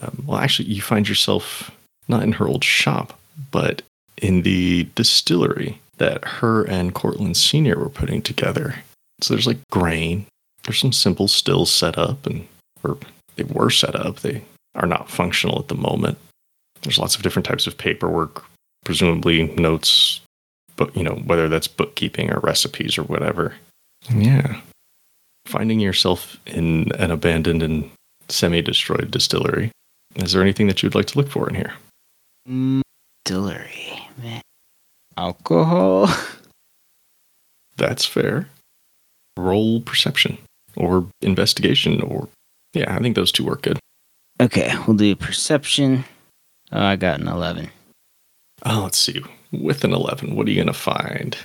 Um, 0.00 0.24
well, 0.26 0.38
actually, 0.38 0.70
you 0.70 0.80
find 0.80 1.08
yourself 1.08 1.70
not 2.08 2.22
in 2.22 2.32
her 2.32 2.48
old 2.48 2.64
shop, 2.64 3.18
but 3.50 3.82
in 4.20 4.42
the 4.42 4.88
distillery 4.94 5.80
that 5.98 6.24
her 6.24 6.64
and 6.64 6.94
Cortland 6.94 7.36
Sr. 7.36 7.78
were 7.78 7.90
putting 7.90 8.22
together. 8.22 8.76
So 9.20 9.34
there's 9.34 9.46
like 9.46 9.58
grain, 9.70 10.26
there's 10.64 10.78
some 10.78 10.92
simple 10.92 11.28
stills 11.28 11.70
set 11.70 11.98
up, 11.98 12.26
and 12.26 12.46
or 12.82 12.96
they 13.36 13.44
were 13.44 13.70
set 13.70 13.94
up. 13.94 14.20
They 14.20 14.42
are 14.74 14.86
not 14.86 15.10
functional 15.10 15.58
at 15.58 15.68
the 15.68 15.74
moment. 15.74 16.18
There's 16.82 16.98
lots 16.98 17.16
of 17.16 17.22
different 17.22 17.46
types 17.46 17.66
of 17.66 17.78
paperwork, 17.78 18.44
presumably 18.84 19.44
notes, 19.54 20.20
but 20.76 20.96
you 20.96 21.02
know 21.02 21.14
whether 21.26 21.48
that's 21.48 21.68
bookkeeping 21.68 22.30
or 22.32 22.40
recipes 22.40 22.96
or 22.96 23.02
whatever. 23.04 23.54
Yeah, 24.10 24.60
finding 25.46 25.80
yourself 25.80 26.38
in 26.46 26.90
an 26.98 27.10
abandoned 27.10 27.62
and 27.62 27.90
semi-destroyed 28.28 29.10
distillery. 29.10 29.70
Is 30.16 30.32
there 30.32 30.42
anything 30.42 30.66
that 30.68 30.82
you'd 30.82 30.94
like 30.94 31.06
to 31.06 31.18
look 31.18 31.28
for 31.28 31.48
in 31.48 31.54
here? 31.54 31.74
Mm, 32.48 32.82
Distillery. 33.24 34.08
Man. 34.22 34.42
Alcohol. 35.16 36.08
That's 37.76 38.04
fair. 38.04 38.48
Roll 39.36 39.80
perception 39.80 40.38
or 40.76 41.08
investigation, 41.22 42.00
or 42.00 42.28
yeah, 42.72 42.94
I 42.94 43.00
think 43.00 43.16
those 43.16 43.32
two 43.32 43.44
work 43.44 43.62
good. 43.62 43.78
Okay, 44.40 44.72
we'll 44.86 44.96
do 44.96 45.14
perception. 45.16 46.04
Oh, 46.70 46.82
I 46.82 46.96
got 46.96 47.20
an 47.20 47.28
11. 47.28 47.70
Oh, 48.64 48.82
let's 48.84 48.98
see. 48.98 49.22
With 49.52 49.84
an 49.84 49.92
11, 49.92 50.34
what 50.34 50.46
are 50.46 50.50
you 50.50 50.56
going 50.56 50.66
to 50.66 50.72
find? 50.72 51.36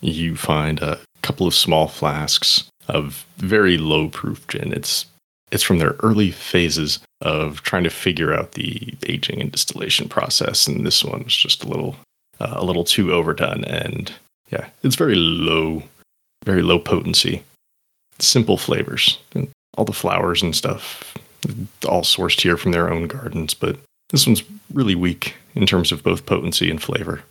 You 0.00 0.36
find 0.36 0.80
a 0.80 1.00
couple 1.24 1.46
of 1.46 1.54
small 1.54 1.88
flasks 1.88 2.68
of 2.88 3.24
very 3.38 3.78
low 3.78 4.08
proof 4.08 4.46
gin. 4.46 4.72
It's 4.72 5.06
it's 5.50 5.62
from 5.62 5.78
their 5.78 5.96
early 6.00 6.30
phases 6.30 6.98
of 7.20 7.62
trying 7.62 7.84
to 7.84 7.90
figure 7.90 8.34
out 8.34 8.52
the 8.52 8.94
aging 9.06 9.40
and 9.40 9.50
distillation 9.50 10.08
process, 10.08 10.66
and 10.66 10.86
this 10.86 11.04
one 11.04 11.24
was 11.24 11.36
just 11.36 11.64
a 11.64 11.68
little 11.68 11.96
uh, 12.40 12.54
a 12.56 12.64
little 12.64 12.84
too 12.84 13.12
overdone. 13.12 13.64
And 13.64 14.12
yeah, 14.50 14.68
it's 14.82 14.96
very 14.96 15.14
low, 15.14 15.82
very 16.44 16.62
low 16.62 16.78
potency, 16.78 17.42
simple 18.18 18.58
flavors, 18.58 19.18
and 19.34 19.48
all 19.76 19.84
the 19.84 19.92
flowers 19.92 20.42
and 20.42 20.54
stuff, 20.54 21.14
all 21.88 22.02
sourced 22.02 22.40
here 22.40 22.56
from 22.56 22.72
their 22.72 22.92
own 22.92 23.06
gardens, 23.06 23.54
but 23.54 23.78
this 24.10 24.26
one's 24.26 24.42
really 24.72 24.94
weak 24.94 25.34
in 25.54 25.66
terms 25.66 25.90
of 25.92 26.02
both 26.02 26.26
potency 26.26 26.70
and 26.70 26.82
flavor. 26.82 27.22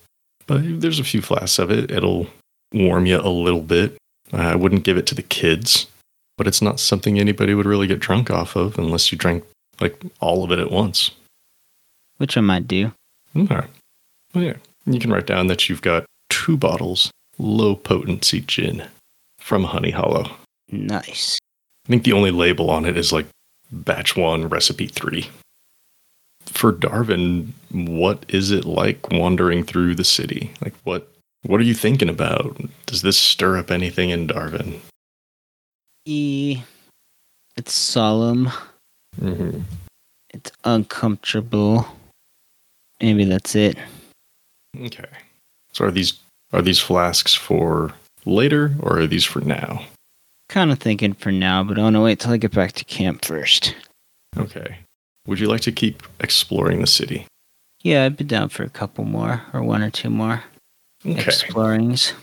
But 0.48 0.82
there's 0.82 1.00
a 1.00 1.06
few 1.06 1.22
flasks 1.22 1.60
of 1.60 1.72
it. 1.72 1.92
It'll 1.92 2.28
warm 2.74 3.06
you 3.06 3.20
a 3.20 3.30
little 3.30 3.62
bit. 3.62 3.98
Uh, 4.32 4.38
I 4.38 4.56
wouldn't 4.56 4.84
give 4.84 4.98
it 4.98 5.06
to 5.08 5.16
the 5.16 5.22
kids, 5.22 5.88
but 6.38 6.48
it's 6.48 6.62
not 6.62 6.80
something 6.80 7.20
anybody 7.20 7.54
would 7.54 7.66
really 7.66 7.88
get 7.88 8.00
drunk 8.00 8.32
off 8.32 8.56
of 8.56 8.78
unless 8.78 9.12
you 9.12 9.18
drank 9.18 9.44
like 9.80 10.02
all 10.20 10.44
of 10.44 10.52
it 10.52 10.60
at 10.60 10.72
once. 10.72 11.12
Which 12.18 12.38
I 12.38 12.42
might 12.42 12.68
do. 12.68 12.92
Mm, 13.36 13.52
okay. 13.52 13.68
Well, 14.34 14.44
yeah. 14.44 14.54
You 14.86 15.00
can 15.00 15.12
write 15.12 15.28
down 15.28 15.48
that 15.48 15.70
you've 15.70 15.82
got 15.82 16.06
two 16.30 16.58
bottles 16.58 17.12
low 17.40 17.76
potency 17.76 18.42
gin 18.42 18.86
from 19.40 19.66
Honey 19.66 19.92
Hollow. 19.92 20.30
Nice. 20.72 21.38
I 21.86 21.90
think 21.90 22.04
the 22.04 22.14
only 22.14 22.32
label 22.32 22.70
on 22.70 22.86
it 22.86 22.98
is 22.98 23.12
like 23.12 23.28
batch 23.72 24.16
one, 24.16 24.48
recipe 24.48 24.88
three. 24.88 25.30
For 26.46 26.72
Darvin, 26.72 27.50
what 27.72 28.26
is 28.30 28.52
it 28.52 28.66
like 28.66 29.10
wandering 29.12 29.64
through 29.64 29.96
the 29.96 30.04
city? 30.04 30.52
Like 30.62 30.74
what 30.84 31.13
what 31.44 31.60
are 31.60 31.64
you 31.64 31.74
thinking 31.74 32.10
about? 32.10 32.58
Does 32.86 33.02
this 33.02 33.18
stir 33.18 33.58
up 33.58 33.70
anything 33.70 34.10
in 34.10 34.28
Darvin? 34.28 34.80
E. 36.06 36.62
It's 37.56 37.74
solemn. 37.74 38.50
Mm-hmm. 39.22 39.62
It's 40.34 40.52
uncomfortable. 40.64 41.86
Maybe 43.02 43.26
that's 43.26 43.56
it. 43.56 43.78
Okay. 44.80 45.06
So 45.74 45.86
are 45.86 45.92
these 45.92 46.20
are 46.52 46.62
these 46.62 46.80
flasks 46.80 47.34
for 47.34 47.94
later 48.26 48.74
or 48.80 49.00
are 49.00 49.08
these 49.08 49.26
for 49.26 49.42
now? 49.42 49.86
Kind 50.50 50.72
of 50.72 50.80
thinking 50.80 51.14
for 51.14 51.32
now, 51.32 51.64
but 51.64 51.78
I 51.78 51.84
want 51.84 51.96
to 51.96 52.02
wait 52.02 52.20
till 52.20 52.32
I 52.32 52.38
get 52.38 52.54
back 52.54 52.74
to 52.74 52.86
camp 52.86 53.26
first. 53.26 53.76
Okay. 54.38 54.78
Would 55.28 55.40
you 55.40 55.48
like 55.48 55.62
to 55.62 55.72
keep 55.72 56.04
exploring 56.20 56.82
the 56.82 56.88
city? 56.88 57.26
Yeah, 57.82 58.06
I'd 58.06 58.18
be 58.18 58.24
down 58.24 58.50
for 58.50 58.64
a 58.64 58.70
couple 58.70 59.04
more, 59.04 59.42
or 59.54 59.62
one 59.64 59.82
or 59.82 59.90
two 59.90 60.10
more 60.10 60.44
Okay. 61.06 61.22
explorings. 61.22 62.14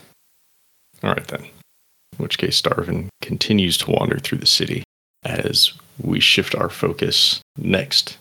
All 1.03 1.11
right 1.11 1.27
then. 1.27 1.43
In 1.43 2.17
which 2.17 2.37
case, 2.37 2.61
Darvin 2.61 3.07
continues 3.21 3.77
to 3.79 3.91
wander 3.91 4.17
through 4.17 4.39
the 4.39 4.45
city 4.45 4.83
as 5.23 5.71
we 6.01 6.19
shift 6.19 6.55
our 6.55 6.69
focus 6.69 7.41
next 7.57 8.17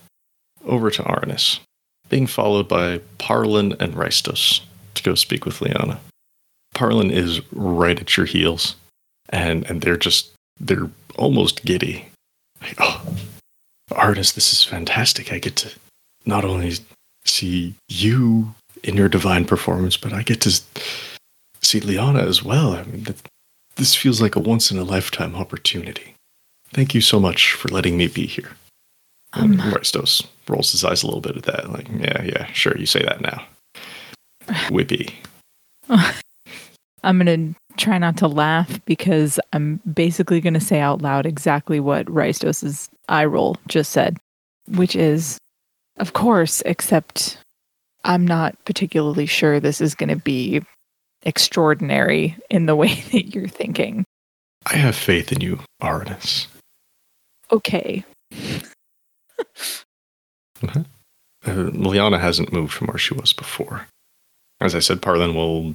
over 0.65 0.91
to 0.91 1.03
Arnis, 1.03 1.61
being 2.09 2.27
followed 2.27 2.69
by 2.69 3.01
Parlin 3.19 3.79
and 3.81 3.95
Ristos 3.95 4.61
to 4.95 5.03
go 5.03 5.15
speak 5.15 5.45
with 5.45 5.61
Liana. 5.61 6.01
Parlin 6.75 7.11
is 7.11 7.41
right 7.53 7.99
at 7.99 8.17
your 8.17 8.27
heels, 8.27 8.77
and 9.31 9.69
and 9.69 9.81
they're 9.81 9.97
just 9.97 10.31
they're 10.59 10.91
almost 11.17 11.65
giddy. 11.65 12.07
Like, 12.61 12.77
oh, 12.79 13.03
Arnis, 13.91 14.35
this 14.35 14.53
is 14.53 14.63
fantastic. 14.63 15.33
I 15.33 15.39
get 15.39 15.57
to 15.57 15.73
not 16.25 16.45
only 16.45 16.75
see 17.25 17.75
you 17.89 18.55
in 18.83 18.97
your 18.97 19.09
divine 19.09 19.45
performance, 19.45 19.97
but 19.97 20.13
I 20.13 20.23
get 20.23 20.41
to 20.43 20.61
see 21.63 21.81
Liana 21.81 22.21
as 22.21 22.43
well. 22.43 22.75
I 22.75 22.85
mean, 22.85 23.07
this 23.77 23.95
feels 23.95 24.21
like 24.21 24.37
a 24.37 24.41
once 24.41 24.71
in 24.71 24.79
a 24.79 24.85
lifetime 24.85 25.35
opportunity. 25.35 26.15
Thank 26.73 26.95
you 26.95 27.01
so 27.01 27.19
much 27.19 27.53
for 27.53 27.69
letting 27.69 27.97
me 27.97 28.07
be 28.07 28.27
here. 28.27 28.51
Um, 29.33 29.57
Ristos 29.57 30.27
rolls 30.49 30.73
his 30.73 30.85
eyes 30.85 31.03
a 31.03 31.07
little 31.07 31.21
bit 31.21 31.37
at 31.37 31.45
that. 31.45 31.71
Like, 31.71 31.89
yeah, 31.89 32.23
yeah, 32.23 32.47
sure, 32.47 32.77
you 32.77 32.87
say 32.87 33.03
that 33.03 33.21
now. 33.21 33.45
Whippy. 34.69 35.13
I'm 37.03 37.19
going 37.19 37.55
to 37.55 37.61
try 37.77 37.99
not 37.99 38.17
to 38.19 38.29
laugh 38.29 38.85
because 38.85 39.41
I'm 39.53 39.81
basically 39.93 40.41
going 40.41 40.55
to 40.55 40.61
say 40.61 40.81
out 40.81 41.01
loud 41.01 41.27
exactly 41.27 41.81
what 41.81 42.07
Ristos' 42.07 42.89
eye 43.09 43.25
roll 43.25 43.57
just 43.69 43.93
said, 43.93 44.19
which 44.69 44.95
is, 44.95 45.39
of 45.97 46.13
course, 46.13 46.63
except 46.67 47.39
I'm 48.05 48.27
not 48.27 48.57
particularly 48.65 49.27
sure 49.27 49.61
this 49.61 49.81
is 49.81 49.95
going 49.95 50.09
to 50.09 50.17
be 50.17 50.63
extraordinary 51.23 52.37
in 52.49 52.67
the 52.67 52.77
way 52.83 52.95
that 53.13 53.35
you're 53.35 53.49
thinking. 53.49 54.05
I 54.67 54.77
have 54.77 54.97
faith 54.97 55.33
in 55.33 55.41
you, 55.41 55.61
Arnis. 55.83 56.47
Okay. 57.51 58.05
uh-huh. 60.63 60.83
uh, 61.47 61.53
Liana 61.53 62.19
hasn't 62.19 62.53
moved 62.53 62.73
from 62.73 62.89
where 62.89 62.99
she 62.99 63.15
was 63.15 63.33
before. 63.33 63.87
As 64.61 64.75
I 64.75 64.81
said, 64.81 65.01
Parlin 65.01 65.35
will 65.35 65.75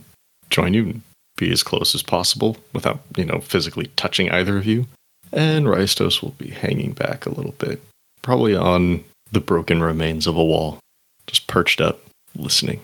join 0.49 0.73
you, 0.73 1.01
be 1.37 1.51
as 1.51 1.63
close 1.63 1.95
as 1.95 2.03
possible 2.03 2.57
without, 2.73 2.99
you 3.17 3.25
know, 3.25 3.39
physically 3.39 3.87
touching 3.95 4.29
either 4.29 4.57
of 4.57 4.65
you. 4.65 4.85
And 5.33 5.65
Ristos 5.65 6.21
will 6.21 6.35
be 6.37 6.49
hanging 6.49 6.93
back 6.93 7.25
a 7.25 7.31
little 7.31 7.53
bit, 7.53 7.81
probably 8.21 8.55
on 8.55 9.03
the 9.31 9.41
broken 9.41 9.81
remains 9.81 10.27
of 10.27 10.37
a 10.37 10.45
wall, 10.45 10.79
just 11.25 11.47
perched 11.47 11.81
up, 11.81 11.99
listening. 12.35 12.81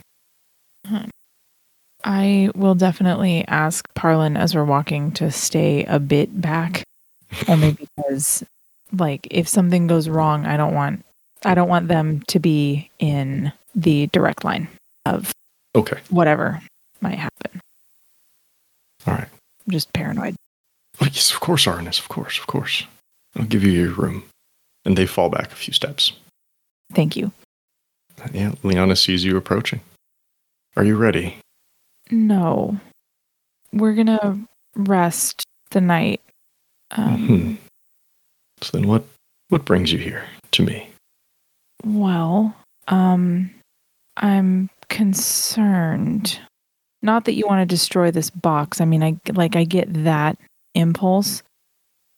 Uh-huh. 0.85 1.05
I 2.03 2.49
will 2.55 2.75
definitely 2.75 3.45
ask 3.47 3.85
Parlin 3.93 4.37
as 4.37 4.55
we're 4.55 4.65
walking 4.65 5.11
to 5.13 5.31
stay 5.31 5.83
a 5.85 5.99
bit 5.99 6.41
back, 6.41 6.83
only 7.47 7.71
because, 7.97 8.43
like, 8.91 9.27
if 9.29 9.47
something 9.47 9.87
goes 9.87 10.09
wrong, 10.09 10.45
I 10.45 10.57
don't 10.57 10.73
want 10.73 11.05
I 11.43 11.55
don't 11.55 11.69
want 11.69 11.87
them 11.87 12.21
to 12.27 12.39
be 12.39 12.89
in 12.99 13.51
the 13.73 14.07
direct 14.07 14.43
line 14.43 14.67
of 15.05 15.31
okay 15.75 15.99
whatever 16.09 16.61
might 17.01 17.17
happen. 17.17 17.61
All 19.07 19.15
right. 19.15 19.27
I'm 19.65 19.71
just 19.71 19.91
paranoid. 19.93 20.35
Oh, 20.99 21.05
yes, 21.05 21.31
of 21.31 21.39
course, 21.39 21.65
Arnis. 21.65 21.99
Of 21.99 22.09
course, 22.09 22.37
of 22.37 22.47
course. 22.47 22.83
I'll 23.35 23.45
give 23.45 23.63
you 23.63 23.71
your 23.71 23.91
room. 23.91 24.23
And 24.85 24.97
they 24.97 25.05
fall 25.05 25.29
back 25.29 25.51
a 25.51 25.55
few 25.55 25.73
steps. 25.73 26.13
Thank 26.93 27.15
you. 27.15 27.31
Yeah, 28.33 28.53
Liana 28.63 28.95
sees 28.95 29.23
you 29.23 29.37
approaching. 29.37 29.81
Are 30.75 30.83
you 30.83 30.95
ready? 30.95 31.37
No. 32.09 32.79
We're 33.73 33.93
going 33.93 34.07
to 34.07 34.39
rest 34.75 35.43
the 35.71 35.81
night. 35.81 36.21
Um, 36.91 37.27
hmm. 37.27 37.53
So 38.61 38.77
then 38.77 38.87
what 38.87 39.03
what 39.49 39.65
brings 39.65 39.91
you 39.91 39.97
here 39.97 40.23
to 40.51 40.63
me? 40.63 40.89
Well, 41.83 42.55
um 42.87 43.49
I'm 44.17 44.69
concerned. 44.89 46.39
Not 47.01 47.25
that 47.25 47.33
you 47.33 47.47
want 47.47 47.67
to 47.67 47.73
destroy 47.73 48.11
this 48.11 48.29
box. 48.29 48.79
I 48.81 48.85
mean, 48.85 49.03
I 49.03 49.17
like 49.33 49.55
I 49.55 49.63
get 49.63 49.91
that 50.03 50.37
impulse. 50.75 51.43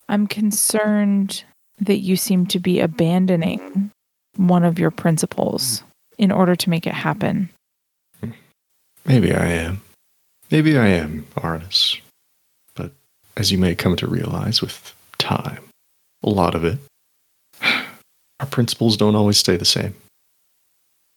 I'm 0.08 0.26
concerned 0.26 1.44
that 1.78 1.98
you 1.98 2.16
seem 2.16 2.46
to 2.46 2.58
be 2.58 2.80
abandoning 2.80 3.90
one 4.36 4.64
of 4.64 4.78
your 4.78 4.90
principles 4.90 5.82
in 6.18 6.32
order 6.32 6.56
to 6.56 6.70
make 6.70 6.86
it 6.86 6.94
happen. 6.94 7.48
Maybe 9.04 9.34
I 9.34 9.46
am. 9.46 9.82
Maybe 10.50 10.78
I 10.78 10.86
am, 10.86 11.26
Arnis. 11.36 12.00
But 12.74 12.92
as 13.36 13.52
you 13.52 13.58
may 13.58 13.74
come 13.74 13.96
to 13.96 14.06
realize 14.06 14.60
with 14.60 14.94
time, 15.18 15.62
a 16.22 16.30
lot 16.30 16.54
of 16.54 16.64
it, 16.64 16.78
our 18.40 18.46
principles 18.46 18.96
don't 18.96 19.16
always 19.16 19.38
stay 19.38 19.56
the 19.56 19.64
same. 19.64 19.94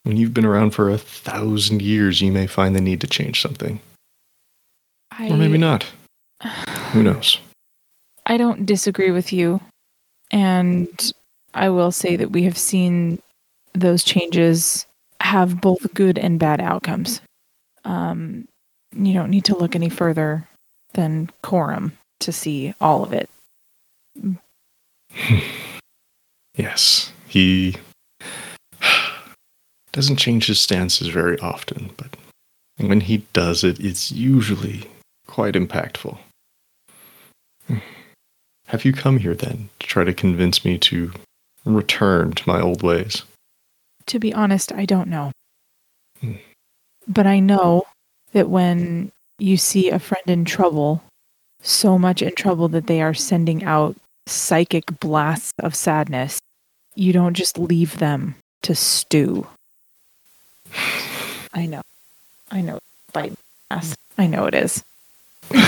When 0.04 0.18
you've 0.18 0.34
been 0.34 0.46
around 0.46 0.72
for 0.72 0.90
a 0.90 0.98
thousand 0.98 1.82
years, 1.82 2.22
you 2.22 2.32
may 2.32 2.48
find 2.48 2.76
the 2.76 2.82
need 2.82 3.02
to 3.02 3.08
change 3.08 3.42
something. 3.42 3.80
I, 5.12 5.30
or 5.30 5.38
maybe 5.38 5.58
not. 5.58 5.86
Who 6.92 7.04
knows? 7.04 7.40
I 8.26 8.38
don't 8.38 8.66
disagree 8.66 9.12
with 9.12 9.34
you. 9.34 9.60
And 10.32 11.14
I 11.54 11.70
will 11.70 11.92
say 11.92 12.16
that 12.18 12.32
we 12.32 12.44
have 12.44 12.58
seen 12.58 13.20
those 13.80 14.04
changes 14.04 14.86
have 15.22 15.62
both 15.62 15.94
good 15.94 16.18
and 16.18 16.40
bad 16.40 16.62
outcomes. 16.62 17.22
Um, 17.86 18.48
you 18.96 19.14
don't 19.14 19.30
need 19.30 19.46
to 19.46 19.58
look 19.58 19.76
any 19.76 19.90
further 19.90 20.48
than 20.94 21.30
Coram 21.44 21.98
to 22.22 22.32
see 22.32 22.74
all 22.82 23.04
of 23.04 23.14
it. 23.14 23.30
yes, 26.56 27.12
he 27.28 27.76
doesn't 29.92 30.18
change 30.18 30.48
his 30.48 30.60
stances 30.60 31.08
very 31.08 31.40
often, 31.40 31.92
but 31.98 32.16
when 32.78 33.02
he 33.02 33.26
does 33.34 33.64
it, 33.64 33.80
it's 33.80 34.12
usually 34.12 34.90
quite 35.28 35.56
impactful. 35.56 36.18
Have 38.68 38.84
you 38.84 38.92
come 38.92 39.20
here 39.20 39.34
then 39.34 39.70
to 39.80 39.88
try 39.88 40.04
to 40.04 40.14
convince 40.14 40.66
me 40.66 40.78
to 40.80 41.12
return 41.64 42.34
to 42.34 42.50
my 42.50 42.60
old 42.60 42.84
ways? 42.84 43.24
To 44.08 44.20
be 44.20 44.34
honest, 44.34 44.72
I 44.72 44.86
don't 44.86 45.10
know. 45.10 45.32
Hmm. 46.20 46.34
But 47.08 47.28
I 47.28 47.40
know 47.40 47.84
that 48.34 48.50
when 48.50 49.12
you 49.40 49.58
see 49.58 49.90
a 49.90 50.00
friend 50.00 50.24
in 50.28 50.46
trouble, 50.46 51.04
so 51.62 51.98
much 51.98 52.22
in 52.22 52.34
trouble 52.36 52.68
that 52.70 52.88
they 52.88 53.02
are 53.02 53.14
sending 53.14 53.64
out 53.64 53.96
psychic 54.26 55.00
blasts 55.00 55.54
of 55.60 55.76
sadness, 55.76 56.40
you 56.96 57.14
don't 57.14 57.34
just 57.34 57.58
leave 57.58 58.00
them 58.00 58.36
to 58.64 58.76
stew. 58.76 59.48
I 61.54 61.66
know. 61.66 61.82
I 62.52 62.62
know. 62.62 62.80
Bite 63.14 63.34
ass. 63.70 63.96
I 64.18 64.28
know 64.28 64.46
it 64.46 64.56
is. 64.56 64.84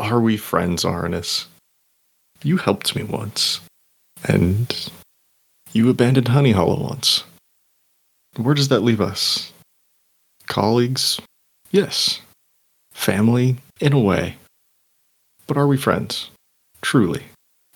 Are 0.00 0.20
we 0.20 0.36
friends, 0.36 0.84
Arnis? 0.84 1.46
You 2.42 2.56
helped 2.56 2.94
me 2.94 3.02
once. 3.02 3.60
And 4.24 4.90
you 5.72 5.88
abandoned 5.88 6.28
Honey 6.28 6.52
Hollow 6.52 6.80
once. 6.80 7.24
Where 8.36 8.54
does 8.54 8.68
that 8.68 8.80
leave 8.80 9.00
us? 9.00 9.52
Colleagues? 10.46 11.20
Yes. 11.70 12.20
Family? 12.92 13.56
In 13.80 13.92
a 13.92 14.00
way. 14.00 14.36
But 15.46 15.56
are 15.56 15.66
we 15.66 15.76
friends? 15.76 16.30
Truly. 16.82 17.22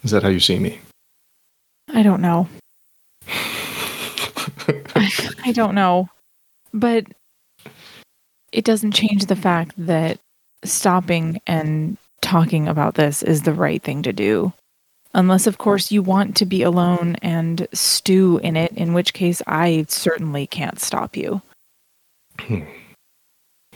Is 0.04 0.10
that 0.10 0.22
how 0.22 0.28
you 0.28 0.40
see 0.40 0.58
me? 0.58 0.80
I 1.92 2.02
don't 2.02 2.22
know. 2.22 2.48
I, 3.26 5.10
I 5.44 5.52
don't 5.52 5.74
know. 5.74 6.08
But 6.72 7.06
it 8.52 8.64
doesn't 8.64 8.92
change 8.92 9.26
the 9.26 9.36
fact 9.36 9.74
that 9.76 10.18
stopping 10.64 11.40
and 11.46 11.96
talking 12.20 12.68
about 12.68 12.94
this 12.94 13.22
is 13.22 13.42
the 13.42 13.52
right 13.52 13.82
thing 13.82 14.02
to 14.02 14.12
do. 14.12 14.52
Unless, 15.14 15.46
of 15.46 15.58
course, 15.58 15.92
you 15.92 16.02
want 16.02 16.36
to 16.36 16.46
be 16.46 16.62
alone 16.62 17.16
and 17.22 17.68
stew 17.72 18.38
in 18.42 18.56
it, 18.56 18.72
in 18.72 18.94
which 18.94 19.12
case 19.12 19.42
I 19.46 19.84
certainly 19.88 20.46
can't 20.46 20.80
stop 20.80 21.16
you. 21.16 21.42
Hmm. 22.40 22.62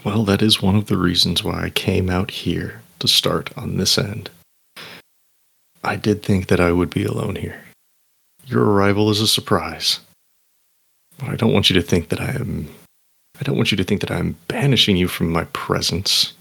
Well, 0.03 0.23
that 0.25 0.41
is 0.41 0.61
one 0.61 0.75
of 0.75 0.87
the 0.87 0.97
reasons 0.97 1.43
why 1.43 1.63
I 1.63 1.69
came 1.69 2.09
out 2.09 2.31
here 2.31 2.81
to 2.99 3.07
start 3.07 3.55
on 3.57 3.77
this 3.77 3.97
end. 3.97 4.29
I 5.83 5.95
did 5.95 6.23
think 6.23 6.47
that 6.47 6.59
I 6.59 6.71
would 6.71 6.89
be 6.89 7.03
alone 7.03 7.35
here. 7.35 7.61
Your 8.45 8.63
arrival 8.63 9.09
is 9.09 9.21
a 9.21 9.27
surprise. 9.27 9.99
But 11.17 11.29
I 11.29 11.35
don't 11.35 11.53
want 11.53 11.69
you 11.69 11.75
to 11.75 11.81
think 11.81 12.09
that 12.09 12.21
I 12.21 12.31
am. 12.31 12.69
I 13.39 13.43
don't 13.43 13.57
want 13.57 13.71
you 13.71 13.77
to 13.77 13.83
think 13.83 14.01
that 14.01 14.11
I 14.11 14.17
am 14.17 14.37
banishing 14.47 14.97
you 14.97 15.07
from 15.07 15.31
my 15.31 15.45
presence. 15.45 16.33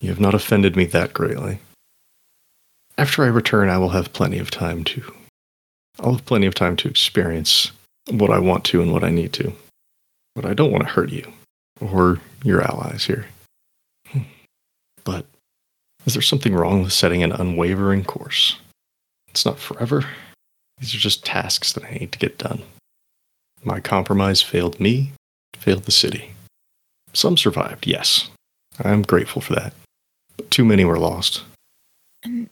You 0.00 0.10
have 0.10 0.20
not 0.20 0.34
offended 0.34 0.76
me 0.76 0.84
that 0.86 1.14
greatly. 1.14 1.58
After 2.98 3.24
I 3.24 3.28
return, 3.28 3.68
I 3.68 3.78
will 3.78 3.90
have 3.90 4.12
plenty 4.12 4.38
of 4.38 4.50
time 4.50 4.84
to. 4.84 5.14
I'll 6.00 6.12
have 6.12 6.24
plenty 6.24 6.46
of 6.46 6.54
time 6.54 6.76
to 6.76 6.88
experience 6.88 7.72
what 8.10 8.30
I 8.30 8.38
want 8.38 8.64
to 8.66 8.80
and 8.80 8.92
what 8.92 9.04
I 9.04 9.10
need 9.10 9.32
to. 9.34 9.52
But 10.34 10.46
I 10.46 10.54
don't 10.54 10.70
want 10.70 10.84
to 10.84 10.90
hurt 10.90 11.10
you 11.10 11.32
or 11.80 12.20
your 12.42 12.62
allies 12.62 13.04
here. 13.04 13.26
Hmm. 14.08 14.20
But 15.04 15.26
is 16.06 16.14
there 16.14 16.22
something 16.22 16.54
wrong 16.54 16.82
with 16.82 16.92
setting 16.92 17.22
an 17.22 17.32
unwavering 17.32 18.04
course? 18.04 18.56
It's 19.28 19.44
not 19.44 19.58
forever. 19.58 20.04
These 20.78 20.94
are 20.94 20.98
just 20.98 21.24
tasks 21.24 21.72
that 21.72 21.84
I 21.84 21.90
need 21.90 22.12
to 22.12 22.18
get 22.18 22.38
done. 22.38 22.62
My 23.64 23.80
compromise 23.80 24.42
failed 24.42 24.78
me, 24.78 25.12
failed 25.54 25.84
the 25.84 25.92
city. 25.92 26.32
Some 27.12 27.36
survived, 27.36 27.86
yes. 27.86 28.30
I'm 28.78 29.02
grateful 29.02 29.42
for 29.42 29.54
that. 29.54 29.72
But 30.36 30.50
too 30.50 30.64
many 30.64 30.84
were 30.84 30.98
lost. 30.98 31.42
And 32.22 32.48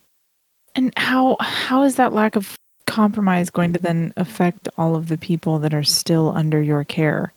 and 0.74 0.92
how 0.96 1.36
how 1.40 1.82
is 1.82 1.96
that 1.96 2.12
lack 2.12 2.36
of 2.36 2.56
compromise 2.86 3.50
going 3.50 3.72
to 3.72 3.78
then 3.78 4.12
affect 4.16 4.68
all 4.76 4.94
of 4.94 5.08
the 5.08 5.18
people 5.18 5.58
that 5.58 5.74
are 5.74 5.82
still 5.82 6.30
under 6.36 6.62
your 6.62 6.84
care? 6.84 7.32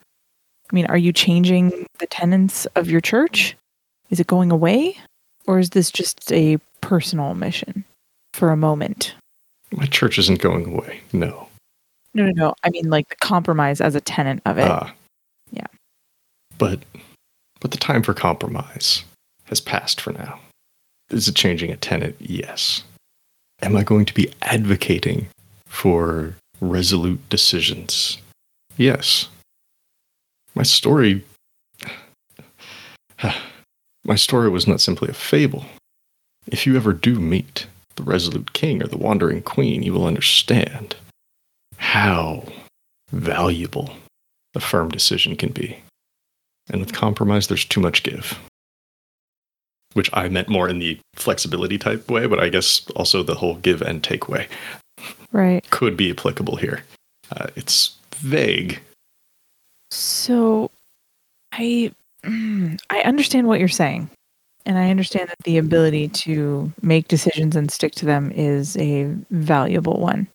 I 0.70 0.76
mean, 0.76 0.86
are 0.88 0.98
you 0.98 1.14
changing 1.14 1.86
the 2.00 2.08
tenets 2.08 2.66
of 2.76 2.90
your 2.90 3.02
church? 3.02 3.56
Is 4.10 4.20
it 4.20 4.28
going 4.28 4.52
away? 4.52 4.98
Or 5.46 5.60
is 5.60 5.70
this 5.70 5.92
just 5.92 6.32
a 6.32 6.58
personal 6.82 7.34
mission 7.36 7.86
for 8.34 8.52
a 8.52 8.58
moment? 8.58 9.16
My 9.72 9.86
church 9.86 10.18
isn't 10.20 10.42
going 10.42 10.74
away. 10.74 11.02
No. 11.14 11.48
No, 12.14 12.26
no, 12.26 12.32
no. 12.32 12.54
I 12.64 12.70
mean, 12.70 12.90
like 12.90 13.10
the 13.10 13.16
compromise 13.16 13.80
as 13.80 13.96
a 13.96 14.02
tenant 14.02 14.42
of 14.46 14.58
it. 14.58 14.68
Ah. 14.68 14.94
Yeah. 15.52 15.68
But 16.58 16.80
but 17.60 17.72
the 17.72 17.78
time 17.78 18.04
for 18.04 18.14
compromise 18.14 19.04
has 19.46 19.62
passed 19.62 20.02
for 20.02 20.12
now. 20.14 20.40
Is 21.10 21.28
it 21.28 21.36
changing 21.36 21.72
a 21.72 21.78
tenant? 21.78 22.16
Yes. 22.20 22.84
Am 23.62 23.76
I 23.76 23.84
going 23.84 24.06
to 24.06 24.14
be 24.14 24.32
advocating 24.42 25.28
for 25.66 26.36
resolute 26.62 27.28
decisions? 27.30 28.18
Yes. 28.78 29.28
My 30.56 30.64
story 30.64 31.24
my 34.06 34.16
story 34.16 34.50
was 34.50 34.68
not 34.68 34.82
simply 34.82 35.10
a 35.10 35.14
fable. 35.14 35.66
If 36.48 36.66
you 36.66 36.76
ever 36.76 36.94
do 36.94 37.20
meet 37.20 37.68
the 37.96 38.04
resolute 38.04 38.54
king 38.54 38.82
or 38.82 38.88
the 38.88 38.98
wandering 38.98 39.42
queen, 39.42 39.84
you 39.84 39.94
will 39.94 40.06
understand 40.06 40.96
how 41.78 42.44
valuable 43.12 43.92
a 44.56 44.60
firm 44.60 44.90
decision 44.90 45.36
can 45.36 45.50
be. 45.50 45.78
And 46.70 46.80
with 46.80 46.94
compromise, 46.94 47.48
there's 47.48 47.66
too 47.66 47.82
much 47.82 48.04
give. 48.04 48.40
Which 49.98 50.12
I 50.14 50.30
meant 50.30 50.48
more 50.48 50.70
in 50.70 50.78
the 50.78 51.00
flexibility 51.16 51.80
type 51.80 52.12
way, 52.12 52.28
but 52.28 52.40
I 52.40 52.50
guess 52.50 52.88
also 52.96 53.24
the 53.24 53.34
whole 53.34 53.56
give 53.56 53.82
and 53.82 54.04
take 54.04 54.30
way 54.30 54.48
Right. 55.32 55.68
could 55.72 55.98
be 55.98 56.12
applicable 56.12 56.56
here. 56.58 56.84
Uh, 57.32 57.48
it's 57.56 57.96
vague. 58.18 58.80
So 59.90 60.70
I 61.52 61.92
mm, 62.24 62.80
I 62.92 63.00
understand 63.02 63.48
what 63.48 63.60
you're 63.60 63.68
saying. 63.70 64.08
And 64.68 64.78
I 64.78 64.92
understand 64.92 65.30
that 65.30 65.44
the 65.46 65.58
ability 65.58 66.10
to 66.10 66.72
make 66.82 67.08
decisions 67.08 67.56
and 67.56 67.72
stick 67.72 67.94
to 67.94 68.06
them 68.06 68.32
is 68.36 68.78
a 68.78 69.06
valuable 69.32 70.00
one. 70.00 70.28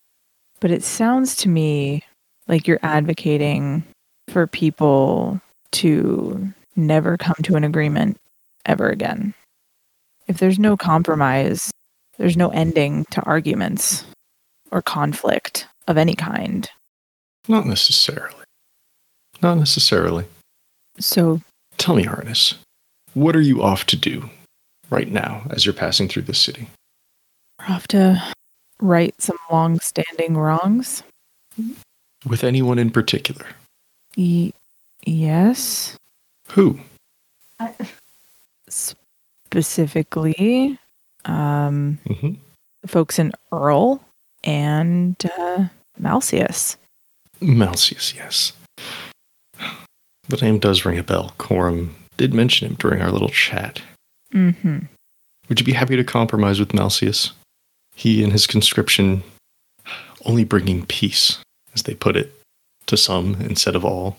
But 0.59 0.71
it 0.71 0.83
sounds 0.83 1.37
to 1.37 1.49
me 1.49 2.03
like 2.47 2.67
you're 2.67 2.79
advocating 2.83 3.83
for 4.27 4.45
people 4.47 5.39
to 5.73 6.51
never 6.75 7.15
come 7.15 7.37
to 7.43 7.55
an 7.55 7.63
agreement 7.63 8.17
ever 8.65 8.89
again. 8.89 9.33
If 10.33 10.39
there's 10.39 10.57
no 10.57 10.75
compromise, 10.75 11.69
there's 12.17 12.35
no 12.35 12.49
ending 12.49 13.05
to 13.11 13.21
arguments 13.21 14.03
or 14.71 14.81
conflict 14.81 15.67
of 15.87 15.95
any 15.95 16.15
kind. 16.15 16.67
Not 17.47 17.67
necessarily. 17.67 18.43
Not 19.43 19.59
necessarily. 19.59 20.25
So 20.97 21.39
Tell 21.77 21.93
me, 21.93 22.05
Arnis, 22.05 22.55
what 23.13 23.35
are 23.35 23.41
you 23.41 23.61
off 23.61 23.85
to 23.85 23.95
do 23.95 24.31
right 24.89 25.07
now 25.07 25.43
as 25.51 25.67
you're 25.67 25.73
passing 25.73 26.07
through 26.07 26.23
the 26.23 26.33
city? 26.33 26.67
We're 27.59 27.75
off 27.75 27.87
to 27.89 28.19
right 28.81 29.13
some 29.21 29.37
long 29.51 29.79
standing 29.81 30.35
wrongs. 30.35 31.03
With 32.25 32.43
anyone 32.43 32.79
in 32.79 32.89
particular? 32.89 33.45
Y- 34.17 34.53
yes. 35.05 35.95
Who? 36.53 36.79
Specifically, 39.53 40.79
um, 41.25 41.99
hmm 42.07 42.33
folks 42.85 43.19
in 43.19 43.31
Earl 43.51 44.03
and 44.43 45.15
uh, 45.37 45.65
Malcius. 45.97 46.77
Malcius, 47.39 48.13
yes. 48.13 48.53
The 50.27 50.37
name 50.37 50.59
does 50.59 50.85
ring 50.85 50.97
a 50.97 51.03
bell. 51.03 51.33
Coram 51.37 51.95
did 52.17 52.33
mention 52.33 52.67
him 52.67 52.75
during 52.75 53.01
our 53.01 53.11
little 53.11 53.29
chat. 53.29 53.81
Mm-hmm. 54.33 54.79
Would 55.49 55.59
you 55.59 55.65
be 55.65 55.73
happy 55.73 55.95
to 55.95 56.03
compromise 56.03 56.59
with 56.59 56.73
Malcius? 56.73 57.31
He 57.95 58.23
and 58.23 58.31
his 58.31 58.47
conscription 58.47 59.23
only 60.25 60.43
bringing 60.43 60.85
peace, 60.85 61.39
as 61.73 61.83
they 61.83 61.93
put 61.93 62.15
it, 62.15 62.33
to 62.87 62.97
some 62.97 63.35
instead 63.41 63.75
of 63.75 63.85
all. 63.85 64.17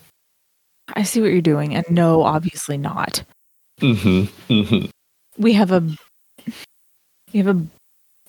I 0.94 1.02
see 1.02 1.20
what 1.20 1.32
you're 1.32 1.40
doing, 1.40 1.74
and 1.74 1.84
no, 1.90 2.22
obviously 2.22 2.76
not. 2.76 3.24
Mm-hmm. 3.80 4.52
Mm-hmm. 4.52 4.86
We 5.38 5.52
have 5.54 5.72
a 5.72 5.82
we 7.32 7.40
have 7.40 7.48
a 7.48 7.66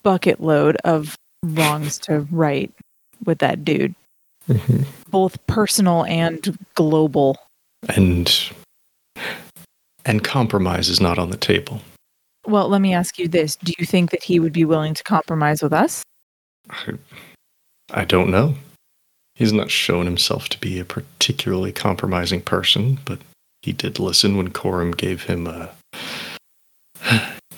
bucket 0.04 0.41
load 0.41 0.78
of 0.84 1.15
wrongs 1.44 1.98
to 2.00 2.22
right 2.32 2.72
with 3.24 3.39
that 3.39 3.63
dude, 3.63 3.96
mm-hmm. 4.48 4.84
both 5.10 5.46
personal 5.48 6.06
and 6.06 6.58
global. 6.76 7.38
And 7.89 8.34
and 10.06 10.24
compromise 10.24 10.89
is 10.89 11.02
not 11.02 11.18
on 11.18 11.30
the 11.30 11.38
table. 11.38 11.82
Well, 12.46 12.70
let 12.70 12.82
me 12.82 12.94
ask 12.94 13.18
you 13.18 13.28
this: 13.28 13.56
Do 13.56 13.74
you 13.78 13.86
think 13.86 14.12
that 14.12 14.24
he 14.24 14.39
would 14.39 14.54
be 14.54 14.65
willing 14.65 14.94
to 14.94 15.04
compromise 15.04 15.62
with 15.62 15.74
us? 15.74 16.04
I, 16.70 16.94
I 17.91 18.06
don't 18.06 18.30
know. 18.30 18.56
He's 19.36 19.54
not 19.54 19.70
shown 19.70 20.06
himself 20.06 20.48
to 20.50 20.60
be 20.60 20.80
a 20.80 20.86
particularly 20.86 21.72
compromising 21.72 22.41
person, 22.41 23.00
but 23.04 23.20
he 23.62 23.74
did 23.74 24.00
listen 24.00 24.38
when 24.38 24.52
Coram 24.52 24.91
gave 24.91 25.24
him 25.24 25.48
a. 25.48 25.72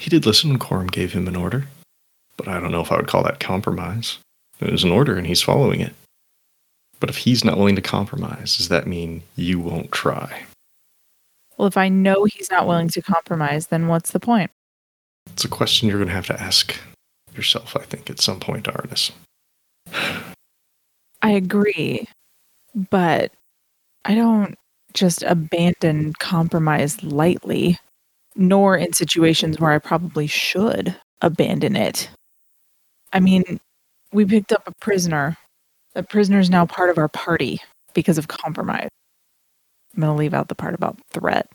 He 0.08 0.10
did 0.10 0.26
listen 0.26 0.52
when 0.52 0.60
Coram 0.60 0.88
gave 0.88 1.12
him 1.12 1.28
an 1.28 1.36
order, 1.36 1.68
but 2.38 2.48
I 2.48 2.62
don't 2.62 2.72
know 2.72 2.80
if 2.80 2.94
I 2.94 2.96
would 2.96 3.10
call 3.10 3.24
that 3.24 3.42
compromise. 3.42 4.20
It 4.62 4.72
was 4.72 4.86
an 4.86 4.92
order 4.92 5.18
and 5.18 5.28
he's 5.28 5.42
following 5.42 5.82
it. 5.82 5.94
But 7.02 7.10
if 7.10 7.18
he's 7.18 7.44
not 7.44 7.58
willing 7.58 7.76
to 7.76 7.82
compromise, 7.82 8.56
does 8.56 8.70
that 8.70 8.88
mean 8.88 9.22
you 9.36 9.60
won't 9.60 9.92
try? 9.92 10.44
Well, 11.58 11.68
if 11.68 11.76
I 11.76 11.90
know 11.90 12.24
he's 12.24 12.50
not 12.50 12.68
willing 12.68 12.88
to 12.88 13.02
compromise, 13.02 13.68
then 13.68 13.90
what's 13.90 14.12
the 14.12 14.20
point? 14.22 14.50
It's 15.34 15.44
a 15.44 15.50
question 15.50 15.90
you're 15.90 15.98
going 15.98 16.08
to 16.08 16.16
have 16.16 16.28
to 16.28 16.42
ask 16.42 16.80
yourself, 17.36 17.76
I 17.76 17.84
think, 17.84 18.10
at 18.10 18.22
some 18.22 18.40
point, 18.40 18.64
Arnis. 18.64 19.12
I 21.22 21.32
agree, 21.32 22.08
but 22.90 23.34
I 24.06 24.16
don't 24.16 24.58
just 24.94 25.22
abandon 25.24 26.14
compromise 26.14 27.04
lightly, 27.04 27.78
nor 28.38 28.78
in 28.78 28.94
situations 28.94 29.60
where 29.60 29.72
I 29.72 29.80
probably 29.80 30.28
should 30.28 30.96
abandon 31.22 31.76
it. 31.76 32.10
I 33.12 33.20
mean, 33.20 33.60
we 34.14 34.26
picked 34.26 34.52
up 34.52 34.64
a 34.68 34.74
prisoner. 34.80 35.36
The 35.94 36.04
prisoner 36.04 36.40
is 36.40 36.50
now 36.50 36.66
part 36.66 36.90
of 36.90 36.98
our 36.98 37.08
party 37.08 37.60
because 37.94 38.18
of 38.18 38.28
compromise. 38.28 38.90
I'm 39.96 40.02
going 40.02 40.16
to 40.16 40.20
leave 40.20 40.34
out 40.34 40.48
the 40.48 40.56
part 40.56 40.76
about 40.76 41.00
threat. 41.12 41.48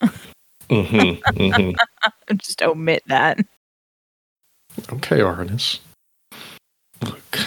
Mm-hmm, 0.70 1.40
mm-hmm. 1.40 2.36
Just 2.36 2.62
omit 2.62 3.02
that. 3.06 3.38
Okay, 4.92 5.20
Arnis. 5.20 5.78
Look, 7.02 7.38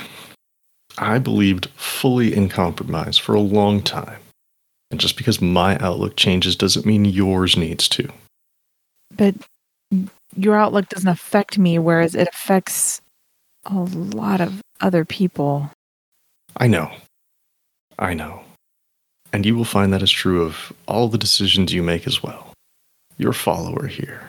I 0.98 1.20
believed 1.20 1.68
fully 1.76 2.36
in 2.36 2.50
compromise 2.50 3.18
for 3.18 3.36
a 3.36 3.40
long 3.40 3.82
time. 3.82 4.20
And 4.90 5.00
just 5.00 5.18
because 5.18 5.42
my 5.42 5.78
outlook 5.78 6.16
changes 6.16 6.56
doesn't 6.56 6.86
mean 6.86 7.06
yours 7.06 7.56
needs 7.56 7.88
to. 7.90 8.12
But 9.17 9.36
your 10.36 10.55
outlook 10.55 10.89
doesn't 10.89 11.09
affect 11.09 11.57
me, 11.57 11.80
whereas 11.80 12.16
it 12.16 12.28
affects 12.28 13.01
a 13.66 13.76
lot 13.76 14.41
of 14.41 14.62
other 14.80 15.05
people. 15.05 15.72
I 16.57 16.68
know. 16.68 16.91
I 17.99 18.14
know. 18.14 18.43
And 19.34 19.45
you 19.45 19.55
will 19.55 19.66
find 19.66 19.93
that 19.93 20.01
is 20.01 20.12
true 20.12 20.43
of 20.43 20.74
all 20.88 21.07
the 21.07 21.18
decisions 21.18 21.74
you 21.74 21.84
make 21.84 22.07
as 22.07 22.22
well. 22.22 22.53
Your 23.18 23.34
follower 23.34 23.88
here. 23.88 24.28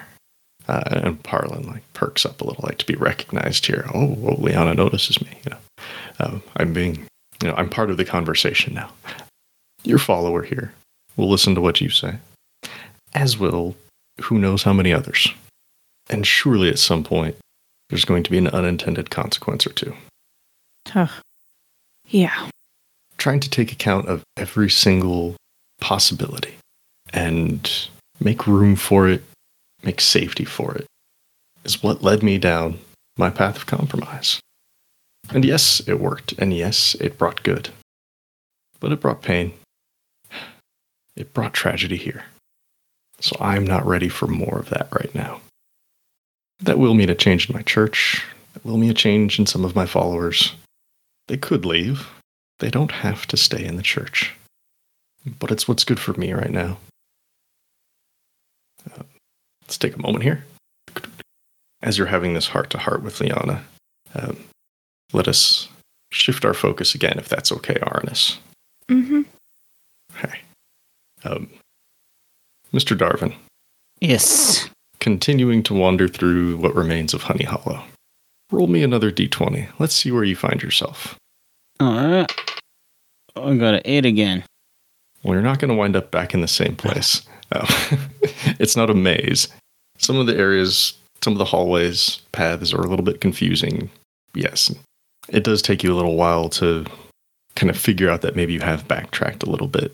Uh, 0.69 0.83
and 0.91 1.23
Parlin 1.25 1.67
like 1.67 1.83
perks 1.93 2.25
up 2.25 2.41
a 2.41 2.45
little, 2.45 2.65
like 2.65 2.79
to 2.79 2.87
be 2.87 2.95
recognized 2.95 3.67
here. 3.67 3.85
Oh, 3.95 4.17
oh 4.23 4.37
Liana 4.39 4.75
notices 4.75 5.21
me. 5.21 5.31
You 5.45 5.51
know, 5.51 5.59
um, 6.21 6.43
I'm 6.57 6.73
being, 6.73 7.07
you 7.43 7.49
know, 7.49 7.55
I'm 7.55 7.69
part 7.69 7.91
of 7.91 7.97
the 7.97 8.05
conversation 8.05 8.75
now. 8.75 8.91
Your 9.83 9.99
follower 9.99 10.43
here 10.43 10.73
will 11.17 11.29
listen 11.29 11.57
to 11.57 11.61
what 11.61 11.81
you 11.81 11.91
say, 11.91 12.19
as 13.15 13.39
will 13.39 13.75
who 14.21 14.39
knows 14.39 14.63
how 14.63 14.73
many 14.73 14.93
others. 14.93 15.29
And 16.11 16.27
surely 16.27 16.69
at 16.69 16.79
some 16.79 17.05
point, 17.05 17.37
there's 17.89 18.05
going 18.05 18.23
to 18.23 18.31
be 18.31 18.39
an 18.39 18.49
unintended 18.49 19.11
consequence 19.11 19.67
or 19.67 19.73
two. 19.73 19.95
Huh. 20.89 21.09
Yeah. 22.09 22.49
Trying 23.17 23.41
to 23.41 23.51
take 23.51 23.73
account 23.73 24.09
of 24.09 24.23
every 24.37 24.71
single 24.71 25.37
possibility 25.81 26.55
and 27.13 27.71
make 28.21 28.47
room 28.47 28.77
for 28.77 29.09
it, 29.09 29.23
make 29.83 30.01
safety 30.01 30.45
for 30.45 30.75
it, 30.75 30.87
is 31.65 31.83
what 31.83 32.03
led 32.03 32.23
me 32.23 32.39
down 32.39 32.79
my 33.17 33.31
path 33.31 33.57
of 33.57 33.67
compromise. 33.67 34.41
And 35.31 35.45
yes, 35.45 35.81
it 35.87 36.01
worked. 36.01 36.33
And 36.39 36.53
yes, 36.53 36.95
it 36.97 37.19
brought 37.19 37.43
good. 37.43 37.71
But 38.81 38.93
it 38.93 39.01
brought 39.01 39.23
pain. 39.23 39.53
It 41.15 41.33
brought 41.33 41.53
tragedy 41.53 41.97
here. 41.97 42.25
So 43.23 43.37
I'm 43.41 43.65
not 43.65 43.87
ready 43.87 44.09
for 44.09 44.27
more 44.27 44.59
of 44.59 44.69
that 44.71 44.89
right 44.93 45.15
now. 45.15 45.41
That 46.59 46.79
will 46.79 46.95
mean 46.95 47.09
a 47.09 47.15
change 47.15 47.49
in 47.49 47.55
my 47.55 47.63
church. 47.63 48.25
That 48.53 48.65
will 48.65 48.77
mean 48.77 48.91
a 48.91 48.95
change 48.95 49.39
in 49.39 49.47
some 49.47 49.65
of 49.65 49.77
my 49.77 49.87
followers. 49.87 50.55
They 51.29 51.37
could 51.37 51.65
leave. 51.65 52.09
They 52.59 52.69
don't 52.69 52.91
have 52.91 53.27
to 53.29 53.37
stay 53.37 53.65
in 53.65 53.77
the 53.77 53.83
church. 53.83 54.35
But 55.39 55.53
it's 55.53 55.69
what's 55.69 55.85
good 55.85 56.01
for 56.01 56.13
me 56.15 56.33
right 56.33 56.51
now. 56.51 56.79
Uh, 58.91 59.05
let's 59.63 59.79
take 59.79 59.95
a 59.95 60.03
moment 60.03 60.25
here. 60.25 60.45
As 61.81 61.97
you're 61.97 62.09
having 62.09 62.35
this 62.35 62.49
heart 62.49 62.71
to 62.71 62.79
heart 62.79 63.03
with 63.05 63.21
Liana, 63.21 63.65
um, 64.17 64.37
let 65.13 65.29
us 65.29 65.69
shift 66.11 66.45
our 66.45 66.55
focus 66.55 66.95
again, 66.95 67.19
if 67.19 67.29
that's 67.29 67.53
okay, 67.53 67.75
Arnis. 67.75 68.39
Mm-hmm. 68.89 69.23
Okay. 70.17 70.41
Um, 71.25 71.49
Mr. 72.73 72.97
Darvin. 72.97 73.35
Yes. 74.01 74.69
continuing 75.01 75.63
to 75.65 75.75
wander 75.75 76.07
through 76.07 76.57
what 76.59 76.75
remains 76.77 77.13
of 77.13 77.23
Honey 77.23 77.45
Hollow. 77.45 77.83
Roll 78.53 78.69
me 78.69 78.83
another 78.83 79.11
d20. 79.11 79.69
Let's 79.79 79.95
see 79.95 80.13
where 80.13 80.25
you 80.25 80.37
find 80.37 80.63
yourself. 80.63 81.17
All 81.81 81.95
right. 81.95 82.33
I 83.35 83.55
got 83.57 83.75
an 83.75 83.83
eight 83.85 84.07
again. 84.07 84.45
Well, 85.23 85.35
you're 85.35 85.43
not 85.43 85.59
going 85.59 85.71
to 85.71 85.75
wind 85.75 85.97
up 85.97 86.11
back 86.11 86.35
in 86.35 86.41
the 86.41 86.49
same 86.49 86.77
place. 86.77 87.23
Uh, 87.51 87.67
it's 88.61 88.77
not 88.77 88.91
a 88.91 88.95
maze. 88.95 89.49
Some 89.99 90.19
of 90.19 90.27
the 90.27 90.37
areas, 90.37 90.95
some 91.23 91.33
of 91.33 91.39
the 91.39 91.45
hallways, 91.45 92.21
paths 92.33 92.73
are 92.73 92.81
a 92.81 92.89
little 92.89 93.05
bit 93.05 93.21
confusing. 93.21 93.91
Yes, 94.35 94.75
it 95.29 95.45
does 95.45 95.63
take 95.63 95.83
you 95.83 95.93
a 95.93 95.97
little 95.97 96.17
while 96.17 96.49
to 96.51 96.85
kind 97.57 97.71
of 97.71 97.77
figure 97.77 98.09
out 98.11 98.23
that 98.23 98.37
maybe 98.37 98.53
you 98.53 98.61
have 98.61 98.89
backtracked 98.89 99.43
a 99.43 99.51
little 99.51 99.69
bit. 99.69 99.93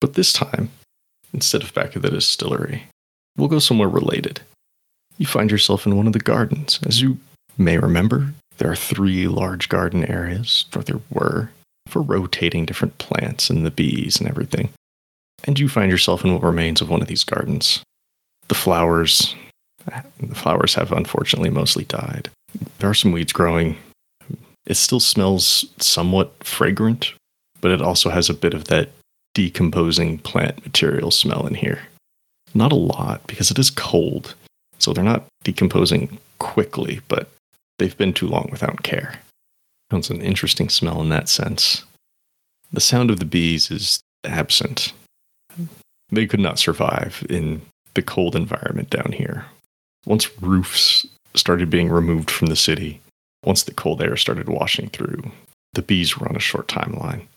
But 0.00 0.14
this 0.14 0.32
time, 0.32 0.70
instead 1.32 1.62
of 1.62 1.74
back 1.74 1.96
at 1.96 2.02
the 2.02 2.10
distillery, 2.10 2.84
we'll 3.36 3.48
go 3.48 3.58
somewhere 3.58 3.88
related. 3.88 4.40
You 5.16 5.26
find 5.26 5.50
yourself 5.50 5.86
in 5.86 5.96
one 5.96 6.06
of 6.06 6.12
the 6.12 6.20
gardens. 6.20 6.78
As 6.86 7.02
you 7.02 7.18
may 7.56 7.78
remember, 7.78 8.32
there 8.58 8.70
are 8.70 8.76
three 8.76 9.28
large 9.28 9.68
garden 9.68 10.04
areas, 10.04 10.66
or 10.74 10.82
there 10.82 11.00
were, 11.10 11.50
for 11.86 12.02
rotating 12.02 12.66
different 12.66 12.98
plants 12.98 13.50
and 13.50 13.64
the 13.64 13.70
bees 13.70 14.20
and 14.20 14.28
everything. 14.28 14.70
And 15.44 15.58
you 15.58 15.68
find 15.68 15.90
yourself 15.90 16.24
in 16.24 16.32
what 16.32 16.42
remains 16.42 16.80
of 16.80 16.90
one 16.90 17.02
of 17.02 17.08
these 17.08 17.24
gardens. 17.24 17.82
The 18.48 18.54
flowers, 18.54 19.34
the 19.86 20.34
flowers 20.34 20.74
have 20.74 20.92
unfortunately 20.92 21.50
mostly 21.50 21.84
died. 21.84 22.30
There 22.78 22.90
are 22.90 22.94
some 22.94 23.12
weeds 23.12 23.32
growing. 23.32 23.76
It 24.66 24.74
still 24.74 25.00
smells 25.00 25.64
somewhat 25.78 26.32
fragrant, 26.44 27.12
but 27.60 27.70
it 27.70 27.80
also 27.80 28.10
has 28.10 28.28
a 28.28 28.34
bit 28.34 28.54
of 28.54 28.64
that 28.64 28.90
decomposing 29.38 30.18
plant 30.18 30.64
material 30.64 31.12
smell 31.12 31.46
in 31.46 31.54
here. 31.54 31.82
Not 32.54 32.72
a 32.72 32.74
lot 32.74 33.24
because 33.28 33.52
it 33.52 33.58
is 33.60 33.70
cold, 33.70 34.34
so 34.80 34.92
they're 34.92 35.04
not 35.04 35.26
decomposing 35.44 36.18
quickly, 36.40 37.02
but 37.06 37.30
they've 37.78 37.96
been 37.96 38.12
too 38.12 38.26
long 38.26 38.48
without 38.50 38.82
care. 38.82 39.20
Sounds 39.92 40.10
an 40.10 40.22
interesting 40.22 40.68
smell 40.68 41.00
in 41.00 41.08
that 41.10 41.28
sense. 41.28 41.84
The 42.72 42.80
sound 42.80 43.12
of 43.12 43.20
the 43.20 43.24
bees 43.24 43.70
is 43.70 44.00
absent. 44.24 44.92
They 46.10 46.26
could 46.26 46.40
not 46.40 46.58
survive 46.58 47.24
in 47.30 47.62
the 47.94 48.02
cold 48.02 48.34
environment 48.34 48.90
down 48.90 49.12
here. 49.12 49.44
Once 50.04 50.36
roofs 50.42 51.06
started 51.34 51.70
being 51.70 51.90
removed 51.90 52.28
from 52.28 52.48
the 52.48 52.56
city, 52.56 53.00
once 53.44 53.62
the 53.62 53.72
cold 53.72 54.02
air 54.02 54.16
started 54.16 54.48
washing 54.48 54.88
through, 54.88 55.30
the 55.74 55.82
bees 55.82 56.18
were 56.18 56.28
on 56.28 56.34
a 56.34 56.40
short 56.40 56.66
timeline. 56.66 57.28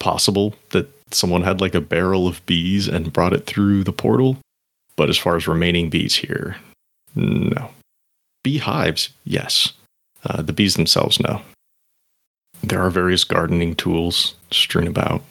Possible 0.00 0.56
that 0.70 0.88
someone 1.14 1.42
had 1.42 1.60
like 1.60 1.74
a 1.74 1.80
barrel 1.80 2.26
of 2.26 2.44
bees 2.46 2.88
and 2.88 3.12
brought 3.12 3.32
it 3.32 3.46
through 3.46 3.84
the 3.84 3.92
portal, 3.92 4.38
but 4.96 5.08
as 5.08 5.16
far 5.18 5.36
as 5.36 5.46
remaining 5.46 5.90
bees 5.90 6.16
here, 6.16 6.56
no. 7.14 7.70
Beehives, 8.42 9.10
yes. 9.24 9.72
Uh, 10.24 10.42
the 10.42 10.52
bees 10.52 10.74
themselves, 10.74 11.20
no. 11.20 11.42
There 12.62 12.80
are 12.80 12.90
various 12.90 13.24
gardening 13.24 13.74
tools 13.74 14.34
strewn 14.50 14.86
about. 14.86 15.22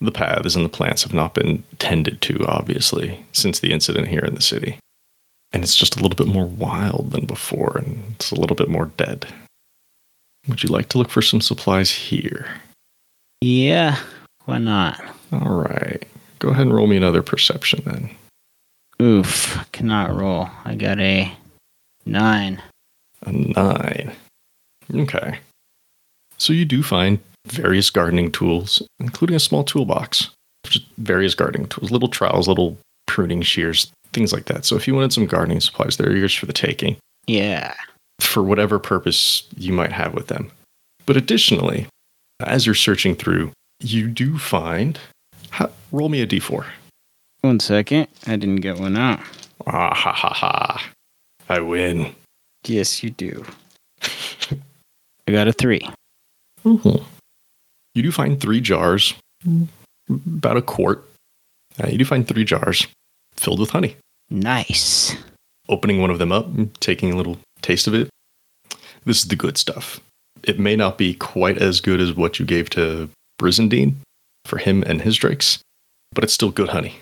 The 0.00 0.12
paths 0.12 0.54
and 0.54 0.64
the 0.64 0.68
plants 0.68 1.02
have 1.02 1.14
not 1.14 1.34
been 1.34 1.64
tended 1.78 2.20
to, 2.22 2.46
obviously, 2.46 3.24
since 3.32 3.58
the 3.58 3.72
incident 3.72 4.08
here 4.08 4.20
in 4.20 4.34
the 4.34 4.40
city. 4.40 4.78
And 5.50 5.64
it's 5.64 5.74
just 5.74 5.96
a 5.96 6.02
little 6.02 6.16
bit 6.16 6.32
more 6.32 6.46
wild 6.46 7.10
than 7.10 7.24
before, 7.24 7.78
and 7.78 8.14
it's 8.14 8.30
a 8.30 8.36
little 8.36 8.54
bit 8.54 8.68
more 8.68 8.86
dead. 8.96 9.26
Would 10.46 10.62
you 10.62 10.68
like 10.68 10.88
to 10.90 10.98
look 10.98 11.10
for 11.10 11.22
some 11.22 11.40
supplies 11.40 11.90
here? 11.90 12.60
Yeah. 13.40 13.98
Why 14.44 14.58
not? 14.58 15.00
All 15.32 15.62
right. 15.62 16.06
Go 16.38 16.48
ahead 16.50 16.66
and 16.66 16.74
roll 16.74 16.86
me 16.86 16.96
another 16.96 17.22
perception 17.22 17.82
then. 17.84 18.10
Oof. 19.00 19.64
Cannot 19.72 20.14
roll. 20.16 20.48
I 20.64 20.74
got 20.74 20.98
a 20.98 21.32
nine. 22.06 22.62
A 23.26 23.32
nine. 23.32 24.12
Okay. 24.94 25.38
So 26.38 26.52
you 26.52 26.64
do 26.64 26.82
find 26.82 27.18
various 27.46 27.90
gardening 27.90 28.30
tools, 28.32 28.82
including 29.00 29.36
a 29.36 29.40
small 29.40 29.64
toolbox. 29.64 30.30
Just 30.64 30.86
various 30.98 31.34
gardening 31.34 31.68
tools, 31.68 31.90
little 31.90 32.08
trowels, 32.08 32.48
little 32.48 32.76
pruning 33.06 33.42
shears, 33.42 33.90
things 34.12 34.32
like 34.32 34.46
that. 34.46 34.64
So 34.64 34.76
if 34.76 34.86
you 34.86 34.94
wanted 34.94 35.12
some 35.12 35.26
gardening 35.26 35.60
supplies, 35.60 35.96
they're 35.96 36.16
yours 36.16 36.34
for 36.34 36.46
the 36.46 36.52
taking, 36.52 36.96
Yeah. 37.26 37.74
for 38.20 38.42
whatever 38.42 38.78
purpose 38.78 39.44
you 39.56 39.72
might 39.72 39.92
have 39.92 40.14
with 40.14 40.26
them. 40.28 40.50
But 41.06 41.16
additionally, 41.16 41.86
as 42.40 42.66
you're 42.66 42.74
searching 42.74 43.14
through, 43.14 43.52
you 43.80 44.08
do 44.08 44.38
find. 44.38 44.98
Ha, 45.50 45.68
roll 45.92 46.08
me 46.08 46.20
a 46.20 46.26
d4. 46.26 46.66
One 47.40 47.60
second. 47.60 48.08
I 48.26 48.36
didn't 48.36 48.56
get 48.56 48.78
one 48.78 48.96
out. 48.96 49.20
Ah 49.66 49.94
ha 49.94 50.12
ha 50.12 50.32
ha. 50.32 50.90
I 51.48 51.60
win. 51.60 52.14
Yes, 52.64 53.02
you 53.02 53.10
do. 53.10 53.44
I 54.02 55.32
got 55.32 55.48
a 55.48 55.52
three. 55.52 55.80
Mm-hmm. 56.64 57.04
You 57.94 58.02
do 58.02 58.12
find 58.12 58.40
three 58.40 58.60
jars, 58.60 59.14
about 60.08 60.56
a 60.56 60.62
quart. 60.62 61.08
Uh, 61.82 61.88
you 61.88 61.98
do 61.98 62.04
find 62.04 62.26
three 62.26 62.44
jars 62.44 62.86
filled 63.34 63.60
with 63.60 63.70
honey. 63.70 63.96
Nice. 64.30 65.16
Opening 65.68 66.00
one 66.00 66.10
of 66.10 66.18
them 66.18 66.32
up, 66.32 66.46
and 66.46 66.78
taking 66.80 67.12
a 67.12 67.16
little 67.16 67.38
taste 67.62 67.86
of 67.86 67.94
it. 67.94 68.08
This 69.04 69.20
is 69.20 69.28
the 69.28 69.36
good 69.36 69.56
stuff. 69.56 70.00
It 70.44 70.58
may 70.58 70.76
not 70.76 70.98
be 70.98 71.14
quite 71.14 71.58
as 71.58 71.80
good 71.80 72.00
as 72.00 72.12
what 72.14 72.38
you 72.38 72.46
gave 72.46 72.70
to 72.70 73.08
Brizendine 73.40 73.94
for 74.44 74.58
him 74.58 74.82
and 74.84 75.02
his 75.02 75.16
drakes, 75.16 75.58
but 76.12 76.24
it's 76.24 76.32
still 76.32 76.50
good 76.50 76.70
honey. 76.70 76.96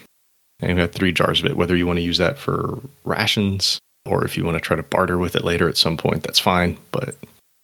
And 0.61 0.70
you 0.70 0.76
got 0.76 0.93
three 0.93 1.12
jars 1.12 1.41
of 1.41 1.47
it. 1.47 1.57
Whether 1.57 1.76
you 1.76 1.87
want 1.87 1.99
to 1.99 2.03
use 2.05 2.18
that 2.18 2.39
for 2.39 2.80
rations 3.05 3.78
or 4.07 4.24
if 4.24 4.37
you 4.37 4.45
want 4.45 4.57
to 4.57 4.61
try 4.61 4.76
to 4.76 4.82
barter 4.82 5.18
with 5.18 5.37
it 5.37 5.45
later 5.45 5.68
at 5.68 5.76
some 5.76 5.97
point, 5.97 6.22
that's 6.22 6.39
fine. 6.39 6.78
But 6.93 7.16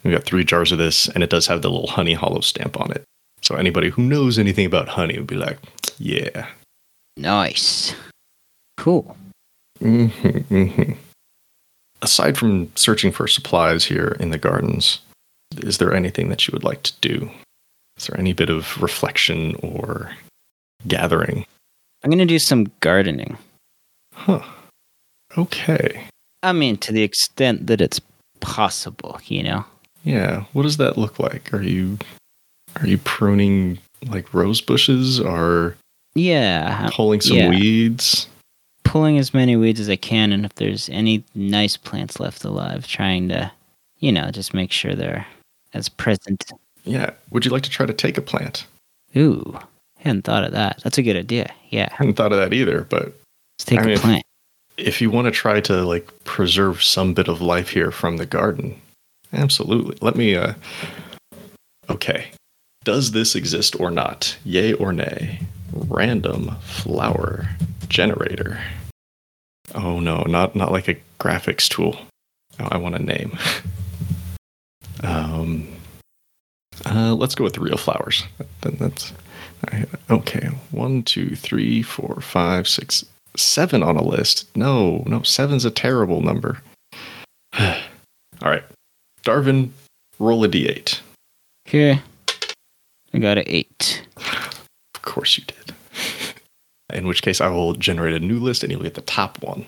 we've 0.04 0.12
got 0.12 0.24
three 0.24 0.44
jars 0.44 0.72
of 0.72 0.78
this, 0.78 1.08
and 1.08 1.22
it 1.22 1.30
does 1.30 1.46
have 1.46 1.62
the 1.62 1.70
little 1.70 1.86
honey 1.86 2.14
hollow 2.14 2.40
stamp 2.40 2.80
on 2.80 2.90
it. 2.90 3.04
So 3.40 3.56
anybody 3.56 3.90
who 3.90 4.02
knows 4.02 4.38
anything 4.38 4.66
about 4.66 4.88
honey 4.88 5.18
would 5.18 5.26
be 5.26 5.36
like, 5.36 5.58
yeah. 5.98 6.48
Nice. 7.16 7.94
Cool. 8.76 9.16
hmm 9.78 10.06
hmm 10.06 10.92
Aside 12.02 12.36
from 12.36 12.72
searching 12.74 13.12
for 13.12 13.28
supplies 13.28 13.84
here 13.84 14.16
in 14.18 14.30
the 14.30 14.38
gardens, 14.38 15.00
is 15.59 15.78
there 15.78 15.94
anything 15.94 16.28
that 16.28 16.46
you 16.46 16.53
would 16.53 16.64
like 16.64 16.82
to 16.84 16.92
do? 17.00 17.30
Is 17.98 18.07
there 18.07 18.18
any 18.18 18.32
bit 18.32 18.50
of 18.50 18.80
reflection 18.82 19.55
or 19.62 20.11
gathering? 20.86 21.44
I'm 22.03 22.11
going 22.11 22.18
to 22.18 22.24
do 22.24 22.38
some 22.38 22.70
gardening. 22.80 23.36
Huh. 24.14 24.42
Okay. 25.38 26.05
I 26.42 26.53
mean, 26.53 26.76
to 26.78 26.92
the 26.92 27.03
extent 27.03 27.66
that 27.68 27.80
it's 27.80 28.00
possible, 28.40 29.20
you 29.26 29.42
know? 29.42 29.64
Yeah. 30.05 30.44
What 30.53 30.62
does 30.62 30.78
that 30.78 30.98
look 30.98 31.18
like? 31.18 31.53
Are 31.55 31.62
you 31.62 31.98
are 32.80 32.86
you 32.86 32.98
pruning 32.98 33.78
like 34.09 34.32
rose 34.34 34.61
bushes 34.61 35.20
or 35.20 35.76
Yeah. 36.14 36.90
pulling 36.92 37.20
some 37.20 37.36
yeah. 37.36 37.50
weeds? 37.50 38.26
Pulling 38.84 39.16
as 39.18 39.32
many 39.32 39.57
weeds 39.57 39.80
as 39.80 39.88
I 39.88 39.96
can, 39.96 40.32
and 40.32 40.44
if 40.44 40.55
there's 40.57 40.88
any 40.90 41.22
nice 41.34 41.76
plants 41.76 42.18
left 42.20 42.44
alive, 42.44 42.86
trying 42.86 43.28
to, 43.28 43.50
you 44.00 44.11
know, 44.12 44.30
just 44.30 44.53
make 44.53 44.72
sure 44.72 44.94
they're 44.94 45.26
as 45.74 45.88
present. 45.88 46.50
Yeah. 46.84 47.10
Would 47.30 47.44
you 47.44 47.50
like 47.50 47.62
to 47.62 47.70
try 47.70 47.86
to 47.86 47.92
take 47.92 48.18
a 48.18 48.22
plant? 48.22 48.66
Ooh, 49.16 49.58
hadn't 49.98 50.22
thought 50.22 50.44
of 50.44 50.52
that. 50.52 50.80
That's 50.82 50.98
a 50.98 51.02
good 51.02 51.16
idea. 51.16 51.50
Yeah, 51.70 51.88
I 51.90 51.94
hadn't 51.96 52.14
thought 52.14 52.32
of 52.32 52.38
that 52.38 52.52
either, 52.52 52.84
but 52.88 53.04
let's 53.04 53.64
take 53.64 53.78
I 53.80 53.82
a 53.82 53.86
mean, 53.86 53.98
plant. 53.98 54.24
if 54.78 55.00
you 55.00 55.10
want 55.10 55.26
to 55.26 55.30
try 55.30 55.60
to 55.60 55.84
like 55.84 56.08
preserve 56.24 56.82
some 56.82 57.14
bit 57.14 57.28
of 57.28 57.40
life 57.40 57.68
here 57.68 57.90
from 57.90 58.16
the 58.16 58.26
garden, 58.26 58.80
absolutely. 59.32 59.96
Let 60.00 60.16
me 60.16 60.34
uh 60.36 60.54
Okay. 61.90 62.30
Does 62.84 63.12
this 63.12 63.34
exist 63.34 63.78
or 63.78 63.90
not? 63.90 64.36
Yay 64.44 64.72
or 64.72 64.92
nay? 64.92 65.40
Random 65.72 66.56
flower 66.62 67.48
generator. 67.88 68.60
Oh 69.74 70.00
no, 70.00 70.22
not 70.22 70.56
not 70.56 70.72
like 70.72 70.88
a 70.88 70.96
graphics 71.20 71.68
tool. 71.68 71.96
Oh, 72.58 72.68
I 72.70 72.76
want 72.78 72.94
a 72.94 72.98
name. 72.98 73.38
Um, 75.03 75.68
uh, 76.86 77.14
let's 77.14 77.34
go 77.34 77.45
with 77.45 77.59
real 77.59 77.76
flowers. 77.76 78.24
Then 78.62 78.76
that's 78.78 79.12
okay. 80.11 80.49
One, 80.70 81.03
two, 81.03 81.36
three, 81.36 81.82
four, 81.82 82.20
five, 82.20 82.66
six, 82.68 83.05
seven 83.36 83.82
on 83.82 83.97
a 83.97 84.03
list. 84.03 84.49
No, 84.57 85.05
no, 85.07 85.22
seven's 85.22 85.64
a 85.64 85.70
terrible 85.70 86.20
number. 86.20 86.61
All 87.59 88.51
right, 88.51 88.64
Darvin, 89.22 89.70
roll 90.18 90.45
a 90.45 90.49
d8. 90.49 91.01
Okay. 91.68 92.01
I 93.14 93.18
got 93.18 93.38
an 93.38 93.45
eight. 93.47 94.07
Of 94.16 95.03
course 95.03 95.38
you 95.38 95.45
did. 95.45 95.74
In 96.93 97.07
which 97.07 97.22
case, 97.22 97.40
I 97.40 97.49
will 97.49 97.74
generate 97.74 98.14
a 98.14 98.20
new 98.20 98.38
list, 98.38 98.62
and 98.62 98.72
you'll 98.72 98.82
get 98.82 98.95
the 98.95 99.03
top 99.03 99.43
one. 99.43 99.66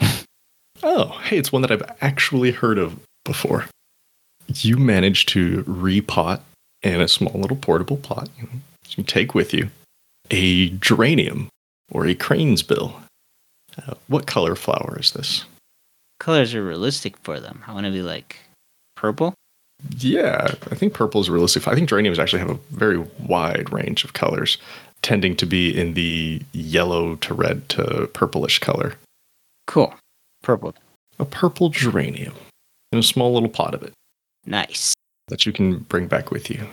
oh, 0.82 1.18
hey, 1.24 1.38
it's 1.38 1.52
one 1.52 1.62
that 1.62 1.70
I've 1.70 1.96
actually 2.00 2.52
heard 2.52 2.78
of 2.78 2.98
before. 3.24 3.66
You 4.48 4.76
manage 4.76 5.26
to 5.26 5.64
repot 5.64 6.40
in 6.82 7.00
a 7.00 7.08
small 7.08 7.32
little 7.40 7.56
portable 7.56 7.96
pot 7.96 8.28
you, 8.38 8.44
know, 8.44 8.60
you 8.96 9.04
take 9.04 9.34
with 9.34 9.52
you 9.52 9.70
a 10.30 10.70
geranium 10.70 11.48
or 11.90 12.06
a 12.06 12.14
crane's 12.14 12.62
bill. 12.62 12.96
Uh, 13.78 13.94
what 14.08 14.26
color 14.26 14.56
flower 14.56 14.96
is 14.98 15.12
this? 15.12 15.44
Colors 16.18 16.54
are 16.54 16.64
realistic 16.64 17.16
for 17.18 17.40
them. 17.40 17.62
I 17.66 17.72
want 17.72 17.86
to 17.86 17.92
be 17.92 18.02
like 18.02 18.38
purple. 18.96 19.34
Yeah, 19.98 20.54
I 20.70 20.74
think 20.74 20.94
purple 20.94 21.20
is 21.20 21.28
realistic. 21.28 21.68
I 21.68 21.74
think 21.74 21.88
geraniums 21.88 22.18
actually 22.18 22.38
have 22.38 22.50
a 22.50 22.58
very 22.70 22.98
wide 23.20 23.70
range 23.70 24.04
of 24.04 24.14
colors, 24.14 24.56
tending 25.02 25.36
to 25.36 25.46
be 25.46 25.78
in 25.78 25.94
the 25.94 26.42
yellow 26.52 27.16
to 27.16 27.34
red 27.34 27.68
to 27.70 28.08
purplish 28.14 28.58
color. 28.58 28.94
Cool. 29.66 29.94
Purple. 30.42 30.74
A 31.18 31.24
purple 31.24 31.68
geranium 31.68 32.34
in 32.92 32.98
a 32.98 33.02
small 33.02 33.34
little 33.34 33.50
pot 33.50 33.74
of 33.74 33.82
it 33.82 33.92
Nice. 34.46 34.94
that 35.28 35.44
you 35.44 35.52
can 35.52 35.78
bring 35.80 36.06
back 36.06 36.30
with 36.30 36.48
you. 36.50 36.66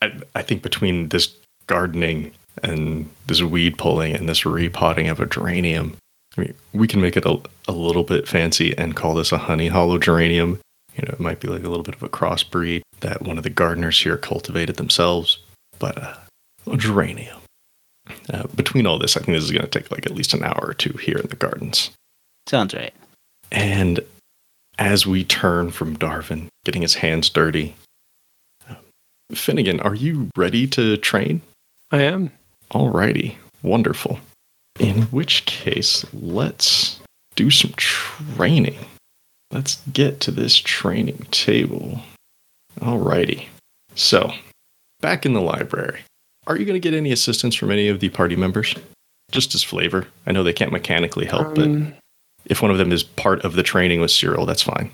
I, 0.00 0.12
I 0.34 0.42
think 0.42 0.62
between 0.62 1.08
this 1.08 1.34
gardening 1.66 2.32
and 2.62 3.08
this 3.26 3.42
weed 3.42 3.76
pulling 3.78 4.14
and 4.14 4.28
this 4.28 4.46
repotting 4.46 5.08
of 5.08 5.20
a 5.20 5.26
geranium, 5.26 5.96
I 6.36 6.42
mean, 6.42 6.54
we 6.72 6.86
can 6.86 7.00
make 7.00 7.16
it 7.16 7.26
a, 7.26 7.40
a 7.68 7.72
little 7.72 8.04
bit 8.04 8.28
fancy 8.28 8.76
and 8.78 8.96
call 8.96 9.14
this 9.14 9.32
a 9.32 9.38
honey 9.38 9.68
hollow 9.68 9.98
geranium. 9.98 10.60
You 10.96 11.04
know, 11.06 11.12
it 11.14 11.20
might 11.20 11.40
be 11.40 11.48
like 11.48 11.64
a 11.64 11.68
little 11.68 11.82
bit 11.82 11.94
of 11.94 12.02
a 12.02 12.08
crossbreed 12.08 12.82
that 13.00 13.22
one 13.22 13.38
of 13.38 13.44
the 13.44 13.50
gardeners 13.50 14.00
here 14.00 14.16
cultivated 14.16 14.76
themselves, 14.76 15.38
but 15.78 15.98
uh, 15.98 16.14
a 16.70 16.76
geranium. 16.76 17.38
Uh, 18.32 18.46
between 18.54 18.86
all 18.86 18.98
this, 18.98 19.16
I 19.16 19.20
think 19.20 19.36
this 19.36 19.44
is 19.44 19.52
going 19.52 19.62
to 19.62 19.68
take 19.68 19.90
like 19.90 20.06
at 20.06 20.14
least 20.14 20.34
an 20.34 20.42
hour 20.44 20.60
or 20.62 20.74
two 20.74 20.92
here 20.94 21.18
in 21.18 21.28
the 21.28 21.36
gardens. 21.36 21.90
Sounds 22.48 22.74
right. 22.74 22.92
And 23.50 24.00
as 24.78 25.06
we 25.06 25.24
turn 25.24 25.70
from 25.70 25.96
Darvin 25.96 26.48
getting 26.64 26.82
his 26.82 26.94
hands 26.96 27.28
dirty, 27.28 27.74
um, 28.68 28.76
Finnegan, 29.34 29.80
are 29.80 29.94
you 29.94 30.28
ready 30.36 30.66
to 30.68 30.96
train? 30.96 31.42
I 31.90 32.02
am. 32.02 32.30
Alrighty, 32.70 33.36
wonderful. 33.62 34.18
In 34.80 35.02
which 35.04 35.44
case, 35.44 36.06
let's 36.14 36.98
do 37.36 37.50
some 37.50 37.72
training. 37.76 38.78
Let's 39.50 39.82
get 39.92 40.20
to 40.20 40.30
this 40.30 40.56
training 40.56 41.26
table. 41.30 42.00
Alrighty. 42.80 43.46
So, 43.94 44.32
back 45.02 45.26
in 45.26 45.34
the 45.34 45.42
library, 45.42 46.00
are 46.46 46.56
you 46.56 46.64
going 46.64 46.80
to 46.80 46.88
get 46.90 46.96
any 46.96 47.12
assistance 47.12 47.54
from 47.54 47.70
any 47.70 47.88
of 47.88 48.00
the 48.00 48.08
party 48.08 48.34
members? 48.36 48.74
Just 49.30 49.54
as 49.54 49.62
flavor. 49.62 50.06
I 50.26 50.32
know 50.32 50.42
they 50.42 50.54
can't 50.54 50.72
mechanically 50.72 51.26
help, 51.26 51.54
but 51.54 51.64
Um, 51.64 51.94
if 52.46 52.62
one 52.62 52.70
of 52.70 52.78
them 52.78 52.92
is 52.92 53.02
part 53.02 53.44
of 53.44 53.54
the 53.54 53.62
training 53.62 54.00
with 54.00 54.10
Cyril, 54.10 54.46
that's 54.46 54.62
fine. 54.62 54.90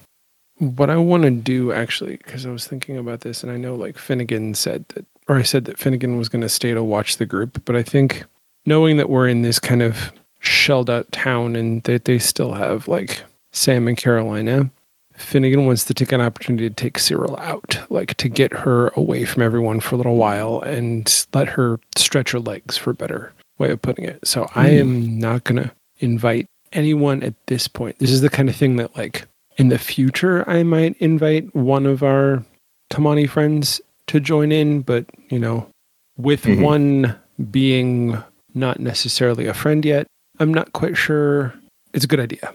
what 0.59 0.91
I 0.91 0.97
want 0.97 1.23
to 1.23 1.31
do 1.31 1.73
actually, 1.73 2.17
because 2.17 2.45
I 2.45 2.51
was 2.51 2.67
thinking 2.67 2.97
about 2.97 3.21
this, 3.21 3.43
and 3.43 3.53
I 3.53 3.57
know 3.57 3.75
like 3.75 3.99
Finnegan 3.99 4.55
said 4.55 4.85
that, 4.89 5.07
or 5.29 5.37
I 5.37 5.43
said 5.43 5.67
that 5.67 5.79
Finnegan 5.79 6.17
was 6.17 6.29
going 6.29 6.43
to 6.43 6.49
stay 6.49 6.73
to 6.75 6.83
watch 6.83 7.17
the 7.17 7.27
group, 7.27 7.63
but 7.65 7.77
I 7.77 7.83
think 7.83 8.25
knowing 8.67 8.97
that 8.97 9.11
we're 9.11 9.29
in 9.29 9.43
this 9.43 9.59
kind 9.59 9.83
of 9.83 10.13
shelled 10.41 10.91
out 10.91 11.11
town 11.13 11.57
and 11.57 11.83
that 11.85 12.05
they 12.05 12.19
still 12.19 12.53
have 12.53 12.89
like 12.89 13.23
Sam 13.53 13.89
and 13.89 13.97
Carolina, 13.97 14.71
Finnegan 15.15 15.67
wants 15.67 15.85
to 15.85 15.95
take 15.95 16.13
an 16.13 16.21
opportunity 16.21 16.69
to 16.69 16.75
take 16.75 16.99
Cyril 16.99 17.37
out, 17.39 17.79
like 17.91 18.15
to 18.19 18.29
get 18.29 18.53
her 18.53 18.89
away 18.97 19.25
from 19.25 19.43
everyone 19.43 19.81
for 19.81 19.97
a 19.97 19.99
little 19.99 20.17
while 20.17 20.61
and 20.61 21.27
let 21.35 21.49
her 21.49 21.81
stretch 21.97 22.31
her 22.31 22.41
legs, 22.41 22.77
for 22.77 22.91
a 22.91 22.95
better 22.95 23.33
way 23.59 23.71
of 23.71 23.83
putting 23.83 24.05
it. 24.05 24.27
So 24.27 24.49
I 24.55 24.69
hmm. 24.69 24.79
am 24.79 25.19
not 25.19 25.45
going 25.45 25.63
to 25.63 25.73
invite 25.99 26.47
anyone 26.73 27.23
at 27.23 27.35
this 27.47 27.69
point. 27.69 27.99
This 27.99 28.11
is 28.11 28.21
the 28.21 28.31
kind 28.31 28.49
of 28.49 28.57
thing 28.57 28.77
that 28.77 28.97
like 28.97 29.27
in 29.57 29.69
the 29.69 29.79
future 29.79 30.49
I 30.49 30.63
might 30.63 30.97
invite 30.99 31.55
one 31.55 31.87
of 31.87 32.03
our 32.03 32.45
Tamani 32.91 33.29
friends 33.29 33.81
to 34.09 34.21
join 34.21 34.53
in, 34.53 34.81
but 34.83 35.05
you 35.29 35.39
know, 35.39 35.69
with 36.17 36.45
Mhm. 36.45 36.63
one 36.63 37.17
being 37.51 38.17
not 38.55 38.81
necessarily 38.81 39.47
a 39.47 39.55
friend 39.55 39.85
yet, 39.85 40.07
I'm 40.41 40.53
not 40.53 40.73
quite 40.73 40.97
sure 40.97 41.55
it's 41.93 42.05
a 42.05 42.09
good 42.09 42.21
idea. 42.21 42.53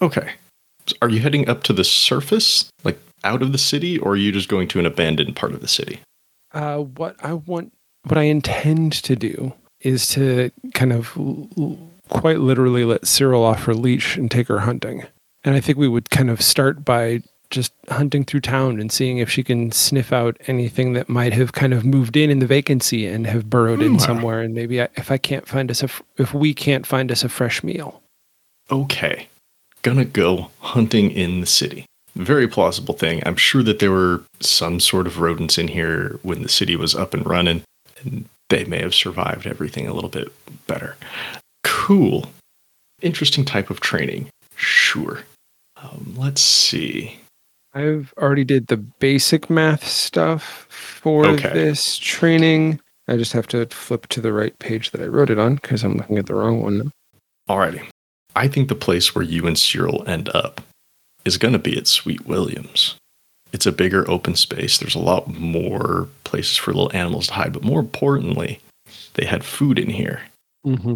Okay. 0.00 0.32
So 0.86 0.96
are 1.02 1.08
you 1.08 1.20
heading 1.20 1.48
up 1.48 1.62
to 1.64 1.72
the 1.72 1.84
surface, 1.84 2.68
like 2.84 2.98
out 3.24 3.42
of 3.42 3.52
the 3.52 3.58
city, 3.58 3.98
or 3.98 4.12
are 4.12 4.16
you 4.16 4.32
just 4.32 4.48
going 4.48 4.68
to 4.68 4.78
an 4.80 4.86
abandoned 4.86 5.36
part 5.36 5.52
of 5.52 5.60
the 5.60 5.68
city? 5.68 6.00
Uh, 6.52 6.78
what 6.78 7.16
I 7.24 7.32
want, 7.34 7.72
what 8.04 8.18
I 8.18 8.24
intend 8.24 8.92
to 9.04 9.16
do 9.16 9.52
is 9.80 10.06
to 10.08 10.50
kind 10.74 10.92
of 10.92 11.12
l- 11.16 11.78
quite 12.12 12.38
literally 12.40 12.84
let 12.84 13.06
Cyril 13.06 13.42
off 13.44 13.64
her 13.64 13.74
leash 13.74 14.16
and 14.16 14.30
take 14.30 14.48
her 14.48 14.60
hunting. 14.60 15.04
And 15.44 15.54
I 15.54 15.60
think 15.60 15.78
we 15.78 15.88
would 15.88 16.10
kind 16.10 16.30
of 16.30 16.40
start 16.42 16.84
by 16.84 17.22
just 17.50 17.72
hunting 17.90 18.24
through 18.24 18.40
town 18.40 18.80
and 18.80 18.90
seeing 18.90 19.18
if 19.18 19.28
she 19.30 19.42
can 19.42 19.72
sniff 19.72 20.12
out 20.12 20.36
anything 20.46 20.92
that 20.94 21.08
might 21.08 21.32
have 21.32 21.52
kind 21.52 21.74
of 21.74 21.84
moved 21.84 22.16
in 22.16 22.30
in 22.30 22.38
the 22.38 22.46
vacancy 22.46 23.06
and 23.06 23.26
have 23.26 23.50
burrowed 23.50 23.82
in 23.82 23.92
Hmm. 23.94 23.98
somewhere. 23.98 24.40
And 24.40 24.54
maybe 24.54 24.80
I, 24.80 24.88
if 24.96 25.10
I 25.10 25.18
can't 25.18 25.46
find 25.46 25.70
us 25.70 25.82
a, 25.82 25.88
if 26.16 26.32
we 26.32 26.54
can't 26.54 26.86
find 26.86 27.10
us 27.12 27.24
a 27.24 27.28
fresh 27.28 27.62
meal. 27.62 28.02
Okay. 28.70 29.28
Gonna 29.82 30.04
go 30.04 30.50
hunting 30.60 31.10
in 31.10 31.40
the 31.40 31.46
city. 31.46 31.84
Very 32.14 32.46
plausible 32.46 32.94
thing. 32.94 33.22
I'm 33.26 33.36
sure 33.36 33.62
that 33.64 33.78
there 33.80 33.90
were 33.90 34.22
some 34.40 34.80
sort 34.80 35.06
of 35.06 35.18
rodents 35.18 35.58
in 35.58 35.68
here 35.68 36.18
when 36.22 36.42
the 36.42 36.48
city 36.48 36.76
was 36.76 36.94
up 36.94 37.14
and 37.14 37.26
running, 37.26 37.62
and 38.02 38.26
they 38.48 38.64
may 38.64 38.80
have 38.80 38.94
survived 38.94 39.46
everything 39.46 39.86
a 39.88 39.94
little 39.94 40.10
bit 40.10 40.32
better. 40.66 40.96
Cool. 41.64 42.26
Interesting 43.00 43.44
type 43.44 43.70
of 43.70 43.80
training. 43.80 44.28
Sure. 44.56 45.20
Um, 45.76 46.14
let's 46.16 46.40
see. 46.40 47.18
I've 47.74 48.12
already 48.18 48.44
did 48.44 48.66
the 48.66 48.76
basic 48.76 49.48
math 49.48 49.86
stuff 49.86 50.66
for 50.68 51.26
Okay. 51.26 51.52
this 51.52 51.96
training. 51.98 52.80
I 53.08 53.16
just 53.16 53.32
have 53.32 53.46
to 53.48 53.66
flip 53.66 54.06
to 54.08 54.20
the 54.20 54.32
right 54.32 54.56
page 54.58 54.90
that 54.92 55.00
I 55.00 55.06
wrote 55.06 55.30
it 55.30 55.38
on 55.38 55.56
because 55.56 55.82
I'm 55.82 55.96
looking 55.96 56.18
at 56.18 56.26
the 56.26 56.34
wrong 56.34 56.62
one. 56.62 56.78
now. 56.78 56.90
Alrighty. 57.48 57.88
I 58.36 58.46
think 58.48 58.68
the 58.68 58.74
place 58.74 59.14
where 59.14 59.24
you 59.24 59.46
and 59.46 59.58
Cyril 59.58 60.04
end 60.06 60.28
up 60.34 60.60
is 61.24 61.36
going 61.38 61.52
to 61.52 61.58
be 61.58 61.76
at 61.76 61.86
Sweet 61.86 62.26
Williams. 62.26 62.94
It's 63.52 63.66
a 63.66 63.72
bigger 63.72 64.08
open 64.10 64.34
space. 64.36 64.78
There's 64.78 64.94
a 64.94 64.98
lot 65.00 65.26
more 65.28 66.08
places 66.24 66.56
for 66.56 66.72
little 66.72 66.90
animals 66.94 67.26
to 67.26 67.34
hide, 67.34 67.52
but 67.52 67.62
more 67.64 67.80
importantly, 67.80 68.60
they 69.14 69.26
had 69.26 69.44
food 69.44 69.78
in 69.78 69.90
here. 69.90 70.22
Mm-hmm. 70.66 70.94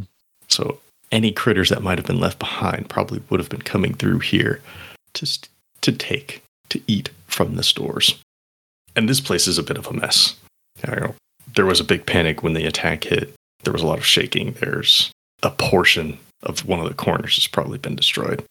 So 0.48 0.78
any 1.12 1.32
critters 1.32 1.70
that 1.70 1.82
might 1.82 1.98
have 1.98 2.06
been 2.06 2.20
left 2.20 2.38
behind 2.38 2.88
probably 2.88 3.22
would 3.30 3.40
have 3.40 3.48
been 3.48 3.62
coming 3.62 3.94
through 3.94 4.20
here 4.20 4.60
to 5.14 5.38
to 5.82 5.92
take 5.92 6.42
to 6.70 6.80
eat 6.86 7.10
from 7.26 7.56
the 7.56 7.62
stores. 7.62 8.18
And 8.94 9.08
this 9.08 9.20
place 9.20 9.46
is 9.46 9.58
a 9.58 9.62
bit 9.62 9.78
of 9.78 9.86
a 9.86 9.92
mess. 9.92 10.36
Know 10.86 11.14
there 11.54 11.66
was 11.66 11.80
a 11.80 11.84
big 11.84 12.06
panic 12.06 12.42
when 12.42 12.54
the 12.54 12.66
attack 12.66 13.04
hit. 13.04 13.32
There 13.64 13.72
was 13.72 13.82
a 13.82 13.86
lot 13.86 13.98
of 13.98 14.06
shaking. 14.06 14.52
There's 14.52 15.10
a 15.42 15.50
portion 15.50 16.18
of 16.42 16.66
one 16.66 16.80
of 16.80 16.88
the 16.88 16.94
corners 16.94 17.36
has 17.36 17.46
probably 17.46 17.78
been 17.78 17.96
destroyed. 17.96 18.44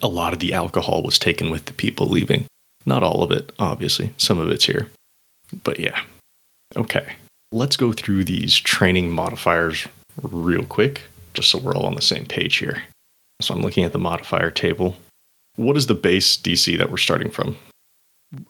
A 0.00 0.08
lot 0.08 0.32
of 0.32 0.38
the 0.38 0.52
alcohol 0.54 1.02
was 1.02 1.18
taken 1.18 1.50
with 1.50 1.66
the 1.66 1.72
people 1.72 2.06
leaving. 2.06 2.46
Not 2.86 3.02
all 3.02 3.22
of 3.22 3.30
it, 3.30 3.52
obviously. 3.58 4.12
Some 4.16 4.38
of 4.38 4.50
it's 4.50 4.64
here. 4.64 4.90
But 5.64 5.78
yeah. 5.78 6.00
Okay. 6.76 7.14
Let's 7.52 7.76
go 7.76 7.92
through 7.92 8.24
these 8.24 8.56
training 8.56 9.10
modifiers 9.10 9.86
real 10.22 10.64
quick, 10.64 11.02
just 11.34 11.50
so 11.50 11.58
we're 11.58 11.74
all 11.74 11.86
on 11.86 11.94
the 11.94 12.02
same 12.02 12.26
page 12.26 12.56
here. 12.56 12.82
So 13.40 13.54
I'm 13.54 13.62
looking 13.62 13.84
at 13.84 13.92
the 13.92 13.98
modifier 13.98 14.50
table. 14.50 14.96
What 15.56 15.76
is 15.76 15.86
the 15.86 15.94
base 15.94 16.36
DC 16.36 16.78
that 16.78 16.90
we're 16.90 16.96
starting 16.96 17.30
from? 17.30 17.56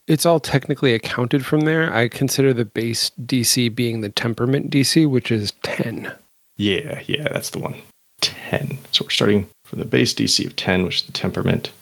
It's 0.06 0.24
all 0.24 0.38
technically 0.38 0.94
accounted 0.94 1.44
from 1.44 1.62
there. 1.62 1.92
I 1.92 2.08
consider 2.08 2.52
the 2.52 2.64
base 2.64 3.10
DC 3.24 3.74
being 3.74 4.00
the 4.00 4.10
temperament 4.10 4.70
DC, 4.70 5.08
which 5.10 5.32
is 5.32 5.52
10. 5.64 6.12
Yeah, 6.56 7.02
yeah, 7.06 7.28
that's 7.32 7.50
the 7.50 7.58
one. 7.58 7.74
10. 8.20 8.78
So 8.92 9.04
we're 9.04 9.10
starting 9.10 9.48
from 9.64 9.80
the 9.80 9.84
base 9.84 10.14
DC 10.14 10.46
of 10.46 10.54
10, 10.54 10.84
which 10.84 11.00
is 11.00 11.06
the 11.06 11.12
temperament. 11.12 11.72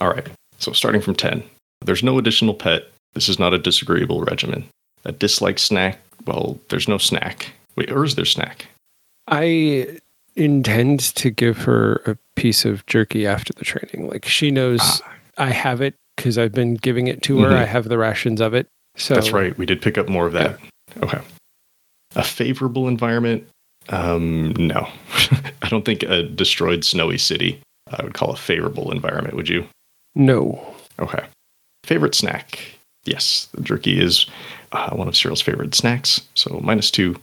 All 0.00 0.10
right. 0.10 0.28
So 0.58 0.72
starting 0.72 1.00
from 1.00 1.16
10. 1.16 1.42
There's 1.84 2.02
no 2.02 2.18
additional 2.18 2.54
pet. 2.54 2.84
This 3.14 3.28
is 3.28 3.38
not 3.38 3.52
a 3.52 3.58
disagreeable 3.58 4.22
regimen. 4.22 4.66
A 5.04 5.12
dislike 5.12 5.58
snack. 5.58 5.98
Well, 6.26 6.58
there's 6.68 6.88
no 6.88 6.98
snack. 6.98 7.52
Wait, 7.76 7.90
or 7.90 8.04
is 8.04 8.14
there 8.14 8.24
snack? 8.24 8.66
I 9.26 9.98
intend 10.36 11.00
to 11.00 11.30
give 11.30 11.58
her 11.58 11.96
a 12.06 12.16
piece 12.36 12.64
of 12.64 12.84
jerky 12.86 13.26
after 13.26 13.52
the 13.52 13.64
training. 13.64 14.08
Like 14.08 14.24
she 14.24 14.50
knows 14.50 14.80
Ah. 14.82 15.12
I 15.38 15.50
have 15.50 15.80
it 15.80 15.94
because 16.16 16.38
I've 16.38 16.52
been 16.52 16.74
giving 16.74 17.06
it 17.08 17.22
to 17.22 17.40
her. 17.40 17.50
Mhm. 17.50 17.56
I 17.56 17.64
have 17.64 17.88
the 17.88 17.98
rations 17.98 18.40
of 18.40 18.54
it. 18.54 18.66
So 18.96 19.14
That's 19.14 19.32
right. 19.32 19.56
We 19.58 19.66
did 19.66 19.82
pick 19.82 19.98
up 19.98 20.08
more 20.08 20.26
of 20.26 20.32
that. 20.34 20.58
Okay. 21.02 21.20
A 22.16 22.22
favorable 22.22 22.86
environment? 22.86 23.44
Um, 23.88 24.52
no. 24.52 24.88
I 25.62 25.68
don't 25.68 25.84
think 25.84 26.02
a 26.04 26.22
destroyed 26.22 26.84
snowy 26.84 27.18
city 27.18 27.60
I 27.90 28.02
would 28.02 28.14
call 28.14 28.30
a 28.30 28.36
favorable 28.36 28.90
environment, 28.92 29.34
would 29.36 29.48
you? 29.48 29.66
No. 30.14 30.74
Okay. 30.98 31.24
Favorite 31.84 32.14
snack? 32.14 32.60
Yes, 33.04 33.48
the 33.52 33.60
jerky 33.60 34.00
is 34.00 34.26
uh, 34.72 34.90
one 34.90 35.06
of 35.08 35.16
Cyril's 35.16 35.42
favorite 35.42 35.74
snacks. 35.74 36.22
So 36.34 36.60
minus 36.62 36.90
two, 36.90 37.16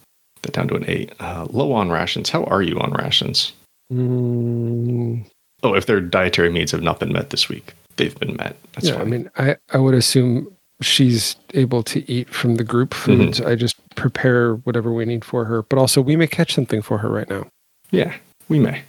that 0.43 0.53
down 0.53 0.67
to 0.69 0.75
an 0.75 0.85
eight. 0.87 1.11
Uh, 1.19 1.47
low 1.49 1.71
on 1.73 1.89
rations. 1.91 2.29
How 2.29 2.43
are 2.45 2.61
you 2.61 2.79
on 2.79 2.91
rations? 2.93 3.53
Mm, 3.91 5.25
Oh, 5.63 5.75
if 5.75 5.85
their 5.85 6.01
dietary 6.01 6.51
needs 6.51 6.71
have 6.71 6.81
not 6.81 6.99
been 6.99 7.13
met 7.13 7.29
this 7.29 7.47
week, 7.47 7.73
they've 7.97 8.17
been 8.19 8.35
met. 8.37 8.55
That's 8.73 8.87
yeah, 8.87 8.93
fine. 8.93 9.01
I 9.01 9.05
mean, 9.05 9.29
I, 9.37 9.55
I 9.71 9.77
would 9.77 9.93
assume 9.93 10.51
she's 10.81 11.35
able 11.53 11.83
to 11.83 12.09
eat 12.11 12.29
from 12.29 12.55
the 12.55 12.63
group 12.63 12.91
Mm-hmm. 12.91 13.25
foods. 13.25 13.41
I 13.41 13.53
just 13.55 13.75
prepare 13.95 14.55
whatever 14.55 14.91
we 14.91 15.05
need 15.05 15.23
for 15.23 15.45
her. 15.45 15.61
But 15.61 15.77
also, 15.77 16.01
we 16.01 16.15
may 16.15 16.25
catch 16.27 16.53
something 16.55 16.81
for 16.81 16.97
her 16.97 17.09
right 17.09 17.29
now. 17.29 17.45
Yeah, 17.91 18.15
we 18.49 18.57
may. 18.59 18.81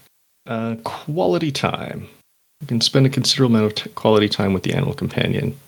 Uh, 0.47 0.77
quality 0.85 1.53
time. 1.53 2.09
You 2.63 2.67
can 2.69 2.81
spend 2.81 3.05
a 3.05 3.11
considerable 3.11 3.55
amount 3.57 3.73
of 3.73 3.85
t- 3.85 3.91
quality 3.91 4.29
time 4.31 4.55
with 4.55 4.63
the 4.63 4.73
animal 4.73 4.95
companion. 4.95 5.59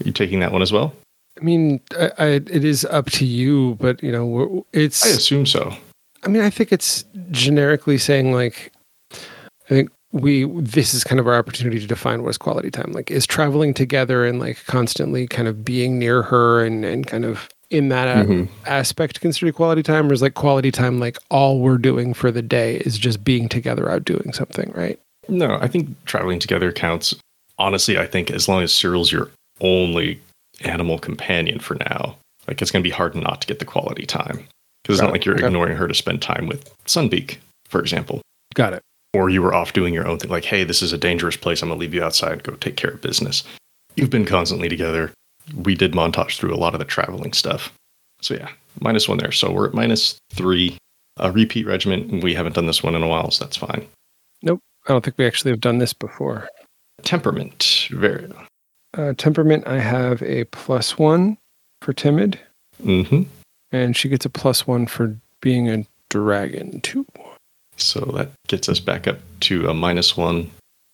Are 0.00 0.04
you 0.04 0.12
taking 0.12 0.38
that 0.40 0.52
one 0.52 0.62
as 0.62 0.70
well? 0.72 0.94
I 1.40 1.44
mean, 1.44 1.80
I, 1.98 2.10
I, 2.18 2.26
it 2.26 2.64
is 2.64 2.84
up 2.86 3.10
to 3.12 3.24
you, 3.26 3.76
but 3.80 4.02
you 4.02 4.10
know, 4.12 4.24
we're- 4.26 4.62
it's. 4.72 5.04
I 5.04 5.10
assume 5.10 5.46
so. 5.46 5.74
I 6.22 6.28
mean, 6.28 6.42
I 6.42 6.50
think 6.50 6.72
it's 6.72 7.04
generically 7.30 7.98
saying 7.98 8.32
like, 8.32 8.72
I 9.12 9.68
think 9.68 9.90
we 10.12 10.44
this 10.60 10.94
is 10.94 11.04
kind 11.04 11.20
of 11.20 11.26
our 11.26 11.34
opportunity 11.36 11.78
to 11.78 11.86
define 11.86 12.22
what 12.22 12.30
is 12.30 12.38
quality 12.38 12.70
time. 12.70 12.92
Like, 12.92 13.10
is 13.10 13.26
traveling 13.26 13.74
together 13.74 14.24
and 14.24 14.40
like 14.40 14.64
constantly 14.66 15.26
kind 15.26 15.46
of 15.48 15.64
being 15.64 15.98
near 15.98 16.22
her 16.22 16.64
and 16.64 16.84
and 16.84 17.06
kind 17.06 17.24
of 17.24 17.48
in 17.70 17.88
that 17.90 18.06
a- 18.16 18.24
Mhm. 18.28 18.48
aspect 18.66 19.20
considered 19.20 19.54
quality 19.56 19.82
time, 19.82 20.08
or 20.08 20.12
is 20.14 20.22
like 20.22 20.34
quality 20.34 20.70
time 20.70 20.98
like 21.00 21.18
all 21.30 21.60
we're 21.60 21.78
doing 21.78 22.14
for 22.14 22.30
the 22.30 22.42
day 22.42 22.76
is 22.76 22.96
just 22.96 23.24
being 23.24 23.48
together 23.48 23.90
out 23.90 24.04
doing 24.04 24.32
something, 24.32 24.72
right? 24.74 24.98
No, 25.28 25.58
I 25.60 25.66
think 25.68 25.88
traveling 26.06 26.38
together 26.38 26.70
counts. 26.72 27.14
Honestly, 27.58 27.98
I 27.98 28.06
think 28.06 28.30
as 28.30 28.48
long 28.48 28.62
as 28.62 28.72
Cyril's 28.72 29.10
your 29.10 29.30
only 29.60 30.20
animal 30.62 30.98
companion 30.98 31.58
for 31.58 31.74
now, 31.76 32.16
like 32.48 32.60
it's 32.62 32.70
going 32.70 32.82
to 32.82 32.88
be 32.88 32.94
hard 32.94 33.14
not 33.14 33.40
to 33.42 33.46
get 33.46 33.58
the 33.58 33.64
quality 33.64 34.06
time. 34.06 34.46
Because 34.82 34.96
it's 34.96 35.00
Got 35.00 35.06
not 35.06 35.10
it. 35.10 35.12
like 35.12 35.24
you're 35.24 35.34
Okay. 35.36 35.46
ignoring 35.46 35.76
her 35.76 35.88
to 35.88 35.94
spend 35.94 36.22
time 36.22 36.46
with 36.46 36.72
Sunbeak, 36.84 37.38
for 37.66 37.80
example. 37.80 38.20
Got 38.54 38.72
it. 38.74 38.82
or 39.14 39.28
you 39.30 39.42
were 39.42 39.54
off 39.54 39.72
doing 39.72 39.92
your 39.94 40.06
own 40.06 40.18
thing 40.18 40.30
like 40.30 40.44
hey 40.44 40.62
this 40.64 40.80
is 40.82 40.92
a 40.92 40.98
dangerous 40.98 41.36
place 41.36 41.62
i'm 41.62 41.68
going 41.68 41.78
to 41.78 41.80
leave 41.80 41.92
you 41.94 42.02
outside 42.02 42.42
go 42.42 42.54
take 42.56 42.76
care 42.76 42.90
of 42.90 43.00
business 43.02 43.44
you've 43.94 44.10
been 44.10 44.24
constantly 44.26 44.68
together 44.68 45.10
we 45.54 45.74
did 45.74 45.92
montage 45.92 46.36
through 46.36 46.54
a 46.54 46.56
lot 46.56 46.74
of 46.74 46.78
the 46.78 46.84
traveling 46.84 47.32
stuff 47.32 47.72
so 48.20 48.34
yeah 48.34 48.48
minus 48.80 49.08
one 49.08 49.16
there 49.18 49.32
so 49.32 49.50
we're 49.52 49.68
at 49.68 49.74
minus 49.74 50.16
three 50.32 50.76
a 51.18 51.30
repeat 51.32 51.66
regiment 51.66 52.22
we 52.22 52.34
haven't 52.34 52.54
done 52.54 52.66
this 52.66 52.82
one 52.82 52.94
in 52.94 53.02
a 53.02 53.08
while 53.08 53.30
so 53.30 53.44
that's 53.44 53.56
fine 53.56 53.86
Nope. 54.42 54.60
I 54.86 54.92
don't 54.92 55.04
think 55.04 55.16
we 55.18 55.26
actually 55.26 55.50
have 55.50 55.60
done 55.60 55.78
this 55.78 55.92
before. 55.94 56.48
temperament 57.02 57.88
very 57.90 58.26
Uh, 58.96 59.12
temperament, 59.16 59.66
I 59.66 59.78
have 59.78 60.22
a 60.22 60.44
plus 60.44 60.98
one 60.98 61.36
for 61.82 61.92
timid, 61.92 62.38
hmm 62.82 63.22
and 63.72 63.96
she 63.96 64.08
gets 64.08 64.24
a 64.24 64.30
plus 64.30 64.66
one 64.66 64.86
for 64.86 65.18
being 65.40 65.68
a 65.68 65.84
dragon 66.08 66.80
too. 66.80 67.04
so 67.76 68.00
that 68.16 68.30
gets 68.48 68.68
us 68.68 68.80
back 68.80 69.06
up 69.06 69.18
to 69.40 69.68
a 69.68 69.74
minus 69.74 70.16
one. 70.16 70.50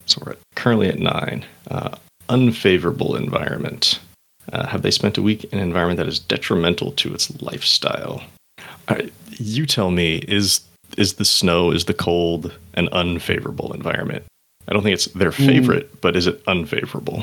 So 0.06 0.20
we're 0.24 0.32
at, 0.32 0.38
currently 0.56 0.88
at 0.88 0.98
nine. 0.98 1.44
Uh, 1.70 1.96
unfavorable 2.28 3.14
environment. 3.14 4.00
Uh, 4.52 4.66
have 4.66 4.82
they 4.82 4.90
spent 4.90 5.18
a 5.18 5.22
week 5.22 5.44
in 5.44 5.58
an 5.58 5.64
environment 5.64 5.98
that 5.98 6.08
is 6.08 6.18
detrimental 6.18 6.92
to 6.92 7.14
its 7.14 7.40
lifestyle? 7.40 8.22
I, 8.88 9.10
you 9.30 9.66
tell 9.66 9.90
me 9.90 10.16
is 10.28 10.60
is 10.98 11.14
the 11.14 11.24
snow 11.24 11.70
is 11.70 11.84
the 11.84 11.94
cold 11.94 12.52
an 12.74 12.88
unfavorable 12.88 13.72
environment? 13.72 14.24
I 14.66 14.72
don't 14.72 14.82
think 14.82 14.94
it's 14.94 15.06
their 15.06 15.32
favorite 15.32 16.00
but 16.00 16.16
is 16.16 16.26
it 16.26 16.42
unfavorable 16.46 17.22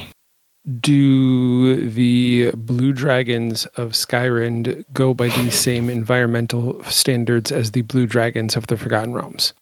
Do 0.80 1.90
the 1.90 2.52
blue 2.52 2.94
dragons 2.94 3.66
of 3.78 3.94
Skyrend 3.94 4.86
go 4.94 5.14
by 5.14 5.30
the 5.30 5.50
same 5.50 5.90
environmental 5.90 6.84
standards 6.84 7.52
as 7.52 7.72
the 7.72 7.82
blue 7.84 8.06
dragons 8.06 8.56
of 8.56 8.68
the 8.68 8.78
Forgotten 8.78 9.14
Realms? 9.14 9.54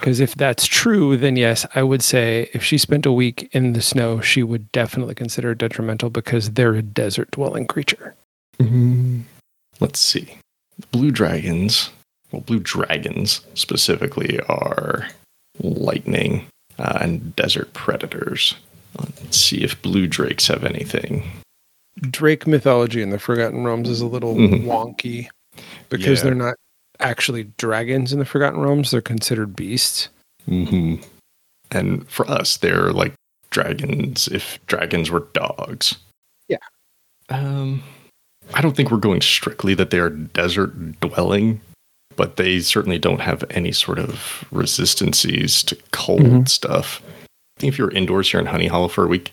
Because 0.00 0.20
if 0.20 0.34
that's 0.34 0.66
true, 0.66 1.16
then 1.16 1.36
yes, 1.36 1.66
I 1.74 1.82
would 1.82 2.02
say 2.02 2.48
if 2.54 2.64
she 2.64 2.78
spent 2.78 3.06
a 3.06 3.12
week 3.12 3.48
in 3.52 3.74
the 3.74 3.82
snow, 3.82 4.20
she 4.20 4.42
would 4.42 4.72
definitely 4.72 5.14
consider 5.14 5.52
it 5.52 5.58
detrimental 5.58 6.10
because 6.10 6.52
they're 6.52 6.74
a 6.74 6.82
desert 6.82 7.30
dwelling 7.30 7.66
creature. 7.66 8.14
let's 9.80 10.00
see 10.00 10.36
blue 10.90 11.10
dragons 11.10 11.90
well 12.32 12.42
blue 12.42 12.58
dragons 12.58 13.40
specifically 13.54 14.40
are 14.48 15.08
lightning 15.60 16.46
uh, 16.78 16.98
and 17.00 17.34
desert 17.36 17.72
predators 17.72 18.54
let's 18.98 19.36
see 19.36 19.62
if 19.62 19.80
blue 19.82 20.06
drakes 20.06 20.46
have 20.48 20.64
anything 20.64 21.22
Drake 22.10 22.46
mythology 22.46 23.00
in 23.00 23.08
the 23.08 23.18
Forgotten 23.18 23.64
Realms 23.64 23.88
is 23.88 24.02
a 24.02 24.06
little 24.06 24.34
Mhm. 24.34 24.64
wonky 24.64 25.28
because 25.88 26.18
Yeah. 26.18 26.24
they're 26.24 26.34
not 26.34 26.54
actually 27.00 27.44
dragons 27.56 28.12
in 28.12 28.18
the 28.18 28.26
Forgotten 28.26 28.60
Realms, 28.60 28.90
they're 28.90 29.00
considered 29.00 29.56
beasts. 29.56 30.08
hmm 30.44 30.96
And 31.70 32.06
for 32.10 32.30
us, 32.30 32.58
they're 32.58 32.92
like 32.92 33.14
dragons 33.50 34.28
if 34.28 34.58
dragons 34.66 35.10
were 35.10 35.26
dogs. 35.32 35.96
Yeah. 36.48 36.58
Um, 37.30 37.82
I 38.54 38.60
don't 38.60 38.76
think 38.76 38.90
we're 38.90 38.98
going 38.98 39.22
strictly 39.22 39.72
that 39.74 39.88
they 39.90 39.98
are 39.98 40.10
desert 40.10 41.00
dwelling, 41.00 41.62
but 42.14 42.36
they 42.36 42.60
certainly 42.60 42.98
don't 42.98 43.22
have 43.22 43.42
any 43.50 43.72
sort 43.72 43.98
of 43.98 44.44
resistances 44.52 45.62
to 45.64 45.76
cold 45.92 46.20
Mhm. 46.20 46.48
stuff. 46.48 47.02
I 47.56 47.60
think 47.60 47.72
if 47.72 47.78
you 47.78 47.84
were 47.84 47.90
indoors 47.92 48.30
here 48.30 48.40
in 48.40 48.46
Honey 48.46 48.66
Hollow 48.66 48.88
for 48.88 49.04
a 49.04 49.08
week, 49.08 49.32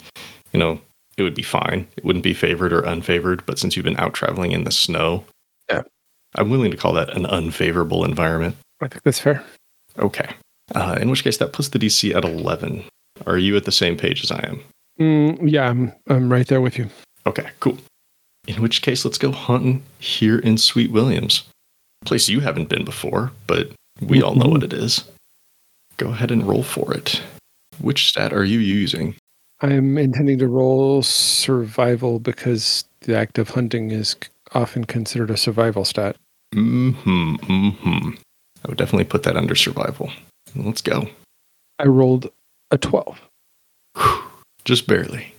you 0.54 0.60
know, 0.60 0.80
it 1.18 1.24
would 1.24 1.36
be 1.36 1.44
fine. 1.44 1.88
It 1.98 2.06
wouldn't 2.06 2.24
be 2.24 2.34
favored 2.34 2.72
or 2.74 2.82
unfavored. 2.84 3.46
But 3.46 3.60
since 3.60 3.76
you've 3.76 3.84
been 3.86 4.00
out 4.00 4.14
traveling 4.14 4.52
in 4.52 4.64
the 4.64 4.72
snow, 4.72 5.26
Yeah. 5.70 5.84
I'm 6.36 6.50
willing 6.50 6.72
to 6.72 6.78
call 6.78 6.94
that 6.94 7.16
an 7.16 7.26
unfavorable 7.28 8.04
environment. 8.04 8.56
I 8.82 8.88
think 8.88 9.04
that's 9.04 9.20
fair. 9.20 9.44
Okay. 10.00 10.30
Uh, 10.74 10.98
in 11.00 11.10
which 11.12 11.24
case, 11.24 11.38
that 11.38 11.54
puts 11.54 11.70
the 11.70 11.78
DC 11.80 12.16
at 12.16 12.26
11. 12.26 12.84
Are 13.28 13.38
you 13.38 13.56
at 13.56 13.66
the 13.66 13.72
same 13.72 13.96
page 13.98 14.24
as 14.24 14.32
I 14.32 14.40
am? 14.48 14.64
Mm, 15.00 15.52
yeah, 15.52 15.70
I'm, 15.70 15.94
I'm 16.10 16.32
right 16.32 16.48
there 16.48 16.62
with 16.62 16.78
you. 16.78 16.90
Okay, 17.28 17.48
cool. 17.60 17.78
In 18.48 18.62
which 18.62 18.82
case, 18.82 19.06
let's 19.06 19.18
go 19.18 19.32
hunting 19.32 19.84
here 20.00 20.40
in 20.40 20.58
Sweet 20.58 20.92
Williams. 20.92 21.44
A 22.02 22.06
place 22.06 22.28
you 22.30 22.40
haven't 22.40 22.70
been 22.70 22.84
before, 22.84 23.32
but 23.48 23.70
we 24.02 24.22
all 24.24 24.36
know 24.36 24.48
what 24.50 24.64
it 24.64 24.74
is. 24.74 25.04
Go 25.98 26.10
ahead 26.10 26.32
and 26.32 26.44
roll 26.48 26.64
for 26.64 26.94
it. 26.94 27.22
Which 27.80 28.08
stat 28.08 28.34
are 28.34 28.44
you 28.44 28.60
using? 28.60 29.16
I'm 29.62 29.98
intending 29.98 30.40
to 30.40 30.48
roll 30.48 31.04
survival 31.04 32.20
because 32.20 32.86
the 33.02 33.16
act 33.16 33.38
of 33.38 33.50
hunting 33.50 33.92
is 33.92 34.16
often 34.54 34.86
considered 34.86 35.32
a 35.32 35.38
survival 35.38 35.86
stat. 35.86 36.18
Mm-hmm. 36.54 37.36
Mm-hmm. 37.36 38.10
I 38.64 38.68
would 38.68 38.78
definitely 38.78 39.06
put 39.06 39.24
that 39.24 39.38
under 39.38 39.56
survival. 39.56 40.12
Let's 40.56 40.82
go. 40.82 41.08
I 41.80 41.86
rolled 41.86 42.30
a 42.72 42.78
12. 42.78 43.22
Just 44.66 44.88
barely. 44.88 45.34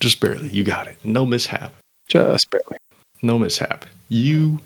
Just 0.00 0.20
barely. 0.20 0.48
You 0.48 0.64
got 0.64 0.88
it. 0.88 0.96
No 1.04 1.24
mishap. 1.26 1.72
Just 2.08 2.50
barely. 2.50 2.78
No 3.22 3.38
mishap. 3.38 3.86
You 4.08 4.60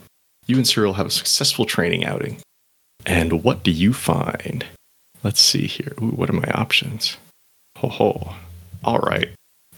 you 0.47 0.57
and 0.57 0.67
Cyril 0.67 0.95
have 0.95 1.07
a 1.07 1.11
successful 1.11 1.65
training 1.65 2.05
outing. 2.05 2.39
And 3.07 3.45
what 3.45 3.63
do 3.63 3.71
you 3.71 3.93
find? 3.93 4.67
Let's 5.23 5.41
see 5.41 5.67
here. 5.67 5.93
Ooh, 6.01 6.11
what 6.11 6.31
are 6.31 6.35
my 6.35 6.51
options? 6.53 7.17
Ho 7.79 7.89
ho. 7.89 8.35
All 8.85 8.99
right. 9.01 9.29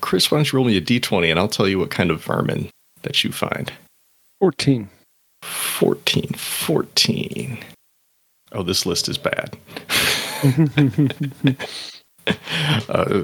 Chris, 0.01 0.31
why 0.31 0.39
don't 0.39 0.53
you 0.53 0.57
roll 0.57 0.67
me 0.67 0.77
a 0.77 0.81
d20 0.81 1.31
and 1.31 1.39
I'll 1.39 1.49
tell 1.49 1.69
you 1.69 1.79
what 1.79 1.91
kind 1.91 2.11
of 2.11 2.23
vermin 2.23 2.69
that 3.03 3.23
you 3.23 3.33
find. 3.33 3.73
14. 4.41 4.89
14. 5.43 6.33
14. 6.35 7.59
Oh, 8.53 8.63
this 8.63 8.85
list 8.87 9.09
is 9.09 9.19
bad. 9.19 9.57
uh, 12.89 13.23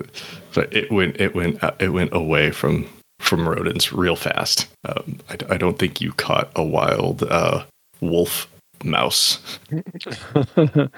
but 0.54 0.74
it 0.74 0.90
went 0.90 1.20
it 1.20 1.34
went 1.34 1.62
uh, 1.62 1.72
it 1.78 1.90
went 1.90 2.12
away 2.12 2.50
from 2.50 2.88
from 3.20 3.48
rodents 3.48 3.92
real 3.92 4.16
fast. 4.16 4.66
Um, 4.84 5.18
I, 5.28 5.54
I 5.54 5.56
don't 5.56 5.78
think 5.78 6.00
you 6.00 6.12
caught 6.12 6.50
a 6.56 6.64
wild 6.64 7.22
uh, 7.24 7.64
wolf 8.00 8.48
mouse. 8.84 9.58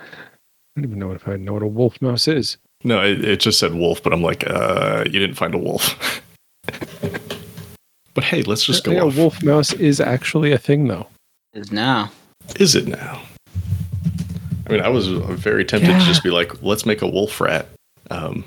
I 0.80 0.82
don't 0.82 0.92
even 0.92 0.98
know 0.98 1.12
if 1.12 1.28
I 1.28 1.36
know 1.36 1.52
what 1.52 1.62
a 1.62 1.66
wolf 1.66 2.00
mouse 2.00 2.26
is. 2.26 2.56
No, 2.84 3.04
it, 3.04 3.22
it 3.22 3.40
just 3.40 3.58
said 3.58 3.74
wolf, 3.74 4.02
but 4.02 4.14
I'm 4.14 4.22
like, 4.22 4.48
uh, 4.48 5.04
you 5.04 5.18
didn't 5.18 5.34
find 5.34 5.54
a 5.54 5.58
wolf. 5.58 6.22
but 8.14 8.24
hey, 8.24 8.42
let's 8.44 8.64
just 8.64 8.82
go 8.84 8.92
Yeah, 8.92 9.02
off. 9.02 9.14
wolf 9.18 9.42
mouse 9.42 9.74
is 9.74 10.00
actually 10.00 10.52
a 10.52 10.56
thing, 10.58 10.88
though. 10.88 11.06
Is 11.52 11.70
now. 11.70 12.10
Is 12.58 12.74
it 12.74 12.88
now? 12.88 13.20
I 14.66 14.72
mean, 14.72 14.80
I 14.80 14.88
was 14.88 15.08
very 15.08 15.66
tempted 15.66 15.92
to 15.92 15.98
just 16.06 16.22
be 16.22 16.30
like, 16.30 16.62
let's 16.62 16.86
make 16.86 17.02
a 17.02 17.06
wolf 17.06 17.38
rat. 17.42 17.68
Um, 18.10 18.42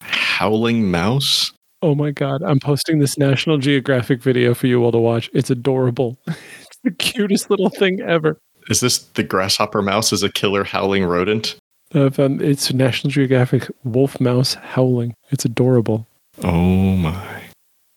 howling 0.00 0.92
mouse. 0.92 1.50
Oh 1.82 1.96
my 1.96 2.12
god, 2.12 2.40
I'm 2.44 2.60
posting 2.60 3.00
this 3.00 3.18
National 3.18 3.58
Geographic 3.58 4.22
video 4.22 4.54
for 4.54 4.68
you 4.68 4.84
all 4.84 4.92
to 4.92 4.98
watch. 4.98 5.28
It's 5.34 5.50
adorable. 5.50 6.18
It's 6.28 6.78
the 6.84 6.90
cutest 6.92 7.50
little 7.50 7.70
thing 7.70 8.00
ever. 8.00 8.38
Is 8.68 8.80
this 8.80 8.98
the 8.98 9.22
grasshopper 9.24 9.80
mouse 9.82 10.12
as 10.12 10.22
a 10.22 10.30
killer 10.30 10.62
howling 10.64 11.04
rodent? 11.04 11.56
Uh, 11.94 12.10
um, 12.18 12.40
it's 12.40 12.72
National 12.72 13.10
Geographic 13.10 13.70
wolf 13.84 14.20
mouse 14.20 14.54
howling. 14.54 15.14
It's 15.30 15.44
adorable. 15.44 16.06
Oh 16.42 16.96
my. 16.96 17.42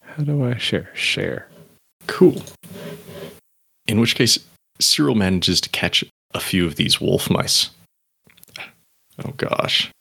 How 0.03 0.23
do 0.23 0.45
I 0.45 0.57
share? 0.57 0.89
Share. 0.93 1.47
Cool. 2.05 2.43
In 3.87 3.99
which 3.99 4.15
case, 4.15 4.37
Cyril 4.79 5.15
manages 5.15 5.59
to 5.61 5.69
catch 5.69 6.03
a 6.33 6.39
few 6.39 6.65
of 6.65 6.75
these 6.75 7.01
wolf 7.01 7.29
mice. 7.29 7.71
Oh 9.25 9.31
gosh. 9.37 9.91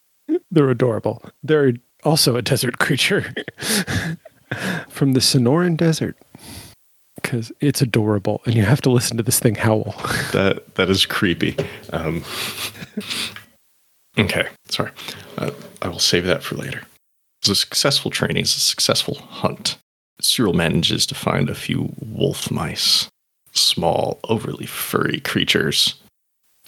They're 0.51 0.70
adorable. 0.70 1.22
They're 1.42 1.72
also 2.05 2.36
a 2.36 2.42
desert 2.42 2.78
creature 2.78 3.22
from 4.88 5.12
the 5.12 5.20
Sonoran 5.20 5.76
Desert 5.76 6.16
because 7.14 7.51
it's 7.61 7.80
adorable, 7.80 8.42
and 8.44 8.55
you 8.55 8.62
have 8.62 8.82
to 8.82 8.90
listen 8.90 9.16
to 9.16 9.22
this 9.22 9.38
thing 9.38 9.55
howl. 9.55 9.94
That 10.32 10.74
that 10.74 10.90
is 10.90 11.07
creepy. 11.07 11.57
Um, 11.92 12.22
okay, 14.19 14.49
sorry. 14.69 14.91
Uh, 15.39 15.51
I 15.83 15.89
will 15.89 15.99
save 15.99 16.27
that 16.27 16.43
for 16.43 16.57
later. 16.57 16.83
So 17.43 17.55
successful 17.55 18.11
training 18.11 18.43
is 18.43 18.57
a 18.57 18.61
successful 18.61 19.17
hunt. 19.17 19.77
Cyril 20.21 20.55
manages 20.55 21.07
to 21.07 21.14
find 21.14 21.49
a 21.49 21.55
few 21.55 21.93
wolf 22.01 22.51
mice, 22.51 23.09
small, 23.53 24.19
overly 24.25 24.67
furry 24.67 25.21
creatures, 25.21 25.95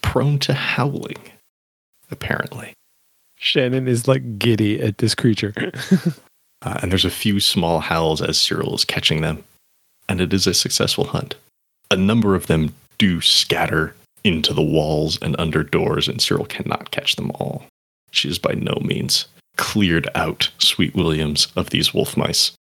prone 0.02 0.38
to 0.40 0.54
howling, 0.54 1.32
apparently. 2.10 2.74
Shannon 3.36 3.88
is 3.88 4.06
like 4.06 4.38
giddy 4.38 4.80
at 4.80 4.98
this 4.98 5.14
creature. 5.14 5.54
Uh, 6.62 6.78
and 6.82 6.90
there's 6.90 7.04
a 7.04 7.10
few 7.10 7.38
small 7.38 7.80
howls 7.80 8.20
as 8.20 8.38
Cyril 8.38 8.74
is 8.74 8.84
catching 8.84 9.20
them. 9.20 9.44
And 10.08 10.20
it 10.20 10.32
is 10.32 10.46
a 10.46 10.54
successful 10.54 11.04
hunt. 11.04 11.36
A 11.90 11.96
number 11.96 12.34
of 12.34 12.46
them 12.46 12.74
do 12.98 13.20
scatter 13.20 13.94
into 14.28 14.54
the 14.54 14.62
walls 14.62 15.18
and 15.20 15.34
under 15.38 15.64
doors, 15.64 16.06
and 16.08 16.20
Cyril 16.20 16.46
cannot 16.46 16.90
catch 16.90 17.16
them 17.16 17.30
all. 17.32 17.64
She 18.10 18.28
is 18.28 18.38
by 18.38 18.52
no 18.54 18.78
means 18.82 19.26
cleared 19.56 20.08
out 20.14 20.50
Sweet 20.58 20.94
Williams 20.94 21.48
of 21.56 21.70
these 21.70 21.92
wolf 21.92 22.16
mice. 22.16 22.52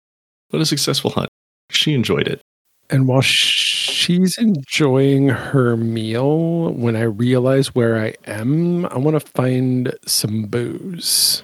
But 0.51 0.63
a 0.63 0.67
successful 0.67 1.11
hunt. 1.11 1.29
She 1.71 1.93
enjoyed 1.93 2.27
it. 2.27 2.41
and 2.89 3.09
while 3.09 3.21
she's 3.21 4.39
enjoying 4.39 5.29
her 5.29 5.77
meal, 5.77 6.73
when 6.73 6.95
I 6.97 7.03
realize 7.03 7.75
where 7.75 7.99
I 7.99 8.15
am, 8.27 8.87
I 8.87 8.99
want 8.99 9.21
to 9.21 9.33
find 9.35 9.93
some 10.07 10.45
booze. 10.45 11.43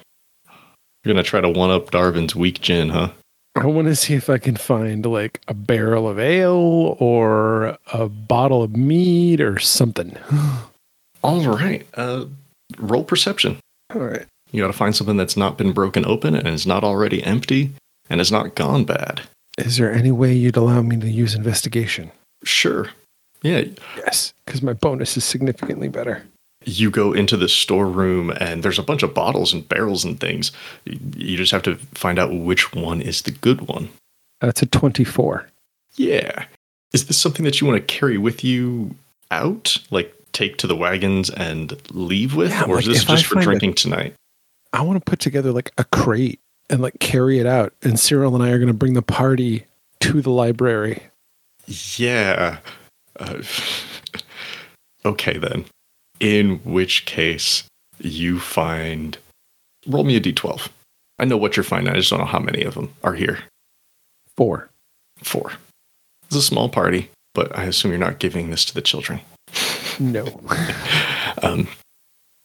You're 1.03 1.13
going 1.13 1.23
to 1.23 1.29
try 1.29 1.41
to 1.41 1.49
one 1.49 1.69
up 1.69 1.91
Darvin's 1.91 2.35
weak 2.35 2.61
gin, 2.61 2.89
huh? 2.89 3.11
I 3.55 3.67
want 3.67 3.87
to 3.87 3.95
see 3.95 4.15
if 4.15 4.29
I 4.29 4.39
can 4.39 4.55
find 4.55 5.05
like 5.05 5.41
a 5.47 5.53
barrel 5.53 6.09
of 6.09 6.17
ale 6.19 6.97
or 6.99 7.77
a 7.93 8.09
bottle 8.09 8.63
of 8.63 8.75
mead 8.75 9.41
or 9.41 9.59
something. 9.59 10.17
All 11.23 11.47
right. 11.47 11.87
Uh, 11.93 12.25
roll 12.77 13.03
perception. 13.03 13.57
All 13.93 14.01
right. 14.01 14.25
You 14.51 14.61
got 14.61 14.67
to 14.67 14.73
find 14.73 14.95
something 14.95 15.17
that's 15.17 15.37
not 15.37 15.57
been 15.57 15.71
broken 15.71 16.05
open 16.05 16.35
and 16.35 16.47
is 16.47 16.67
not 16.67 16.83
already 16.83 17.23
empty 17.23 17.71
and 18.09 18.19
has 18.19 18.31
not 18.31 18.55
gone 18.55 18.85
bad. 18.85 19.21
Is 19.57 19.77
there 19.77 19.91
any 19.93 20.11
way 20.11 20.33
you'd 20.33 20.57
allow 20.57 20.81
me 20.81 20.97
to 20.97 21.09
use 21.09 21.35
investigation? 21.35 22.11
Sure. 22.43 22.89
Yeah, 23.43 23.63
Yes, 23.97 24.33
because 24.45 24.61
my 24.61 24.73
bonus 24.73 25.17
is 25.17 25.25
significantly 25.25 25.89
better. 25.89 26.23
You 26.65 26.89
go 26.89 27.13
into 27.13 27.37
the 27.37 27.49
storeroom 27.49 28.31
and 28.31 28.63
there's 28.63 28.79
a 28.79 28.83
bunch 28.83 29.03
of 29.03 29.13
bottles 29.13 29.53
and 29.53 29.67
barrels 29.67 30.03
and 30.03 30.19
things. 30.19 30.51
You 30.85 31.37
just 31.37 31.51
have 31.51 31.63
to 31.63 31.75
find 31.93 32.19
out 32.19 32.33
which 32.33 32.73
one 32.73 33.01
is 33.01 33.21
the 33.23 33.31
good 33.31 33.67
one. 33.67 33.89
That's 34.41 34.61
a 34.61 34.65
24. 34.65 35.47
Yeah. 35.95 36.45
Is 36.91 37.07
this 37.07 37.17
something 37.17 37.45
that 37.45 37.59
you 37.61 37.67
want 37.67 37.79
to 37.79 37.93
carry 37.93 38.17
with 38.17 38.43
you 38.43 38.95
out? 39.31 39.77
Like 39.89 40.13
take 40.31 40.57
to 40.57 40.67
the 40.67 40.75
wagons 40.75 41.29
and 41.29 41.79
leave 41.91 42.35
with? 42.35 42.51
Yeah, 42.51 42.65
or 42.65 42.79
is 42.79 42.85
this 42.85 43.03
if 43.03 43.09
I 43.09 43.15
just 43.15 43.27
for 43.27 43.35
find 43.35 43.43
a- 43.43 43.49
drinking 43.49 43.73
tonight? 43.75 44.15
I 44.73 44.81
want 44.81 45.03
to 45.03 45.09
put 45.09 45.19
together 45.19 45.51
like 45.51 45.71
a 45.77 45.83
crate 45.85 46.39
and 46.69 46.81
like 46.81 46.99
carry 46.99 47.39
it 47.39 47.45
out. 47.45 47.73
And 47.83 47.99
Cyril 47.99 48.35
and 48.35 48.43
I 48.43 48.49
are 48.49 48.57
going 48.57 48.67
to 48.67 48.73
bring 48.73 48.93
the 48.93 49.01
party 49.01 49.65
to 50.01 50.21
the 50.21 50.31
library. 50.31 51.03
Yeah. 51.67 52.57
Uh, 53.19 53.41
okay, 55.05 55.37
then. 55.37 55.65
In 56.23 56.61
which 56.63 57.05
case, 57.05 57.65
you 57.99 58.39
find. 58.39 59.17
Roll 59.85 60.05
me 60.05 60.15
a 60.15 60.21
d12. 60.21 60.69
I 61.19 61.25
know 61.25 61.35
what 61.35 61.57
you're 61.57 61.65
finding. 61.65 61.93
I 61.93 61.97
just 61.97 62.09
don't 62.09 62.19
know 62.19 62.25
how 62.25 62.39
many 62.39 62.63
of 62.63 62.75
them 62.75 62.93
are 63.03 63.13
here. 63.13 63.39
Four. 64.37 64.69
Four. 65.17 65.51
It's 66.27 66.37
a 66.37 66.41
small 66.41 66.69
party, 66.69 67.09
but 67.33 67.53
I 67.57 67.65
assume 67.65 67.91
you're 67.91 67.99
not 67.99 68.19
giving 68.19 68.49
this 68.49 68.63
to 68.65 68.73
the 68.73 68.81
children. 68.81 69.19
No. 69.99 70.39
Um, 71.41 71.67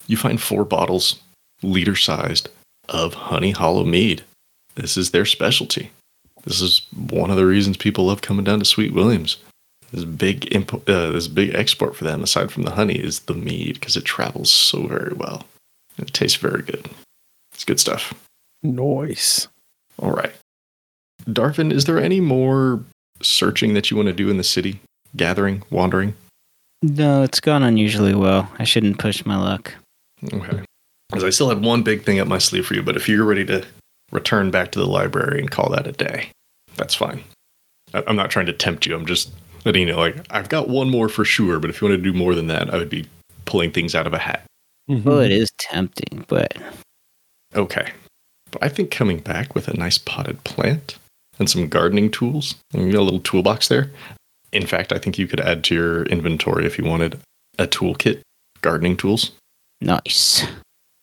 you 0.08 0.16
find 0.16 0.40
four 0.40 0.64
bottles, 0.64 1.20
liter 1.62 1.94
sized, 1.94 2.48
of 2.88 3.14
Honey 3.14 3.52
Hollow 3.52 3.84
Mead. 3.84 4.24
This 4.74 4.96
is 4.96 5.10
their 5.10 5.26
specialty. 5.26 5.90
This 6.44 6.60
is 6.60 6.86
one 6.96 7.30
of 7.30 7.36
the 7.36 7.46
reasons 7.46 7.76
people 7.76 8.06
love 8.06 8.22
coming 8.22 8.44
down 8.44 8.58
to 8.58 8.64
Sweet 8.64 8.92
Williams. 8.92 9.36
This 9.92 10.04
big 10.04 10.54
imp- 10.54 10.88
uh, 10.88 11.10
this 11.10 11.28
big 11.28 11.54
export 11.54 11.96
for 11.96 12.04
them, 12.04 12.22
aside 12.22 12.50
from 12.52 12.64
the 12.64 12.72
honey, 12.72 12.96
is 12.96 13.20
the 13.20 13.34
mead 13.34 13.74
because 13.74 13.96
it 13.96 14.04
travels 14.04 14.50
so 14.52 14.86
very 14.86 15.14
well. 15.14 15.44
It 15.98 16.12
tastes 16.12 16.36
very 16.36 16.62
good. 16.62 16.88
It's 17.54 17.64
good 17.64 17.80
stuff. 17.80 18.12
Noise. 18.62 19.48
All 19.98 20.12
right, 20.12 20.32
Darvin, 21.26 21.72
is 21.72 21.86
there 21.86 21.98
any 21.98 22.20
more 22.20 22.84
searching 23.22 23.74
that 23.74 23.90
you 23.90 23.96
want 23.96 24.08
to 24.08 24.12
do 24.12 24.28
in 24.30 24.36
the 24.36 24.44
city? 24.44 24.80
Gathering, 25.16 25.62
wandering. 25.70 26.14
No, 26.82 27.22
it's 27.22 27.40
gone 27.40 27.62
unusually 27.64 28.14
well. 28.14 28.48
I 28.58 28.64
shouldn't 28.64 28.98
push 28.98 29.24
my 29.26 29.36
luck. 29.36 29.74
Okay. 30.32 30.62
Because 31.08 31.24
I 31.24 31.30
still 31.30 31.48
have 31.48 31.64
one 31.64 31.82
big 31.82 32.04
thing 32.04 32.20
up 32.20 32.28
my 32.28 32.38
sleeve 32.38 32.66
for 32.66 32.74
you, 32.74 32.82
but 32.82 32.94
if 32.96 33.08
you're 33.08 33.24
ready 33.24 33.44
to 33.46 33.64
return 34.12 34.50
back 34.50 34.70
to 34.72 34.78
the 34.78 34.86
library 34.86 35.40
and 35.40 35.50
call 35.50 35.70
that 35.70 35.86
a 35.86 35.92
day, 35.92 36.30
that's 36.76 36.94
fine. 36.94 37.24
I- 37.94 38.04
I'm 38.06 38.14
not 38.16 38.30
trying 38.30 38.46
to 38.46 38.52
tempt 38.52 38.84
you. 38.86 38.94
I'm 38.94 39.06
just 39.06 39.30
letting 39.68 39.86
you 39.86 39.92
know, 39.92 39.98
like, 39.98 40.16
I've 40.30 40.48
got 40.48 40.68
one 40.68 40.90
more 40.90 41.08
for 41.08 41.24
sure, 41.24 41.60
but 41.60 41.70
if 41.70 41.80
you 41.80 41.88
want 41.88 42.02
to 42.02 42.12
do 42.12 42.16
more 42.16 42.34
than 42.34 42.46
that, 42.46 42.72
I 42.72 42.78
would 42.78 42.90
be 42.90 43.06
pulling 43.44 43.70
things 43.70 43.94
out 43.94 44.06
of 44.06 44.14
a 44.14 44.18
hat. 44.18 44.44
Well, 44.88 45.20
it 45.20 45.30
is 45.30 45.50
tempting, 45.58 46.24
but 46.28 46.56
Okay. 47.54 47.92
But 48.50 48.64
I 48.64 48.68
think 48.68 48.90
coming 48.90 49.18
back 49.20 49.54
with 49.54 49.68
a 49.68 49.76
nice 49.76 49.98
potted 49.98 50.42
plant 50.44 50.96
and 51.38 51.50
some 51.50 51.68
gardening 51.68 52.10
tools, 52.10 52.54
you 52.72 52.90
got 52.92 53.00
a 53.00 53.02
little 53.02 53.20
toolbox 53.20 53.68
there. 53.68 53.90
In 54.52 54.66
fact, 54.66 54.92
I 54.92 54.98
think 54.98 55.18
you 55.18 55.26
could 55.26 55.40
add 55.40 55.64
to 55.64 55.74
your 55.74 56.02
inventory 56.04 56.64
if 56.64 56.78
you 56.78 56.84
wanted 56.84 57.20
a 57.58 57.66
toolkit, 57.66 58.20
gardening 58.62 58.96
tools. 58.96 59.32
nice. 59.80 60.46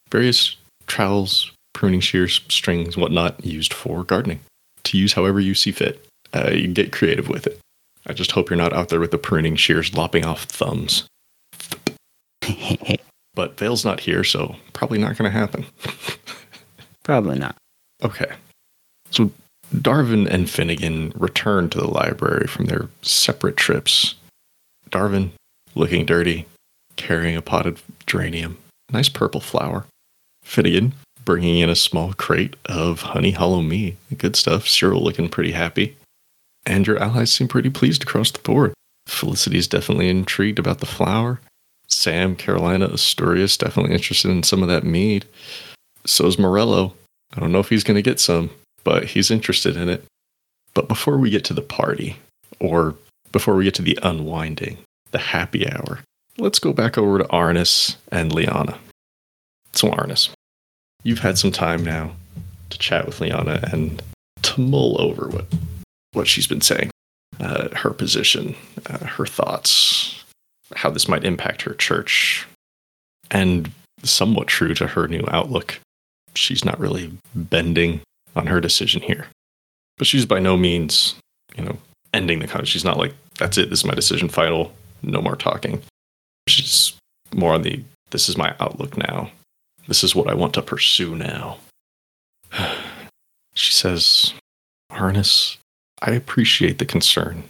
various 0.09 0.55
trowels, 0.88 1.51
pruning 1.74 1.99
shears, 1.99 2.41
strings, 2.49 2.97
whatnot 2.97 3.43
used 3.45 3.74
for 3.74 4.03
gardening 4.03 4.39
to 4.86 4.97
use 4.97 5.13
however 5.13 5.39
you 5.39 5.53
see 5.53 5.72
fit. 5.72 6.03
Uh, 6.34 6.49
you 6.51 6.63
can 6.63 6.74
get 6.74 6.91
creative 6.91 7.30
with 7.30 7.45
it. 7.45 7.59
I 8.08 8.14
just 8.14 8.32
hope 8.32 8.49
you're 8.49 8.58
not 8.58 8.74
out 8.74 8.89
there 8.89 8.99
with 8.99 9.12
the 9.12 9.18
pruning 9.18 9.56
shears 9.56 9.95
lopping 9.95 10.26
off 10.26 10.43
thumbs. 10.43 11.08
But 13.36 13.58
Vale's 13.60 13.86
not 13.86 13.99
here, 13.99 14.24
so 14.24 14.56
probably 14.72 14.97
not 14.97 15.18
going 15.18 15.30
to 15.30 15.38
happen. 15.38 15.66
Probably 17.03 17.38
not. 17.38 17.56
Okay. 18.01 18.32
So 19.12 19.32
Darvin 19.74 20.26
and 20.28 20.49
Finnegan 20.49 21.12
return 21.16 21.70
to 21.70 21.78
the 21.78 21.88
library 21.88 22.47
from 22.47 22.66
their 22.66 22.88
separate 23.01 23.58
trips. 23.58 24.16
Darvin, 24.89 25.32
looking 25.76 26.06
dirty, 26.06 26.45
carrying 26.95 27.36
a 27.36 27.41
potted 27.41 27.80
geranium, 28.08 28.58
nice 28.91 29.10
purple 29.10 29.41
flower. 29.41 29.86
Finnegan, 30.43 30.93
bringing 31.26 31.60
in 31.60 31.70
a 31.70 31.76
small 31.76 32.14
crate 32.14 32.56
of 32.66 33.01
honey 33.01 33.32
hollow 33.32 33.62
me. 33.62 33.97
Good 34.18 34.36
stuff. 34.36 34.68
Cyril 34.68 35.03
looking 35.03 35.28
pretty 35.28 35.51
happy. 35.51 35.97
And 36.66 36.88
your 36.88 36.97
allies 36.97 37.32
seem 37.34 37.47
pretty 37.47 37.70
pleased 37.70 38.03
across 38.03 38.32
the 38.32 38.39
board. 38.39 38.74
Felicity's 39.07 39.68
definitely 39.68 40.09
intrigued 40.09 40.59
about 40.59 40.80
the 40.80 40.86
flower. 40.86 41.39
Sam, 41.88 42.36
Carolina, 42.36 42.86
Asturias, 42.86 43.57
definitely 43.57 43.93
interested 43.93 44.32
in 44.32 44.43
some 44.43 44.63
of 44.63 44.70
that 44.70 44.84
mead. 44.84 45.26
So 46.05 46.26
is 46.26 46.39
Morello. 46.39 46.93
I 47.36 47.39
don't 47.39 47.51
know 47.51 47.59
if 47.59 47.70
he's 47.70 47.84
going 47.84 47.95
to 47.95 48.01
get 48.01 48.20
some, 48.20 48.49
but 48.84 49.05
he's 49.05 49.30
interested 49.30 49.78
in 49.78 49.89
it. 49.89 50.03
But 50.74 50.88
before 50.88 51.18
we 51.18 51.30
get 51.30 51.43
to 51.45 51.53
the 51.53 51.61
party, 51.61 52.18
or 52.59 52.95
before 53.32 53.55
we 53.55 53.63
get 53.63 53.76
to 53.76 53.82
the 53.82 53.99
unwinding, 54.01 54.78
the 55.11 55.20
happy 55.20 55.70
hour, 55.70 55.99
let's 56.38 56.59
go 56.59 56.74
back 56.74 56.97
over 56.97 57.20
to 57.20 57.26
Arnis 57.26 57.95
and 58.11 58.34
Liana. 58.34 58.78
So, 59.74 59.91
Arnis, 59.91 60.30
you've 61.03 61.20
had 61.20 61.38
some 61.38 61.51
time 61.51 61.84
now 61.84 62.11
to 62.70 62.78
chat 62.78 63.05
with 63.05 63.22
Liana 63.22 63.59
and 63.72 64.01
to 64.41 64.61
mull 64.61 64.99
over 65.01 65.28
what, 65.28 65.45
what 66.16 66.28
she's 66.28 66.47
been 66.47 66.61
saying, 66.61 66.91
uh, 67.39 67.70
her 67.76 67.91
position, 67.91 68.55
uh, 68.88 69.05
her 69.05 69.26
thoughts, 69.26 70.24
how 70.76 70.89
this 70.89 71.07
might 71.07 71.24
impact 71.24 71.61
her 71.63 71.74
church, 71.74 72.47
and 73.32 73.72
somewhat 74.03 74.47
true 74.47 74.74
to 74.74 74.88
her 74.88 75.07
new 75.07 75.24
outlook 75.30 75.80
she's 76.38 76.66
not 76.66 76.80
really 76.80 77.11
bending 77.34 78.01
on 78.36 78.47
her 78.47 78.61
decision 78.61 79.01
here. 79.01 79.28
But 79.97 80.07
she's 80.07 80.26
by 80.26 80.39
no 80.39 80.57
means, 80.57 81.16
you 81.55 81.63
know, 81.63 81.78
ending 82.13 82.39
the 82.39 82.47
conversation. 82.47 82.80
She's 82.80 82.86
not 82.86 82.97
like, 82.97 83.13
that's 83.38 83.57
it, 83.57 83.70
this 83.70 83.80
is 83.80 83.86
my 83.86 83.93
decision, 83.93 84.30
final, 84.30 84.74
no 85.01 85.22
more 85.22 85.36
talking. 85.36 85.82
She's 86.47 86.93
more 87.34 87.53
on 87.53 87.61
the, 87.61 87.84
this 88.11 88.30
is 88.30 88.38
my 88.38 88.55
outlook 88.59 88.97
now. 88.97 89.32
This 89.88 90.03
is 90.03 90.16
what 90.16 90.30
I 90.30 90.34
want 90.34 90.53
to 90.55 90.61
pursue 90.61 91.16
now. 91.16 91.57
she 93.53 93.72
says, 93.72 94.34
Arnis, 94.91 95.57
I 96.02 96.12
appreciate 96.12 96.78
the 96.78 96.86
concern. 96.86 97.43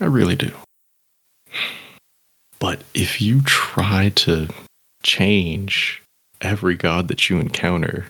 I 0.00 0.06
really 0.06 0.36
do. 0.36 0.52
But 2.58 2.82
if 2.94 3.20
you 3.20 3.42
try 3.42 4.10
to 4.10 4.48
change 5.02 6.02
every 6.40 6.74
god 6.74 7.08
that 7.08 7.28
you 7.28 7.38
encounter, 7.38 8.06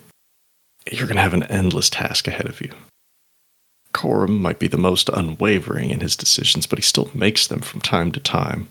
you're 0.91 1.07
going 1.07 1.17
to 1.17 1.21
have 1.21 1.33
an 1.33 1.43
endless 1.43 1.89
task 1.89 2.27
ahead 2.27 2.47
of 2.47 2.61
you. 2.61 2.71
Coram 3.93 4.41
might 4.41 4.59
be 4.59 4.67
the 4.67 4.77
most 4.77 5.09
unwavering 5.09 5.89
in 5.89 6.01
his 6.01 6.15
decisions, 6.15 6.67
but 6.67 6.79
he 6.79 6.83
still 6.83 7.09
makes 7.13 7.47
them 7.47 7.61
from 7.61 7.81
time 7.81 8.11
to 8.11 8.19
time. 8.19 8.67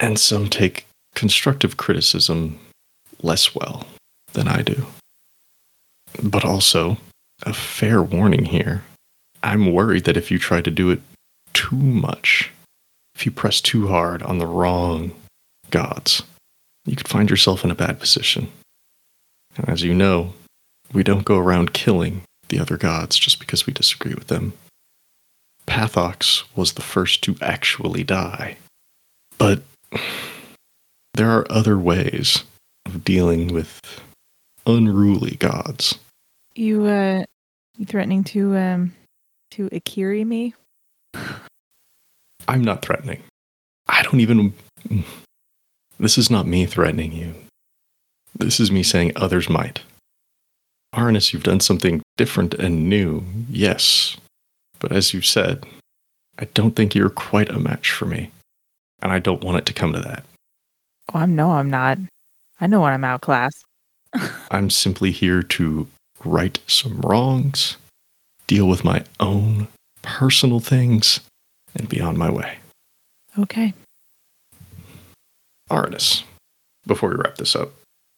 And 0.00 0.18
some 0.18 0.48
take 0.48 0.86
constructive 1.14 1.76
criticism 1.76 2.58
less 3.22 3.54
well 3.54 3.86
than 4.32 4.48
I 4.48 4.62
do. 4.62 4.86
But 6.22 6.44
also, 6.44 6.98
a 7.44 7.52
fair 7.52 8.02
warning 8.02 8.46
here. 8.46 8.82
I'm 9.44 9.72
worried 9.72 10.04
that 10.04 10.16
if 10.16 10.30
you 10.30 10.38
try 10.38 10.62
to 10.62 10.70
do 10.70 10.90
it 10.90 11.02
too 11.52 11.76
much, 11.76 12.50
if 13.14 13.26
you 13.26 13.30
press 13.30 13.60
too 13.60 13.88
hard 13.88 14.22
on 14.22 14.38
the 14.38 14.46
wrong 14.46 15.12
gods, 15.70 16.22
you 16.86 16.96
could 16.96 17.08
find 17.08 17.28
yourself 17.28 17.62
in 17.62 17.70
a 17.70 17.74
bad 17.74 18.00
position. 18.00 18.50
And 19.56 19.68
as 19.68 19.82
you 19.82 19.92
know, 19.92 20.32
we 20.94 21.02
don't 21.02 21.26
go 21.26 21.38
around 21.38 21.74
killing 21.74 22.22
the 22.48 22.58
other 22.58 22.78
gods 22.78 23.18
just 23.18 23.38
because 23.38 23.66
we 23.66 23.72
disagree 23.74 24.14
with 24.14 24.28
them. 24.28 24.54
Pathox 25.66 26.44
was 26.56 26.72
the 26.72 26.82
first 26.82 27.22
to 27.24 27.36
actually 27.42 28.02
die. 28.02 28.56
But 29.36 29.62
there 31.14 31.30
are 31.30 31.46
other 31.52 31.78
ways 31.78 32.44
of 32.86 33.04
dealing 33.04 33.52
with 33.52 33.80
unruly 34.66 35.36
gods. 35.36 35.98
You 36.54 36.86
uh 36.86 37.24
you 37.76 37.84
threatening 37.84 38.24
to 38.24 38.56
um 38.56 38.94
to 39.54 39.70
Akiri 39.70 40.26
me? 40.26 40.54
I'm 42.48 42.62
not 42.62 42.82
threatening. 42.82 43.22
I 43.88 44.02
don't 44.02 44.20
even. 44.20 44.52
This 45.98 46.18
is 46.18 46.30
not 46.30 46.46
me 46.46 46.66
threatening 46.66 47.12
you. 47.12 47.34
This 48.36 48.58
is 48.58 48.72
me 48.72 48.82
saying 48.82 49.12
others 49.14 49.48
might. 49.48 49.80
Arnis, 50.94 51.32
you've 51.32 51.44
done 51.44 51.60
something 51.60 52.02
different 52.16 52.54
and 52.54 52.88
new, 52.88 53.24
yes. 53.48 54.16
But 54.80 54.92
as 54.92 55.14
you've 55.14 55.26
said, 55.26 55.64
I 56.38 56.46
don't 56.54 56.74
think 56.74 56.94
you're 56.94 57.10
quite 57.10 57.50
a 57.50 57.58
match 57.58 57.92
for 57.92 58.06
me. 58.06 58.30
And 59.02 59.12
I 59.12 59.18
don't 59.18 59.44
want 59.44 59.58
it 59.58 59.66
to 59.66 59.72
come 59.72 59.92
to 59.92 60.00
that. 60.00 60.24
Oh, 61.12 61.18
I'm 61.18 61.36
no, 61.36 61.52
I'm 61.52 61.70
not. 61.70 61.98
I 62.60 62.66
know 62.66 62.80
when 62.80 62.92
I'm 62.92 63.04
outclassed. 63.04 63.64
I'm 64.50 64.70
simply 64.70 65.10
here 65.10 65.42
to 65.42 65.86
right 66.24 66.58
some 66.66 67.00
wrongs, 67.00 67.76
deal 68.46 68.66
with 68.66 68.84
my 68.84 69.04
own 69.20 69.68
personal 70.02 70.60
things, 70.60 71.20
and 71.74 71.88
be 71.88 72.00
on 72.00 72.16
my 72.16 72.30
way. 72.30 72.58
Okay. 73.38 73.74
Arnis, 75.70 76.22
before 76.86 77.08
we 77.08 77.16
wrap 77.16 77.36
this 77.36 77.56
up, 77.56 77.70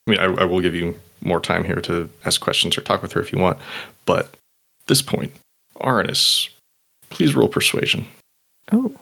I 0.07 0.11
mean, 0.11 0.21
I, 0.21 0.25
I 0.25 0.45
will 0.45 0.61
give 0.61 0.75
you 0.75 0.99
more 1.23 1.41
time 1.41 1.65
here 1.65 1.81
to 1.83 2.11
ask 2.25 2.41
questions 2.41 2.77
or 2.77 2.83
talk 2.83 3.03
with 3.03 3.13
her 3.13 3.21
if 3.21 3.33
you 3.33 3.39
want, 3.39 3.59
but 4.05 4.27
at 4.27 4.87
this 4.87 5.03
point, 5.03 5.33
Arnis, 5.77 6.49
please 7.11 7.35
roll 7.35 7.49
persuasion. 7.49 8.07
Oh. 8.73 8.95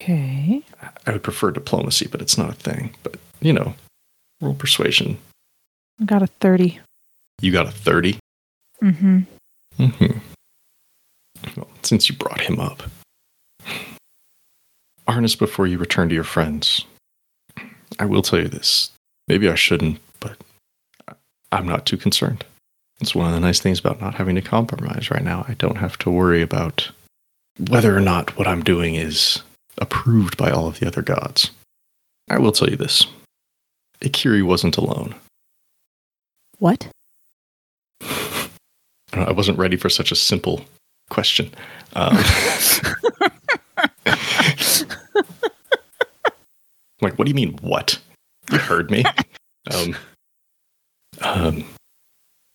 Okay. 0.00 0.62
I 1.06 1.12
would 1.12 1.22
prefer 1.22 1.50
diplomacy, 1.50 2.06
but 2.08 2.22
it's 2.22 2.38
not 2.38 2.50
a 2.50 2.54
thing. 2.54 2.94
But, 3.02 3.16
you 3.40 3.52
know, 3.52 3.74
roll 4.40 4.54
persuasion. 4.54 5.18
I 6.00 6.04
got 6.04 6.22
a 6.22 6.28
30. 6.28 6.78
You 7.40 7.52
got 7.52 7.66
a 7.66 7.72
30? 7.72 8.18
Mm-hmm. 8.82 9.18
Mm-hmm. 9.78 10.18
Well, 11.56 11.68
since 11.82 12.08
you 12.08 12.16
brought 12.16 12.40
him 12.40 12.60
up. 12.60 12.82
Arnis, 15.08 15.38
before 15.38 15.66
you 15.66 15.78
return 15.78 16.08
to 16.08 16.14
your 16.14 16.24
friends, 16.24 16.84
I 17.98 18.04
will 18.04 18.22
tell 18.22 18.38
you 18.38 18.48
this. 18.48 18.90
Maybe 19.26 19.48
I 19.48 19.54
shouldn't, 19.54 19.98
but 20.20 20.36
I'm 21.50 21.66
not 21.66 21.86
too 21.86 21.96
concerned. 21.96 22.44
It's 23.00 23.14
one 23.14 23.26
of 23.26 23.32
the 23.32 23.40
nice 23.40 23.60
things 23.60 23.78
about 23.78 24.00
not 24.00 24.14
having 24.14 24.34
to 24.34 24.42
compromise 24.42 25.10
right 25.10 25.22
now. 25.22 25.44
I 25.48 25.54
don't 25.54 25.76
have 25.76 25.96
to 25.98 26.10
worry 26.10 26.42
about 26.42 26.90
whether 27.68 27.96
or 27.96 28.00
not 28.00 28.36
what 28.36 28.46
I'm 28.46 28.62
doing 28.62 28.96
is 28.96 29.42
approved 29.78 30.36
by 30.36 30.50
all 30.50 30.66
of 30.66 30.78
the 30.80 30.86
other 30.86 31.02
gods. 31.02 31.50
I 32.28 32.38
will 32.38 32.52
tell 32.52 32.68
you 32.68 32.76
this. 32.76 33.06
Akiri 34.02 34.42
wasn't 34.42 34.76
alone. 34.76 35.14
What? 36.58 36.88
I 39.12 39.32
wasn't 39.32 39.58
ready 39.58 39.76
for 39.76 39.88
such 39.88 40.12
a 40.12 40.16
simple 40.16 40.64
question. 41.08 41.50
Um, 41.94 42.16
like, 47.00 47.18
what 47.18 47.24
do 47.24 47.28
you 47.28 47.34
mean, 47.34 47.58
what? 47.60 47.98
You 48.50 48.58
heard 48.58 48.90
me. 48.90 49.04
Um, 49.72 49.96
um, 51.20 51.64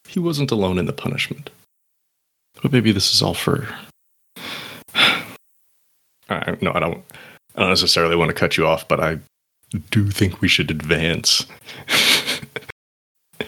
he 0.08 0.20
wasn't 0.20 0.52
alone 0.52 0.78
in 0.78 0.86
the 0.86 0.94
punishment. 0.94 1.50
But 2.62 2.72
maybe 2.72 2.92
this 2.92 3.14
is 3.14 3.22
all 3.22 3.34
for. 3.34 3.68
I, 4.96 6.58
no, 6.62 6.72
I 6.74 6.80
don't. 6.80 7.04
I 7.56 7.62
don't 7.62 7.70
necessarily 7.70 8.16
want 8.16 8.30
to 8.30 8.36
cut 8.36 8.58
you 8.58 8.66
off, 8.66 8.88
but 8.88 9.00
I 9.00 9.20
do 9.92 10.10
think 10.10 10.42
we 10.42 10.48
should 10.48 10.72
advance. 10.72 11.46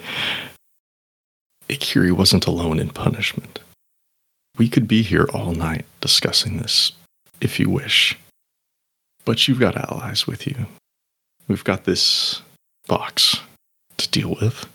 Akiri 1.68 2.12
wasn't 2.12 2.46
alone 2.46 2.78
in 2.78 2.90
punishment. 2.90 3.58
We 4.58 4.68
could 4.68 4.88
be 4.88 5.02
here 5.02 5.26
all 5.34 5.52
night 5.52 5.84
discussing 6.00 6.56
this, 6.58 6.92
if 7.40 7.60
you 7.60 7.68
wish. 7.68 8.18
But 9.24 9.46
you've 9.48 9.60
got 9.60 9.76
allies 9.76 10.26
with 10.26 10.46
you. 10.46 10.66
We've 11.48 11.64
got 11.64 11.84
this 11.84 12.42
box 12.86 13.40
to 13.98 14.08
deal 14.08 14.36
with. 14.40 14.66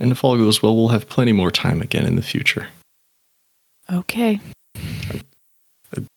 And 0.00 0.10
if 0.12 0.24
all 0.24 0.36
goes 0.36 0.62
well, 0.62 0.74
we'll 0.76 0.88
have 0.88 1.08
plenty 1.08 1.32
more 1.32 1.50
time 1.50 1.80
again 1.80 2.04
in 2.04 2.16
the 2.16 2.22
future. 2.22 2.68
Okay. 3.92 4.40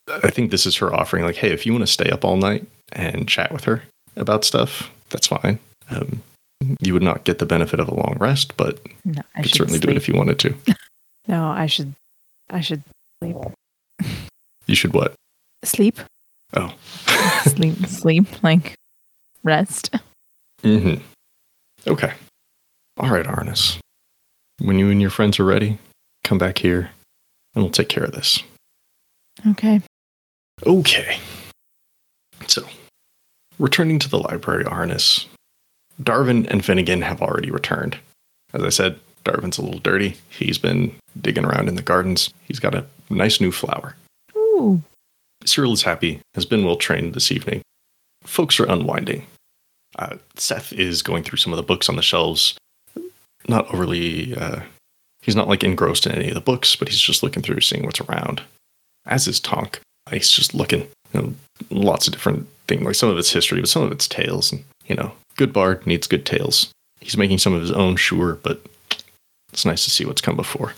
I 0.10 0.30
think 0.32 0.52
this 0.52 0.66
is 0.66 0.78
her 0.78 0.94
offering, 0.94 1.24
like, 1.24 1.36
hey, 1.36 1.52
if 1.52 1.66
you 1.66 1.74
want 1.74 1.84
to 1.84 1.92
stay 1.92 2.10
up 2.10 2.26
all 2.26 2.38
night 2.38 2.66
and 2.94 3.28
chat 3.28 3.52
with 3.52 3.66
her 3.66 3.84
about 4.16 4.44
stuff, 4.44 4.90
that's 5.10 5.28
fine. 5.28 5.60
Um, 5.92 6.24
you 6.82 6.94
would 6.94 7.04
not 7.04 7.24
get 7.24 7.40
the 7.40 7.46
benefit 7.46 7.80
of 7.80 7.88
a 7.88 7.94
long 7.94 8.18
rest, 8.20 8.58
but 8.58 8.80
No, 9.06 9.22
I 9.36 9.40
you 9.40 9.44
could 9.44 9.54
certainly 9.54 9.80
do 9.80 9.90
it 9.90 9.98
if 9.98 10.08
you 10.08 10.16
wanted 10.16 10.40
to. 10.40 10.56
No, 11.30 11.50
I 11.50 11.66
should. 11.66 11.94
I 12.50 12.62
should 12.62 12.84
sleep. 13.20 13.38
You 14.66 14.76
should 14.76 14.94
what? 14.94 15.14
Sleep. 15.64 16.00
Oh. 16.54 16.74
sleep. 17.44 17.86
Sleep. 17.88 18.44
Like 18.44 18.76
rest. 19.44 19.92
Mm-hmm. 20.64 21.02
Okay. 21.88 22.14
All 22.98 23.10
right, 23.10 23.26
Arnis. 23.26 23.80
When 24.60 24.80
you 24.80 24.90
and 24.90 25.00
your 25.00 25.10
friends 25.10 25.40
are 25.40 25.46
ready, 25.46 25.78
come 26.24 26.38
back 26.38 26.58
here 26.58 26.90
and 27.54 27.64
we'll 27.64 27.72
take 27.72 27.90
care 27.90 28.04
of 28.04 28.12
this. 28.12 28.42
Okay. 29.48 29.82
Okay. 30.66 31.20
So, 32.48 32.66
returning 33.60 34.00
to 34.00 34.10
the 34.10 34.20
library, 34.20 34.64
Arnis, 34.64 35.28
Darvin 36.02 36.48
and 36.50 36.64
Finnegan 36.64 37.02
have 37.02 37.22
already 37.22 37.52
returned. 37.52 37.98
As 38.54 38.64
I 38.64 38.70
said, 38.70 39.00
Darvin's 39.28 39.58
a 39.58 39.62
little 39.62 39.80
dirty. 39.80 40.18
He's 40.30 40.58
been 40.58 40.96
digging 41.20 41.46
around 41.46 41.68
in 41.68 41.76
the 41.76 41.82
gardens. 41.82 42.34
He's 42.46 42.60
got 42.60 42.74
a 42.76 42.86
nice 43.10 43.42
new 43.42 43.52
flower. 43.52 43.96
Ooh. 44.36 44.82
Cyril 45.46 45.74
is 45.74 45.84
happy, 45.84 46.22
has 46.34 46.46
been 46.46 46.66
well 46.66 46.78
trained 46.78 47.14
this 47.14 47.32
evening. 47.32 47.62
Folks 48.24 48.60
are 48.60 48.66
unwinding. 48.66 49.26
Uh, 49.98 50.18
Seth 50.36 50.74
is 50.74 51.02
going 51.02 51.24
through 51.24 51.38
some 51.38 51.54
of 51.54 51.58
the 51.58 51.64
books 51.64 51.90
on 51.90 51.96
the 51.96 52.02
shelves. 52.02 52.58
Not 53.48 53.74
overly, 53.74 54.36
uh, 54.36 54.62
he's 55.22 55.36
not 55.36 55.48
like 55.48 55.64
engrossed 55.64 56.06
in 56.06 56.12
any 56.14 56.30
of 56.30 56.34
the 56.34 56.42
books, 56.42 56.76
but 56.76 56.90
he's 56.90 57.00
just 57.00 57.24
looking 57.24 57.44
through, 57.44 57.62
seeing 57.62 57.84
what's 57.84 58.02
around. 58.02 58.42
As 59.06 59.28
is 59.28 59.40
Tonk. 59.40 59.80
He's 60.10 60.30
just 60.30 60.54
looking, 60.54 60.88
you 61.14 61.22
know, 61.22 61.34
lots 61.70 62.08
of 62.08 62.14
different 62.14 62.48
things. 62.68 62.84
Like 62.84 62.96
some 62.96 63.10
of 63.10 63.18
it's 63.18 63.32
history, 63.32 63.60
but 63.60 63.70
some 63.70 63.84
of 63.84 63.92
it's 63.92 64.08
tales. 64.08 64.52
And, 64.52 64.64
you 64.88 64.96
know, 64.96 65.14
good 65.36 65.54
bard 65.54 65.86
needs 65.86 66.08
good 66.08 66.26
tales. 66.26 66.70
He's 67.00 67.18
making 67.18 67.38
some 67.38 67.54
of 67.54 67.62
his 67.62 67.72
own, 67.72 67.96
sure, 67.96 68.36
but 68.42 68.62
it's 69.58 69.66
nice 69.66 69.84
to 69.86 69.90
see 69.90 70.06
what's 70.06 70.22
come 70.22 70.36
before. 70.36 70.74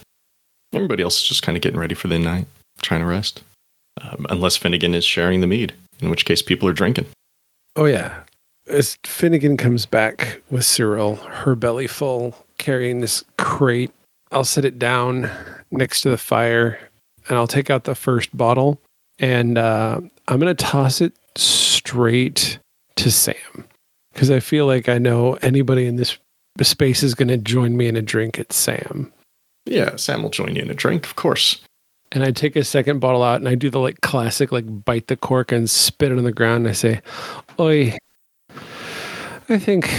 Everybody 0.72 1.04
else 1.04 1.22
is 1.22 1.28
just 1.28 1.44
kind 1.44 1.58
of 1.58 1.62
getting 1.62 1.78
ready 1.78 1.96
for 1.96 2.08
the 2.08 2.18
night, 2.18 2.48
trying 2.82 3.02
to 3.02 3.06
rest 3.06 3.44
um, 4.02 4.26
unless 4.30 4.56
Finnegan 4.56 4.96
is 4.96 5.04
sharing 5.04 5.42
the 5.42 5.48
mead, 5.48 5.74
in 6.00 6.10
which 6.10 6.24
case 6.24 6.42
people 6.42 6.70
are 6.70 6.74
drinking. 6.74 7.08
Oh 7.76 7.84
yeah. 7.84 8.24
As 8.68 8.98
Finnegan 9.04 9.58
comes 9.58 9.86
back 9.86 10.42
with 10.50 10.64
Cyril, 10.64 11.18
her 11.18 11.56
belly 11.56 11.88
full, 11.88 12.46
carrying 12.58 13.02
this 13.02 13.26
crate, 13.38 13.92
I'll 14.32 14.46
set 14.46 14.64
it 14.64 14.80
down 14.80 15.30
next 15.72 16.00
to 16.02 16.10
the 16.10 16.18
fire 16.18 16.80
and 17.28 17.38
I'll 17.38 17.48
take 17.48 17.70
out 17.70 17.84
the 17.84 17.96
first 17.96 18.36
bottle 18.38 18.80
and 19.18 19.58
uh, 19.58 20.00
I'm 20.30 20.40
going 20.40 20.56
to 20.56 20.66
toss 20.66 21.02
it 21.02 21.12
straight 21.36 22.60
to 22.96 23.12
Sam 23.12 23.66
because 24.14 24.32
I 24.32 24.40
feel 24.40 24.68
like 24.68 24.88
I 24.88 25.00
know 25.00 25.34
anybody 25.42 25.86
in 25.86 25.98
this 25.98 26.18
space 26.66 27.04
is 27.04 27.16
going 27.16 27.28
to 27.30 27.38
join 27.38 27.78
me 27.78 27.88
in 27.88 27.96
a 27.96 28.02
drink. 28.02 28.40
at 28.40 28.54
Sam. 28.54 29.12
Yeah, 29.66 29.96
Sam 29.98 30.24
will 30.24 30.30
join 30.30 30.56
you 30.56 30.64
in 30.64 30.72
a 30.72 30.76
drink, 30.76 31.06
of 31.06 31.16
course. 31.16 31.62
And 32.12 32.24
I 32.24 32.32
take 32.32 32.56
a 32.56 32.64
second 32.64 33.00
bottle 33.00 33.22
out 33.22 33.36
and 33.36 33.48
I 33.48 33.56
do 33.56 33.70
the 33.70 33.80
like 33.80 34.02
classic, 34.02 34.52
like 34.52 34.66
bite 34.84 35.08
the 35.08 35.16
cork 35.16 35.52
and 35.52 35.70
spit 35.70 36.12
it 36.12 36.18
on 36.18 36.24
the 36.24 36.32
ground. 36.32 36.66
And 36.66 36.70
I 36.70 36.74
say, 36.74 37.02
Oi, 37.60 37.96
I 39.48 39.60
think 39.60 39.92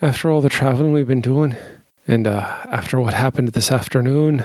after 0.00 0.30
all 0.30 0.40
the 0.40 0.48
traveling 0.48 0.92
we've 0.92 1.06
been 1.06 1.20
doing 1.20 1.56
and 2.06 2.26
uh, 2.26 2.40
after 2.66 3.00
what 3.00 3.14
happened 3.14 3.48
this 3.48 3.72
afternoon 3.72 4.44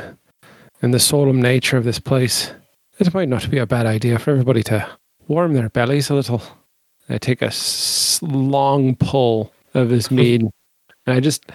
and 0.82 0.94
the 0.94 1.00
solemn 1.00 1.42
nature 1.42 1.78
of 1.78 1.84
this 1.84 2.00
place, 2.00 2.52
it 3.00 3.14
might 3.14 3.30
not 3.30 3.50
be 3.50 3.60
a 3.60 3.68
bad 3.68 3.86
idea 3.86 4.18
for 4.18 4.32
everybody 4.32 4.64
to 4.64 4.88
warm 5.28 5.54
their 5.54 5.70
bellies 5.70 6.10
a 6.10 6.16
little. 6.16 6.42
I 7.10 7.20
take 7.20 7.42
a 7.42 7.52
long 8.22 8.96
pull 8.96 9.54
of 9.74 9.90
this 9.90 10.10
mead 10.10 10.48
and 11.08 11.16
I 11.16 11.20
just 11.20 11.46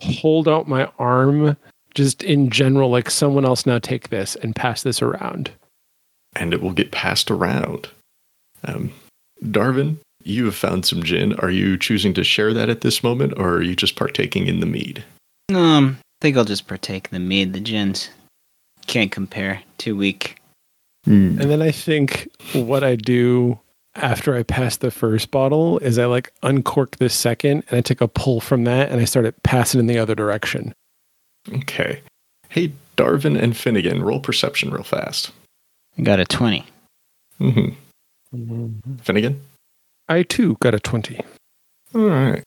hold 0.00 0.48
out 0.48 0.68
my 0.68 0.90
arm 0.98 1.56
just 1.94 2.22
in 2.22 2.48
general, 2.48 2.90
like 2.90 3.10
someone 3.10 3.44
else 3.44 3.66
now 3.66 3.78
take 3.78 4.08
this 4.08 4.36
and 4.36 4.54
pass 4.54 4.82
this 4.82 5.02
around. 5.02 5.50
And 6.36 6.54
it 6.54 6.62
will 6.62 6.72
get 6.72 6.92
passed 6.92 7.30
around. 7.30 7.88
Um, 8.64 8.92
Darvin, 9.42 9.98
you 10.22 10.44
have 10.44 10.54
found 10.54 10.86
some 10.86 11.02
gin. 11.02 11.34
Are 11.40 11.50
you 11.50 11.76
choosing 11.76 12.14
to 12.14 12.24
share 12.24 12.54
that 12.54 12.68
at 12.68 12.82
this 12.82 13.02
moment, 13.02 13.34
or 13.36 13.54
are 13.54 13.62
you 13.62 13.74
just 13.74 13.96
partaking 13.96 14.46
in 14.46 14.60
the 14.60 14.66
mead? 14.66 15.04
Um, 15.52 15.98
I 16.00 16.22
think 16.22 16.36
I'll 16.36 16.44
just 16.44 16.68
partake 16.68 17.08
in 17.10 17.14
the 17.14 17.26
mead. 17.26 17.52
The 17.52 17.60
gins 17.60 18.10
can't 18.86 19.10
compare. 19.10 19.62
Too 19.78 19.96
weak. 19.96 20.36
And 21.40 21.50
then 21.50 21.62
I 21.62 21.70
think 21.70 22.28
what 22.52 22.84
I 22.84 22.94
do 22.94 23.58
after 23.94 24.36
I 24.36 24.42
pass 24.42 24.76
the 24.76 24.90
first 24.90 25.30
bottle 25.30 25.78
is 25.78 25.98
I 25.98 26.06
like 26.06 26.32
uncork 26.42 26.96
the 26.96 27.08
second 27.08 27.64
and 27.68 27.78
I 27.78 27.80
take 27.80 28.00
a 28.00 28.08
pull 28.08 28.40
from 28.40 28.64
that 28.64 28.90
and 28.90 29.00
I 29.00 29.04
start 29.04 29.26
it 29.26 29.42
passing 29.42 29.80
in 29.80 29.86
the 29.86 29.98
other 29.98 30.14
direction. 30.14 30.74
Okay. 31.52 32.00
Hey, 32.48 32.72
Darvin 32.96 33.40
and 33.40 33.56
Finnegan, 33.56 34.02
roll 34.02 34.20
perception 34.20 34.70
real 34.70 34.82
fast. 34.82 35.32
I 35.98 36.02
got 36.02 36.20
a 36.20 36.24
20. 36.24 36.64
Mm-hmm. 37.40 38.96
Finnegan? 39.02 39.40
I 40.08 40.22
too 40.22 40.56
got 40.60 40.74
a 40.74 40.80
20. 40.80 41.20
All 41.94 42.00
right. 42.02 42.42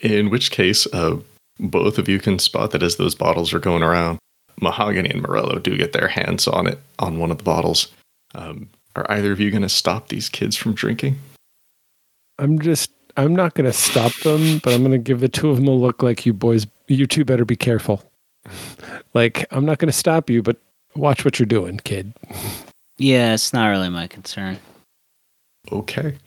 In 0.00 0.30
which 0.30 0.50
case, 0.50 0.86
uh, 0.92 1.18
both 1.58 1.98
of 1.98 2.08
you 2.08 2.18
can 2.18 2.38
spot 2.38 2.70
that 2.70 2.82
as 2.82 2.96
those 2.96 3.14
bottles 3.14 3.52
are 3.52 3.58
going 3.58 3.82
around, 3.82 4.18
Mahogany 4.60 5.10
and 5.10 5.22
Morello 5.22 5.58
do 5.58 5.76
get 5.76 5.92
their 5.92 6.08
hands 6.08 6.48
on 6.48 6.66
it, 6.66 6.78
on 6.98 7.18
one 7.18 7.30
of 7.30 7.38
the 7.38 7.44
bottles. 7.44 7.88
Um, 8.34 8.68
are 8.98 9.10
either 9.10 9.32
of 9.32 9.40
you 9.40 9.50
going 9.50 9.62
to 9.62 9.68
stop 9.68 10.08
these 10.08 10.28
kids 10.28 10.56
from 10.56 10.74
drinking? 10.74 11.18
I'm 12.38 12.58
just, 12.58 12.90
I'm 13.16 13.34
not 13.34 13.54
going 13.54 13.66
to 13.66 13.72
stop 13.72 14.14
them, 14.20 14.58
but 14.58 14.72
I'm 14.72 14.80
going 14.80 14.92
to 14.92 14.98
give 14.98 15.20
the 15.20 15.28
two 15.28 15.50
of 15.50 15.56
them 15.56 15.68
a 15.68 15.72
look 15.72 16.02
like 16.02 16.24
you 16.24 16.32
boys, 16.32 16.66
you 16.86 17.06
two 17.06 17.24
better 17.24 17.44
be 17.44 17.56
careful. 17.56 18.02
like, 19.14 19.46
I'm 19.50 19.64
not 19.64 19.78
going 19.78 19.90
to 19.90 19.98
stop 19.98 20.30
you, 20.30 20.42
but 20.42 20.56
watch 20.94 21.24
what 21.24 21.38
you're 21.38 21.46
doing, 21.46 21.78
kid. 21.78 22.12
Yeah, 22.98 23.34
it's 23.34 23.52
not 23.52 23.68
really 23.68 23.88
my 23.88 24.06
concern. 24.06 24.58
Okay. 25.70 26.16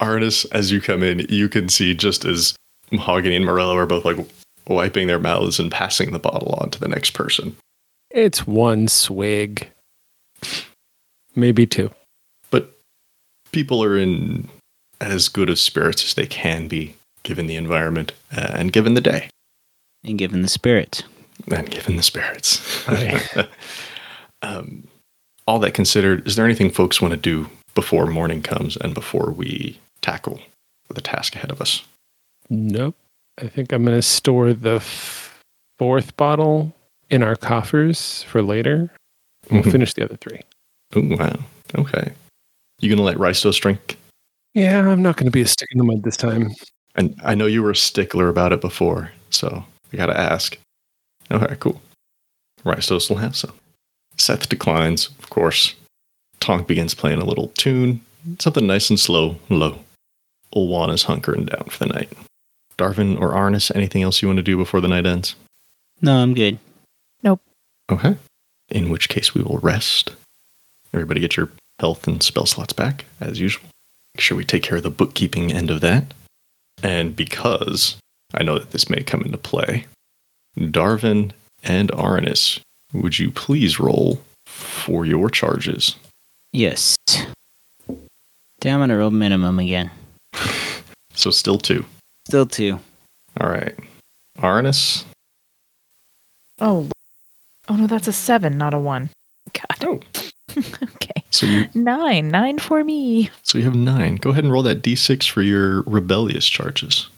Arnis, 0.00 0.46
as 0.52 0.70
you 0.70 0.80
come 0.80 1.02
in, 1.02 1.26
you 1.28 1.48
can 1.48 1.68
see 1.68 1.94
just 1.94 2.24
as 2.24 2.54
Mahogany 2.90 3.36
and 3.36 3.44
Morello 3.44 3.76
are 3.76 3.86
both 3.86 4.04
like 4.04 4.18
wiping 4.66 5.06
their 5.06 5.18
mouths 5.18 5.58
and 5.58 5.70
passing 5.70 6.12
the 6.12 6.18
bottle 6.18 6.58
on 6.60 6.70
to 6.70 6.80
the 6.80 6.88
next 6.88 7.10
person. 7.12 7.56
It's 8.10 8.46
one 8.46 8.88
swig, 8.88 9.68
maybe 11.36 11.66
two. 11.66 11.90
But 12.50 12.78
people 13.52 13.82
are 13.84 13.96
in 13.98 14.48
as 15.00 15.28
good 15.28 15.50
of 15.50 15.58
spirits 15.58 16.04
as 16.04 16.14
they 16.14 16.26
can 16.26 16.68
be, 16.68 16.96
given 17.22 17.46
the 17.46 17.56
environment 17.56 18.12
uh, 18.36 18.48
and 18.54 18.72
given 18.72 18.94
the 18.94 19.00
day 19.00 19.28
And 20.04 20.18
given 20.18 20.42
the 20.42 20.48
spirits. 20.48 21.02
and 21.52 21.70
given 21.70 21.96
the 21.96 22.02
spirits. 22.02 22.86
Right. 22.88 23.48
um, 24.42 24.88
all 25.46 25.58
that 25.60 25.74
considered, 25.74 26.26
is 26.26 26.36
there 26.36 26.44
anything 26.46 26.70
folks 26.70 27.00
want 27.00 27.12
to 27.12 27.16
do 27.18 27.48
before 27.74 28.06
morning 28.06 28.42
comes 28.42 28.76
and 28.76 28.92
before 28.94 29.30
we 29.30 29.78
tackle 30.00 30.40
the 30.92 31.00
task 31.00 31.36
ahead 31.36 31.50
of 31.52 31.60
us? 31.60 31.82
Nope. 32.50 32.96
I 33.40 33.46
think 33.46 33.72
I'm 33.72 33.84
going 33.84 33.96
to 33.96 34.02
store 34.02 34.52
the 34.52 34.76
f- 34.76 35.40
fourth 35.78 36.16
bottle 36.16 36.74
in 37.10 37.22
our 37.22 37.36
coffers 37.36 38.22
for 38.24 38.42
later. 38.42 38.90
We'll 39.50 39.62
Mhm. 39.62 39.72
finish 39.72 39.94
the 39.94 40.04
other 40.04 40.16
three. 40.16 40.40
Oh, 40.94 41.02
wow. 41.16 41.36
Okay. 41.76 42.12
You 42.80 42.88
gonna 42.90 43.02
let 43.02 43.16
Ristos 43.16 43.60
drink? 43.60 43.98
Yeah, 44.54 44.88
I'm 44.88 45.02
not 45.02 45.16
going 45.16 45.26
to 45.26 45.30
be 45.30 45.42
a 45.42 45.46
stick 45.46 45.68
in 45.72 45.78
the 45.78 45.84
mud 45.84 46.02
this 46.02 46.16
time. 46.16 46.50
And 46.94 47.14
I 47.24 47.34
know 47.34 47.46
you 47.46 47.62
were 47.62 47.70
a 47.70 47.76
stickler 47.76 48.28
about 48.28 48.52
it 48.52 48.60
before, 48.60 49.12
so 49.30 49.64
we 49.92 49.98
gotta 49.98 50.18
ask. 50.18 50.58
Okay, 51.30 51.54
cool. 51.60 51.80
Ristos 52.64 53.08
will 53.08 53.18
have 53.18 53.36
some. 53.36 53.52
Seth 54.16 54.48
declines, 54.48 55.08
of 55.18 55.30
course. 55.30 55.74
Tonk 56.40 56.66
begins 56.66 56.94
playing 56.94 57.20
a 57.20 57.24
little 57.24 57.48
tune, 57.48 58.00
something 58.38 58.66
nice 58.66 58.90
and 58.90 58.98
slow, 58.98 59.38
low. 59.48 59.78
Ulwan 60.56 60.92
is 60.92 61.04
hunkering 61.04 61.50
down 61.50 61.68
for 61.68 61.78
the 61.78 61.92
night. 61.92 62.12
Darvin 62.78 63.20
or 63.20 63.32
Arnis, 63.32 63.74
anything 63.76 64.02
else 64.02 64.22
you 64.22 64.28
want 64.28 64.38
to 64.38 64.42
do 64.42 64.56
before 64.56 64.80
the 64.80 64.88
night 64.88 65.06
ends? 65.06 65.36
No, 66.00 66.16
I'm 66.16 66.34
good. 66.34 66.58
Okay. 67.90 68.16
In 68.68 68.90
which 68.90 69.08
case 69.08 69.34
we 69.34 69.42
will 69.42 69.58
rest. 69.58 70.10
Everybody 70.92 71.20
get 71.20 71.36
your 71.36 71.50
health 71.80 72.06
and 72.06 72.22
spell 72.22 72.46
slots 72.46 72.72
back, 72.72 73.06
as 73.20 73.40
usual. 73.40 73.64
Make 74.14 74.20
sure 74.20 74.36
we 74.36 74.44
take 74.44 74.62
care 74.62 74.76
of 74.76 74.82
the 74.82 74.90
bookkeeping 74.90 75.52
end 75.52 75.70
of 75.70 75.80
that. 75.80 76.12
And 76.82 77.16
because 77.16 77.96
I 78.34 78.42
know 78.42 78.58
that 78.58 78.72
this 78.72 78.90
may 78.90 79.02
come 79.02 79.22
into 79.22 79.38
play, 79.38 79.86
Darvin 80.58 81.32
and 81.62 81.90
Arnis, 81.92 82.60
would 82.92 83.18
you 83.18 83.30
please 83.30 83.80
roll 83.80 84.20
for 84.46 85.06
your 85.06 85.30
charges? 85.30 85.96
Yes. 86.52 86.96
Damn, 88.60 88.82
I'm 88.82 88.88
gonna 88.88 88.98
roll 88.98 89.10
minimum 89.10 89.58
again. 89.58 89.90
So 91.14 91.32
still 91.32 91.58
two. 91.58 91.84
Still 92.28 92.46
two. 92.46 92.78
All 93.40 93.48
right. 93.50 93.74
Arnis. 94.38 95.04
Oh, 96.60 96.88
oh 97.68 97.76
no, 97.76 97.86
that's 97.86 98.08
a 98.08 98.12
seven, 98.12 98.58
not 98.58 98.74
a 98.74 98.78
one. 98.78 99.10
God. 99.52 99.84
Oh. 99.84 100.00
okay. 100.58 101.22
So 101.30 101.46
you 101.46 101.68
Nine. 101.74 102.28
Nine 102.28 102.58
for 102.58 102.82
me. 102.84 103.30
so 103.42 103.58
you 103.58 103.64
have 103.64 103.74
nine. 103.74 104.16
Go 104.16 104.30
ahead 104.30 104.44
and 104.44 104.52
roll 104.52 104.62
that 104.64 104.82
d6 104.82 105.28
for 105.28 105.42
your 105.42 105.82
rebellious 105.82 106.46
charges. 106.46 107.08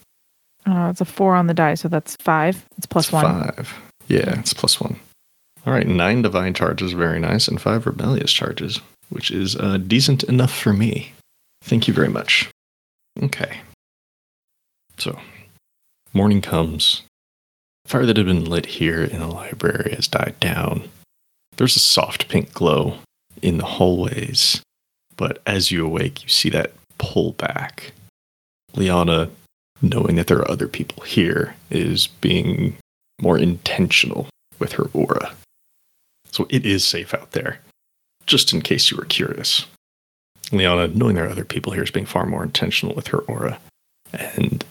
Uh, 0.66 0.88
it's 0.90 1.00
a 1.00 1.04
four 1.04 1.34
on 1.34 1.46
the 1.46 1.54
die, 1.54 1.74
so 1.74 1.88
that's 1.88 2.16
five. 2.20 2.66
It's 2.76 2.86
plus 2.86 3.06
It's 3.06 3.12
one. 3.12 3.24
Five. 3.24 3.74
Yeah, 4.08 4.38
it's 4.38 4.52
plus 4.52 4.80
one. 4.80 4.98
All 5.66 5.72
right, 5.72 5.86
nine 5.86 6.22
divine 6.22 6.54
charges, 6.54 6.92
very 6.92 7.18
nice, 7.20 7.48
and 7.48 7.60
five 7.60 7.86
rebellious 7.86 8.32
charges, 8.32 8.80
which 9.10 9.30
is 9.30 9.56
uh, 9.56 9.78
decent 9.78 10.24
enough 10.24 10.52
for 10.54 10.72
me. 10.72 11.12
Thank 11.62 11.86
you 11.88 11.94
very 11.94 12.08
much. 12.08 12.48
Okay. 13.22 13.60
So, 14.98 15.18
morning 16.12 16.40
comes. 16.40 17.02
Fire 17.86 18.06
that 18.06 18.16
had 18.16 18.26
been 18.26 18.44
lit 18.44 18.66
here 18.66 19.02
in 19.02 19.20
the 19.20 19.26
library 19.26 19.94
has 19.94 20.06
died 20.06 20.38
down. 20.40 20.88
There's 21.56 21.76
a 21.76 21.80
soft 21.80 22.28
pink 22.28 22.52
glow 22.52 22.98
in 23.42 23.58
the 23.58 23.66
hallways, 23.66 24.62
but 25.16 25.42
as 25.46 25.70
you 25.70 25.84
awake, 25.84 26.22
you 26.22 26.28
see 26.28 26.50
that 26.50 26.72
pull 26.98 27.32
back. 27.32 27.92
Liana 28.74 29.30
knowing 29.82 30.16
that 30.16 30.26
there 30.26 30.38
are 30.38 30.50
other 30.50 30.68
people 30.68 31.02
here 31.04 31.54
is 31.70 32.06
being 32.06 32.76
more 33.20 33.38
intentional 33.38 34.28
with 34.58 34.72
her 34.72 34.88
aura. 34.92 35.34
So 36.30 36.46
it 36.50 36.64
is 36.64 36.84
safe 36.84 37.12
out 37.14 37.32
there, 37.32 37.60
just 38.26 38.52
in 38.52 38.60
case 38.60 38.90
you 38.90 38.96
were 38.96 39.04
curious. 39.04 39.66
Liana, 40.52 40.88
knowing 40.88 41.14
there 41.16 41.26
are 41.26 41.30
other 41.30 41.44
people 41.44 41.72
here, 41.72 41.82
is 41.82 41.90
being 41.90 42.06
far 42.06 42.26
more 42.26 42.42
intentional 42.42 42.94
with 42.94 43.08
her 43.08 43.18
aura. 43.20 43.58
And 44.12 44.64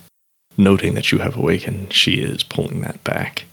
noting 0.60 0.94
that 0.94 1.12
you 1.12 1.20
have 1.20 1.38
awakened, 1.38 1.94
she 1.94 2.16
is 2.16 2.44
pulling 2.44 2.82
that 2.82 3.04
back. 3.04 3.46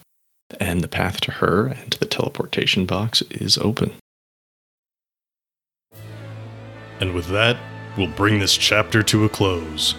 And 0.60 0.82
the 0.82 0.88
path 0.88 1.20
to 1.22 1.32
her 1.32 1.66
and 1.66 1.92
to 1.92 1.98
the 1.98 2.06
teleportation 2.06 2.84
box 2.84 3.22
is 3.30 3.56
open. 3.58 3.92
And 7.00 7.14
with 7.14 7.28
that, 7.28 7.56
we'll 7.96 8.06
bring 8.08 8.38
this 8.38 8.56
chapter 8.56 9.02
to 9.04 9.24
a 9.24 9.28
close. 9.28 9.94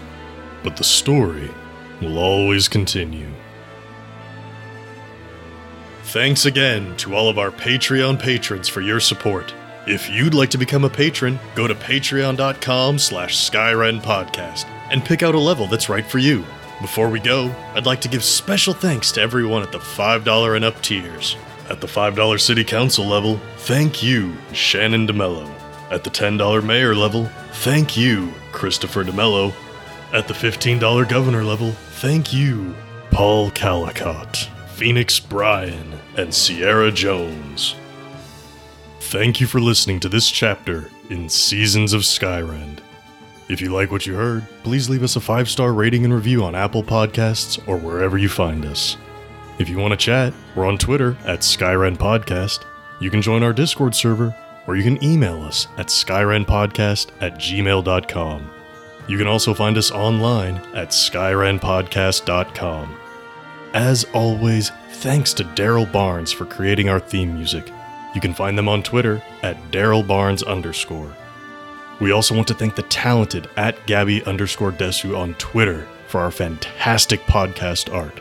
But 0.64 0.78
the 0.78 0.84
story 0.84 1.50
will 2.02 2.18
always 2.18 2.68
continue. 2.68 3.30
Thanks 6.04 6.46
again 6.46 6.96
to 6.98 7.16
all 7.16 7.30
of 7.30 7.38
our 7.38 7.52
Patreon 7.52 8.20
patrons 8.20 8.68
for 8.68 8.82
your 8.82 9.00
support. 9.00 9.54
If 9.86 10.10
you'd 10.10 10.34
like 10.34 10.50
to 10.52 10.58
become 10.58 10.84
a 10.84 10.90
patron, 10.90 11.40
go 11.56 11.68
to 11.68 11.76
patreon.com 11.76 13.00
slash 13.00 13.50
Skyrend 13.50 14.02
Podcast 14.02 14.66
and 14.90 15.04
pick 15.04 15.22
out 15.24 15.36
a 15.36 15.40
level 15.40 15.68
that's 15.68 15.90
right 15.90 16.06
for 16.06 16.18
you. 16.18 16.46
Before 16.82 17.10
we 17.10 17.20
go, 17.20 17.54
I'd 17.74 17.88
like 17.88 18.02
to 18.02 18.08
give 18.08 18.24
special 18.24 18.74
thanks 18.74 19.12
to 19.14 19.22
everyone 19.22 19.64
at 19.64 19.72
the 19.72 19.80
$5 19.80 20.56
and 20.56 20.64
up 20.64 20.80
tiers. 20.84 21.36
At 21.70 21.82
the 21.82 21.88
$5 21.88 22.40
City 22.40 22.64
Council 22.64 23.06
level, 23.06 23.40
thank 23.58 24.04
you, 24.04 24.38
Shannon 24.54 25.08
DeMello. 25.08 25.50
At 25.90 26.04
the 26.04 26.12
$10 26.12 26.64
Mayor 26.64 26.94
level, 26.94 27.26
thank 27.54 27.98
you, 27.98 28.32
Christopher 28.52 29.04
DeMello. 29.04 29.54
At 30.14 30.28
the 30.28 30.36
$15 30.36 31.10
Governor 31.10 31.44
level, 31.44 31.72
thank 31.72 32.32
you, 32.32 32.76
Paul 33.10 33.50
Calicott, 33.52 34.48
Phoenix 34.70 35.20
Bryan, 35.20 36.00
and 36.16 36.34
Sierra 36.34 36.92
Jones. 36.92 37.76
Thank 39.00 39.42
you 39.42 39.48
for 39.48 39.60
listening 39.60 40.00
to 40.02 40.10
this 40.10 40.30
chapter 40.30 40.92
in 41.10 41.28
Seasons 41.28 41.94
of 41.94 42.02
Skyrend. 42.02 42.80
If 43.50 43.62
you 43.62 43.74
like 43.74 43.92
what 43.92 44.06
you 44.06 44.16
heard, 44.16 44.46
please 44.64 44.90
leave 44.90 45.04
us 45.04 45.16
a 45.16 45.22
five 45.22 45.50
star 45.50 45.74
rating 45.74 46.04
and 46.04 46.14
review 46.14 46.44
on 46.44 46.56
Apple 46.56 46.84
Podcasts 46.84 47.66
or 47.68 47.78
wherever 47.78 48.18
you 48.18 48.30
find 48.30 48.66
us. 48.66 48.98
If 49.58 49.70
you 49.70 49.78
want 49.78 49.94
to 49.94 49.98
chat, 49.98 50.34
we're 50.56 50.68
on 50.68 50.78
Twitter 50.78 51.18
at 51.26 51.40
Skyrend 51.40 51.98
Podcast. 51.98 52.66
You 53.00 53.10
can 53.10 53.22
join 53.22 53.44
our 53.44 53.54
Discord 53.54 53.96
server, 53.96 54.36
or 54.68 54.76
you 54.76 54.84
can 54.84 55.02
email 55.04 55.42
us 55.44 55.68
at 55.78 55.88
skyrendpodcast 55.88 57.08
at 57.22 57.36
gmail.com. 57.36 58.52
You 59.08 59.18
can 59.18 59.28
also 59.28 59.54
find 59.54 59.78
us 59.78 59.92
online 59.92 60.56
at 60.76 60.90
skyrendpodcast.com. 60.90 63.00
As 63.74 64.04
always, 64.14 64.72
thanks 64.92 65.34
to 65.34 65.44
Daryl 65.44 65.92
Barnes 65.92 66.32
for 66.32 66.46
creating 66.46 66.90
our 66.90 67.00
theme 67.00 67.34
music. 67.34 67.72
You 68.14 68.22
can 68.22 68.34
find 68.34 68.58
them 68.58 68.68
on 68.68 68.84
Twitter 68.84 69.22
at 69.44 69.72
Daryl 69.72 70.06
Barnes 70.06 70.44
underscore. 70.44 71.16
We 72.00 72.12
also 72.12 72.36
want 72.36 72.48
to 72.50 72.54
thank 72.54 72.76
the 72.76 72.84
talented 72.84 73.50
at 73.58 73.86
Gabby 73.88 74.24
underscore 74.26 74.72
Desu 74.72 75.18
on 75.18 75.34
Twitter 75.36 75.88
for 76.08 76.22
our 76.22 76.32
fantastic 76.32 77.22
podcast 77.22 77.94
art. 77.94 78.20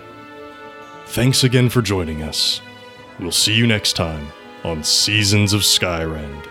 Thanks 1.07 1.45
again 1.45 1.69
for 1.69 1.83
joining 1.83 2.23
us. 2.23 2.61
We'll 3.19 3.33
see 3.33 3.55
you 3.55 3.67
next 3.67 3.95
time 3.95 4.29
on 4.65 4.83
Seasons 4.83 5.53
of 5.53 5.61
Skyrend. 5.61 6.49